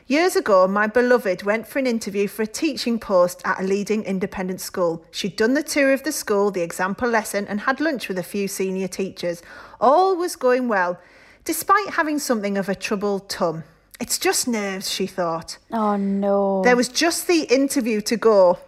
Years 0.08 0.36
ago, 0.36 0.68
my 0.68 0.88
beloved 0.88 1.44
went 1.44 1.68
for 1.68 1.80
an 1.80 1.88
interview 1.88 2.28
for 2.28 2.44
a 2.44 2.48
teaching 2.48 3.00
post 3.00 3.42
at 3.44 3.60
a 3.60 3.64
leading 3.64 4.04
independent 4.04 4.62
school. 4.62 5.04
She'd 5.12 5.36
done 5.36 5.54
the 5.54 5.64
tour 5.64 5.94
of 5.94 6.04
the 6.04 6.12
school, 6.12 6.52
the 6.52 6.62
example 6.62 7.10
lesson, 7.10 7.48
and 7.48 7.62
had 7.62 7.80
lunch 7.80 8.08
with 8.08 8.18
a 8.18 8.24
few 8.24 8.48
senior 8.48 8.88
teachers. 8.88 9.42
All 9.82 10.16
was 10.16 10.36
going 10.36 10.68
well, 10.68 11.00
despite 11.44 11.90
having 11.90 12.20
something 12.20 12.58
of 12.58 12.70
a 12.70 12.76
troubled 12.76 13.30
tum. 13.30 13.64
It's 14.00 14.20
just 14.20 14.48
nerves, 14.48 14.90
she 14.92 15.08
thought. 15.08 15.58
Oh 15.72 15.96
no. 15.96 16.62
There 16.64 16.76
was 16.76 16.90
just 16.90 17.28
the 17.28 17.42
interview 17.44 18.00
to 18.02 18.16
go, 18.16 18.60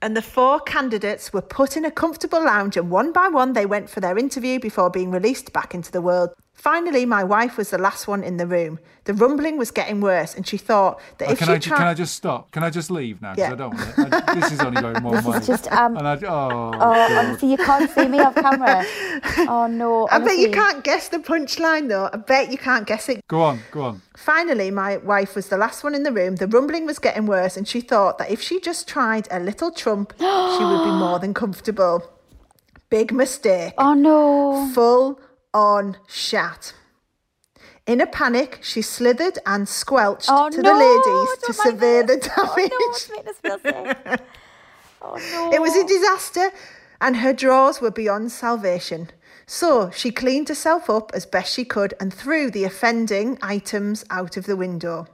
and 0.00 0.16
the 0.16 0.22
four 0.22 0.60
candidates 0.60 1.32
were 1.32 1.42
put 1.42 1.76
in 1.76 1.84
a 1.84 1.90
comfortable 1.90 2.44
lounge, 2.44 2.76
and 2.76 2.90
one 2.90 3.12
by 3.12 3.28
one 3.28 3.52
they 3.52 3.66
went 3.66 3.90
for 3.90 4.00
their 4.00 4.16
interview 4.16 4.60
before 4.60 4.90
being 4.90 5.10
released 5.10 5.52
back 5.52 5.74
into 5.74 5.90
the 5.90 6.00
world. 6.00 6.30
Finally, 6.56 7.04
my 7.06 7.22
wife 7.22 7.56
was 7.58 7.70
the 7.70 7.78
last 7.78 8.08
one 8.08 8.24
in 8.24 8.38
the 8.38 8.46
room. 8.46 8.78
The 9.04 9.14
rumbling 9.14 9.56
was 9.58 9.70
getting 9.70 10.00
worse, 10.00 10.34
and 10.34 10.44
she 10.48 10.56
thought 10.56 10.98
that 11.18 11.28
Oh, 11.28 11.32
if 11.32 11.38
can, 11.38 11.46
she 11.48 11.52
I, 11.52 11.58
ju- 11.58 11.68
tried, 11.68 11.76
can 11.78 11.86
I 11.86 11.94
just 11.94 12.14
stop? 12.14 12.50
Can 12.50 12.64
I 12.64 12.70
just 12.70 12.90
leave 12.90 13.20
now? 13.22 13.34
Because 13.34 13.48
Yeah. 13.48 13.52
I 13.52 13.56
don't 13.56 13.74
want 13.76 13.98
it. 14.12 14.24
I, 14.28 14.34
this 14.34 14.52
is 14.52 14.60
only 14.60 14.80
going 14.80 15.00
one 15.04 15.22
way. 15.22 15.40
just, 15.40 15.70
um, 15.70 15.96
and 15.96 16.08
I, 16.08 16.14
oh, 16.26 16.72
Oh, 16.74 17.18
honestly, 17.18 17.50
you 17.52 17.56
can't 17.58 17.88
see 17.90 18.08
me 18.08 18.18
off 18.20 18.34
camera. 18.34 18.84
Oh 19.48 19.66
no. 19.66 20.08
I 20.10 20.18
bet 20.18 20.38
you 20.38 20.50
can't 20.50 20.82
guess 20.82 21.08
the 21.08 21.18
punchline 21.18 21.88
though. 21.88 22.08
I 22.12 22.16
bet 22.16 22.50
you 22.50 22.58
can't 22.58 22.86
guess 22.86 23.08
it. 23.08 23.20
Go 23.28 23.42
on, 23.42 23.60
go 23.70 23.82
on. 23.82 24.02
Finally, 24.16 24.70
my 24.70 24.96
wife 24.98 25.36
was 25.36 25.48
the 25.48 25.56
last 25.58 25.84
one 25.84 25.94
in 25.94 26.02
the 26.04 26.12
room. 26.12 26.36
The 26.36 26.46
rumbling 26.48 26.86
was 26.86 26.98
getting 26.98 27.26
worse, 27.26 27.56
and 27.56 27.68
she 27.68 27.80
thought 27.80 28.18
that 28.18 28.30
if 28.30 28.40
she 28.40 28.60
just 28.60 28.88
tried 28.88 29.28
a 29.30 29.38
little 29.38 29.70
trump, 29.70 30.14
she 30.18 30.24
would 30.24 30.84
be 30.84 30.90
more 31.04 31.18
than 31.18 31.34
comfortable. 31.34 32.02
Big 32.88 33.12
mistake. 33.12 33.74
Oh 33.78 33.94
no. 33.94 34.70
Full 34.74 35.20
on 35.56 35.96
shat. 36.06 36.74
In 37.86 38.00
a 38.00 38.06
panic, 38.06 38.58
she 38.62 38.82
slithered 38.82 39.38
and 39.46 39.66
squelched 39.68 40.28
Oh 40.30 40.50
to 40.50 40.60
no. 40.60 40.72
the 40.72 40.78
ladies 40.78 41.38
to 41.46 41.52
survey 41.52 42.02
the 42.02 42.16
damage. 42.18 42.30
Oh 42.36 42.54
no, 42.56 42.90
it's 42.90 43.10
making 43.10 43.28
us 43.28 43.38
feel 43.38 43.58
sick. 43.60 44.20
Oh 45.02 45.14
no. 45.30 45.52
It 45.52 45.60
was 45.60 45.76
a 45.76 45.86
disaster, 45.86 46.50
and 47.00 47.18
her 47.18 47.32
drawers 47.32 47.80
were 47.80 47.90
beyond 47.92 48.32
salvation. 48.32 49.10
So 49.46 49.90
she 49.90 50.10
cleaned 50.10 50.48
herself 50.48 50.90
up 50.90 51.12
as 51.14 51.26
best 51.26 51.54
she 51.54 51.64
could 51.64 51.94
and 52.00 52.12
threw 52.12 52.50
the 52.50 52.64
offending 52.64 53.38
items 53.40 54.04
out 54.10 54.36
of 54.36 54.46
the 54.46 54.56
window. 54.56 55.06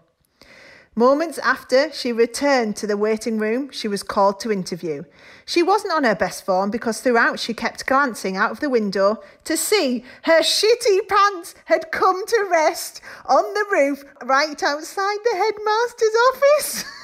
Moments 0.94 1.38
after 1.38 1.90
she 1.90 2.12
returned 2.12 2.76
to 2.76 2.86
the 2.86 2.98
waiting 2.98 3.38
room, 3.38 3.70
she 3.70 3.88
was 3.88 4.02
called 4.02 4.38
to 4.40 4.52
interview. 4.52 5.04
She 5.46 5.62
wasn't 5.62 5.94
on 5.94 6.04
her 6.04 6.14
best 6.14 6.44
form 6.44 6.70
because 6.70 7.00
throughout 7.00 7.40
she 7.40 7.54
kept 7.54 7.86
glancing 7.86 8.36
out 8.36 8.50
of 8.50 8.60
the 8.60 8.68
window 8.68 9.22
to 9.44 9.56
see 9.56 10.04
her 10.24 10.40
shitty 10.40 11.08
pants 11.08 11.54
had 11.64 11.90
come 11.92 12.26
to 12.26 12.48
rest 12.50 13.00
on 13.24 13.42
the 13.54 13.64
roof 13.70 14.04
right 14.22 14.62
outside 14.62 15.18
the 15.24 15.36
headmaster's 15.36 16.16
office. 16.28 16.84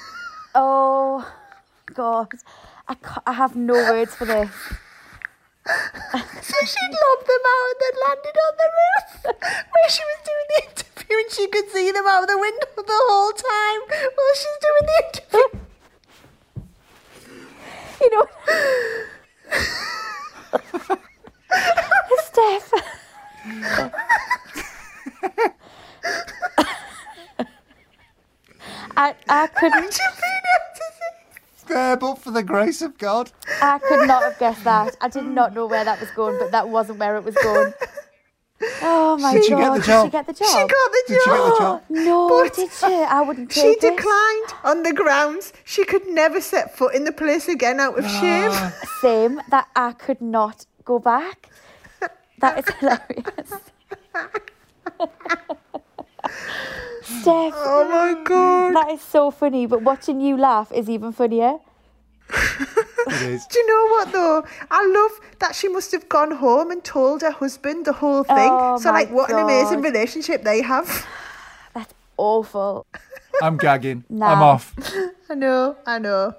Oh 0.54 1.30
God. 1.94 2.32
I, 2.88 2.96
I 3.26 3.32
have 3.32 3.54
no 3.54 3.74
words 3.74 4.14
for 4.14 4.24
this. 4.24 4.50
So 5.66 6.56
she'd 6.64 6.94
lobbed 7.02 7.26
them 7.26 7.44
out 7.54 7.68
and 7.70 7.78
then 7.80 7.94
landed 8.06 8.36
on 8.46 8.54
the 8.56 8.68
roof 8.78 9.08
where 9.70 9.88
she 9.90 10.02
was 10.02 10.20
doing 10.24 10.46
the 10.48 10.60
interview 10.68 11.16
and 11.18 11.30
she 11.30 11.46
could 11.48 11.68
see 11.70 11.90
them 11.90 12.06
out 12.06 12.22
of 12.22 12.28
the 12.28 12.38
window 12.38 12.66
the 12.76 12.82
whole 12.88 13.32
time 13.32 13.80
while 14.14 14.34
she's 14.34 14.58
doing 14.66 14.86
the 14.88 14.98
interview. 15.04 15.48
You 18.00 18.10
know. 18.14 18.26
Steph. 22.22 22.72
I, 28.96 29.14
I 29.28 29.46
couldn't 29.48 29.98
There, 31.78 31.96
but 31.96 32.18
for 32.18 32.32
the 32.32 32.42
grace 32.42 32.82
of 32.82 32.98
God. 32.98 33.30
I 33.62 33.78
could 33.78 34.08
not 34.08 34.24
have 34.24 34.38
guessed 34.40 34.64
that. 34.64 34.96
I 35.00 35.08
did 35.08 35.24
not 35.24 35.54
know 35.54 35.66
where 35.66 35.84
that 35.84 36.00
was 36.00 36.10
going, 36.10 36.36
but 36.40 36.50
that 36.50 36.68
wasn't 36.68 36.98
where 36.98 37.14
it 37.16 37.22
was 37.22 37.36
going. 37.36 37.72
Oh 38.82 39.16
my 39.16 39.32
God. 39.34 39.34
Did 39.34 39.44
she 39.44 39.50
get 39.54 39.72
the 39.72 39.78
Did 39.78 39.84
job? 39.86 40.06
she 40.06 40.10
get 40.10 40.26
the 40.26 40.34
She 40.34 40.44
job? 40.44 40.68
got 40.70 40.92
Did 40.92 41.06
she 41.06 41.14
get 41.14 41.24
the 41.24 41.50
job. 41.50 41.58
job? 41.58 41.82
No, 41.88 42.28
But 42.28 42.54
did 42.54 42.72
she? 42.72 42.86
I 42.86 43.20
wouldn't 43.20 43.52
She 43.52 43.60
take 43.60 43.84
it. 43.84 43.96
declined 43.96 44.50
on 44.64 44.82
the 44.82 44.92
grounds 44.92 45.52
she 45.64 45.84
could 45.84 46.04
never 46.08 46.40
set 46.40 46.76
foot 46.76 46.96
in 46.96 47.04
the 47.04 47.12
place 47.12 47.46
again 47.46 47.78
out 47.78 47.96
of 47.96 48.04
ah. 48.04 48.18
shame. 48.20 48.52
Same 49.00 49.40
that 49.50 49.68
I 49.76 49.92
could 49.92 50.20
not 50.20 50.66
go 50.84 50.98
back. 50.98 51.48
That 52.40 52.58
is 52.58 52.74
hilarious. 52.80 53.50
Steph, 57.20 57.54
Oh 57.70 57.86
my 57.88 58.20
god. 58.24 58.74
that 58.74 58.90
is 58.90 59.00
so 59.02 59.30
funny. 59.30 59.66
But 59.66 59.82
watching 59.82 60.20
you 60.20 60.36
laugh 60.36 60.72
is 60.72 60.90
even 60.90 61.12
funnier. 61.12 61.58
It 62.30 63.22
is. 63.22 63.46
Do 63.46 63.58
you 63.58 63.66
know 63.66 63.92
what 63.94 64.12
though? 64.12 64.44
I 64.70 64.86
love 64.86 65.20
that 65.38 65.54
she 65.54 65.68
must 65.68 65.92
have 65.92 66.08
gone 66.08 66.32
home 66.32 66.70
and 66.70 66.84
told 66.84 67.22
her 67.22 67.30
husband 67.30 67.86
the 67.86 67.94
whole 67.94 68.24
thing. 68.24 68.36
Oh, 68.50 68.78
so 68.78 68.90
like 68.90 69.10
what 69.10 69.30
an 69.30 69.38
amazing 69.38 69.80
relationship 69.80 70.44
they 70.44 70.62
have. 70.62 71.06
That's 71.74 71.94
awful. 72.16 72.86
I'm 73.42 73.56
gagging. 73.56 74.04
I'm 74.10 74.42
off. 74.42 74.74
I 75.30 75.34
know, 75.34 75.76
I 75.86 75.98
know. 75.98 76.34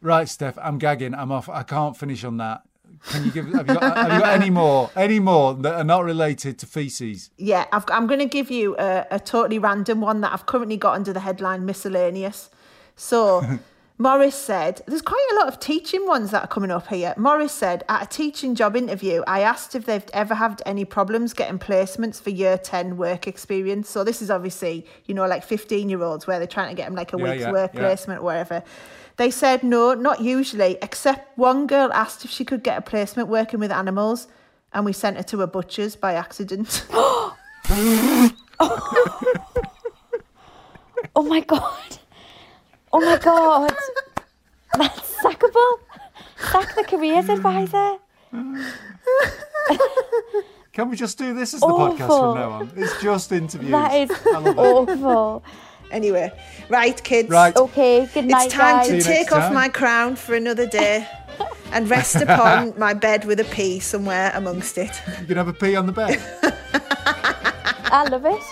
Right, 0.00 0.28
Steph, 0.28 0.58
I'm 0.58 0.78
gagging. 0.78 1.14
I'm 1.14 1.32
off. 1.32 1.48
I 1.48 1.62
can't 1.62 1.96
finish 1.96 2.24
on 2.24 2.36
that. 2.38 2.62
Can 3.08 3.24
you 3.24 3.30
give? 3.32 3.46
Have 3.46 3.66
you 3.66 3.74
got, 3.74 3.96
have 3.96 4.12
you 4.12 4.20
got 4.20 4.40
any 4.40 4.50
more? 4.50 4.90
Any 4.94 5.18
more 5.18 5.54
that 5.54 5.74
are 5.74 5.84
not 5.84 6.04
related 6.04 6.58
to 6.60 6.66
feces? 6.66 7.30
Yeah, 7.36 7.66
I've, 7.72 7.84
I'm 7.88 8.06
going 8.06 8.20
to 8.20 8.26
give 8.26 8.50
you 8.50 8.76
a, 8.78 9.06
a 9.10 9.18
totally 9.18 9.58
random 9.58 10.00
one 10.00 10.20
that 10.20 10.32
I've 10.32 10.46
currently 10.46 10.76
got 10.76 10.94
under 10.94 11.12
the 11.12 11.20
headline 11.20 11.66
miscellaneous. 11.66 12.48
So, 12.94 13.42
Morris 13.98 14.34
said, 14.34 14.80
there's 14.86 15.02
quite 15.02 15.24
a 15.32 15.34
lot 15.36 15.48
of 15.48 15.60
teaching 15.60 16.06
ones 16.06 16.30
that 16.32 16.42
are 16.44 16.48
coming 16.48 16.70
up 16.70 16.88
here. 16.88 17.14
Morris 17.16 17.52
said, 17.52 17.84
at 17.88 18.02
a 18.02 18.06
teaching 18.06 18.54
job 18.54 18.74
interview, 18.74 19.22
I 19.26 19.40
asked 19.40 19.74
if 19.74 19.84
they've 19.86 20.04
ever 20.12 20.34
had 20.34 20.60
any 20.66 20.84
problems 20.84 21.32
getting 21.32 21.58
placements 21.58 22.20
for 22.20 22.30
year 22.30 22.58
10 22.58 22.96
work 22.96 23.26
experience. 23.28 23.88
So, 23.88 24.02
this 24.02 24.20
is 24.20 24.30
obviously, 24.30 24.86
you 25.04 25.14
know, 25.14 25.26
like 25.26 25.44
15 25.44 25.88
year 25.88 26.02
olds 26.02 26.26
where 26.26 26.38
they're 26.38 26.48
trying 26.48 26.70
to 26.70 26.74
get 26.74 26.86
them 26.86 26.94
like 26.96 27.12
a 27.12 27.18
Yeah, 27.18 27.24
week's 27.24 27.40
yeah, 27.42 27.52
work 27.52 27.74
yeah. 27.74 27.80
placement 27.80 28.20
or 28.20 28.24
wherever. 28.24 28.62
They 29.18 29.30
said 29.30 29.62
no, 29.62 29.94
not 29.94 30.20
usually, 30.20 30.78
except 30.82 31.36
one 31.38 31.66
girl 31.66 31.92
asked 31.92 32.24
if 32.24 32.30
she 32.30 32.44
could 32.44 32.62
get 32.64 32.78
a 32.78 32.82
placement 32.82 33.28
working 33.28 33.60
with 33.60 33.70
animals, 33.70 34.26
and 34.72 34.84
we 34.84 34.92
sent 34.92 35.18
her 35.18 35.22
to 35.24 35.42
a 35.42 35.46
butcher's 35.46 35.94
by 35.96 36.14
accident. 36.14 36.86
Oh 41.14 41.22
my 41.22 41.40
god. 41.40 41.98
Oh 42.92 43.00
my 43.00 43.16
god. 43.18 43.74
That's 44.76 45.00
sackable. 45.22 45.78
Sack 46.50 46.74
the 46.74 46.84
careers 46.84 47.28
advisor. 47.28 47.96
Can 50.72 50.88
we 50.88 50.96
just 50.96 51.18
do 51.18 51.34
this 51.34 51.52
as 51.54 51.60
the 51.60 51.66
podcast 51.66 52.06
from 52.08 52.34
now 52.38 52.50
on? 52.50 52.70
It's 52.76 53.00
just 53.02 53.30
interviews. 53.32 53.70
That 53.72 53.94
is 53.94 54.10
I 54.26 54.38
love 54.38 54.46
it. 54.46 54.56
awful. 54.58 55.44
Anyway, 55.90 56.32
right, 56.70 57.02
kids. 57.04 57.28
Right. 57.28 57.54
Okay, 57.54 58.08
good 58.14 58.24
night, 58.24 58.46
It's 58.46 58.54
time 58.54 58.76
guys. 58.78 58.88
To 58.88 59.00
take 59.02 59.30
off 59.32 59.42
time. 59.44 59.54
my 59.54 59.68
crown 59.68 60.16
for 60.16 60.34
another 60.34 60.66
day 60.66 61.06
and 61.72 61.88
rest 61.90 62.16
upon 62.16 62.72
my 62.78 62.94
bed 62.94 63.26
with 63.26 63.40
a 63.40 63.44
pea 63.44 63.78
somewhere 63.80 64.32
amongst 64.34 64.78
it. 64.78 64.90
You 65.20 65.26
can 65.26 65.36
have 65.36 65.48
a 65.48 65.52
pee 65.52 65.76
on 65.76 65.84
the 65.86 65.92
bed. 65.92 66.18
I 67.94 68.08
love 68.08 68.24
it. 68.24 68.42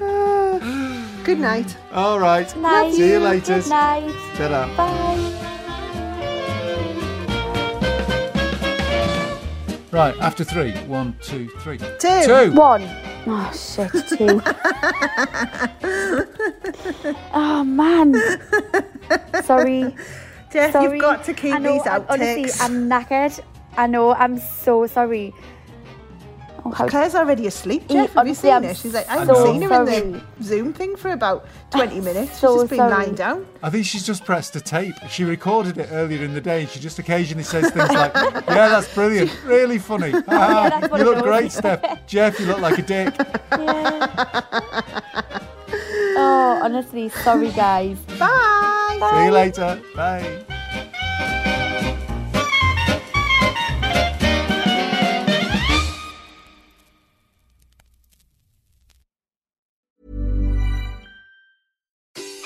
Good 1.28 1.40
night. 1.40 1.76
All 1.92 2.18
right. 2.18 2.56
Night. 2.56 2.94
See 2.94 3.10
you 3.10 3.18
later. 3.18 3.60
Good 3.60 3.68
night. 3.68 4.14
Ta-da. 4.36 4.66
Bye. 4.78 5.34
Right, 9.90 10.16
after 10.20 10.42
three. 10.42 10.72
One, 10.86 11.18
two, 11.20 11.50
three. 11.60 11.76
Two. 11.76 12.22
Two. 12.24 12.52
One. 12.54 12.82
Oh 13.26 13.52
shit, 13.52 13.92
two. 14.08 14.40
oh 17.34 17.62
man. 17.62 18.14
Sorry. 19.44 19.94
Jeff, 20.50 20.72
Sorry. 20.72 20.84
you've 20.94 21.02
got 21.02 21.24
to 21.24 21.34
keep 21.34 21.60
know, 21.60 21.74
these 21.74 21.86
I'm- 21.86 22.06
Honestly. 22.08 22.50
I'm 22.64 22.88
knackered. 22.88 23.38
I 23.76 23.86
know. 23.86 24.14
I'm 24.14 24.38
so 24.38 24.86
sorry. 24.86 25.34
Oh, 26.78 26.86
Claire's 26.88 27.14
already 27.14 27.46
asleep, 27.46 27.84
Yeah, 27.88 28.04
Jeff. 28.06 28.14
Have 28.14 28.26
you 28.28 28.34
seen 28.34 28.52
I'm 28.52 28.62
her? 28.64 28.74
She's 28.74 28.94
like, 28.94 29.08
I 29.08 29.18
haven't 29.18 29.36
seen 29.36 29.62
her 29.62 29.82
in 29.92 30.12
the 30.12 30.22
Zoom 30.42 30.72
thing 30.72 30.96
for 30.96 31.10
about 31.12 31.46
20 31.70 32.00
minutes. 32.00 32.30
She's 32.32 32.38
So 32.40 32.58
just 32.58 32.70
been 32.70 32.78
sorry. 32.78 32.90
lying 32.90 33.14
down. 33.14 33.46
I 33.62 33.70
think 33.70 33.86
she's 33.86 34.04
just 34.06 34.24
pressed 34.24 34.54
a 34.56 34.60
tape. 34.60 34.94
She 35.10 35.24
recorded 35.24 35.78
it 35.78 35.88
earlier 35.92 36.24
in 36.24 36.34
the 36.34 36.40
day 36.40 36.62
and 36.62 36.70
she 36.70 36.80
just 36.80 36.98
occasionally 36.98 37.44
says 37.44 37.70
things 37.70 37.90
like, 37.90 38.12
Yeah, 38.14 38.68
that's 38.68 38.92
brilliant. 38.94 39.30
Really 39.44 39.78
funny. 39.78 40.12
Ah, 40.28 40.68
that's 40.70 40.90
one 40.90 41.00
you 41.00 41.06
look 41.06 41.22
great, 41.24 41.52
Steph. 41.52 41.82
Jeff, 42.06 42.38
you 42.40 42.46
look 42.46 42.58
like 42.60 42.78
a 42.78 42.82
dick. 42.82 43.14
Yeah. 43.52 44.42
oh, 46.16 46.60
honestly, 46.62 47.08
sorry, 47.08 47.50
guys. 47.52 47.98
Bye. 48.18 48.98
See 49.12 49.24
you 49.24 49.30
later. 49.30 49.80
Bye. 49.94 50.44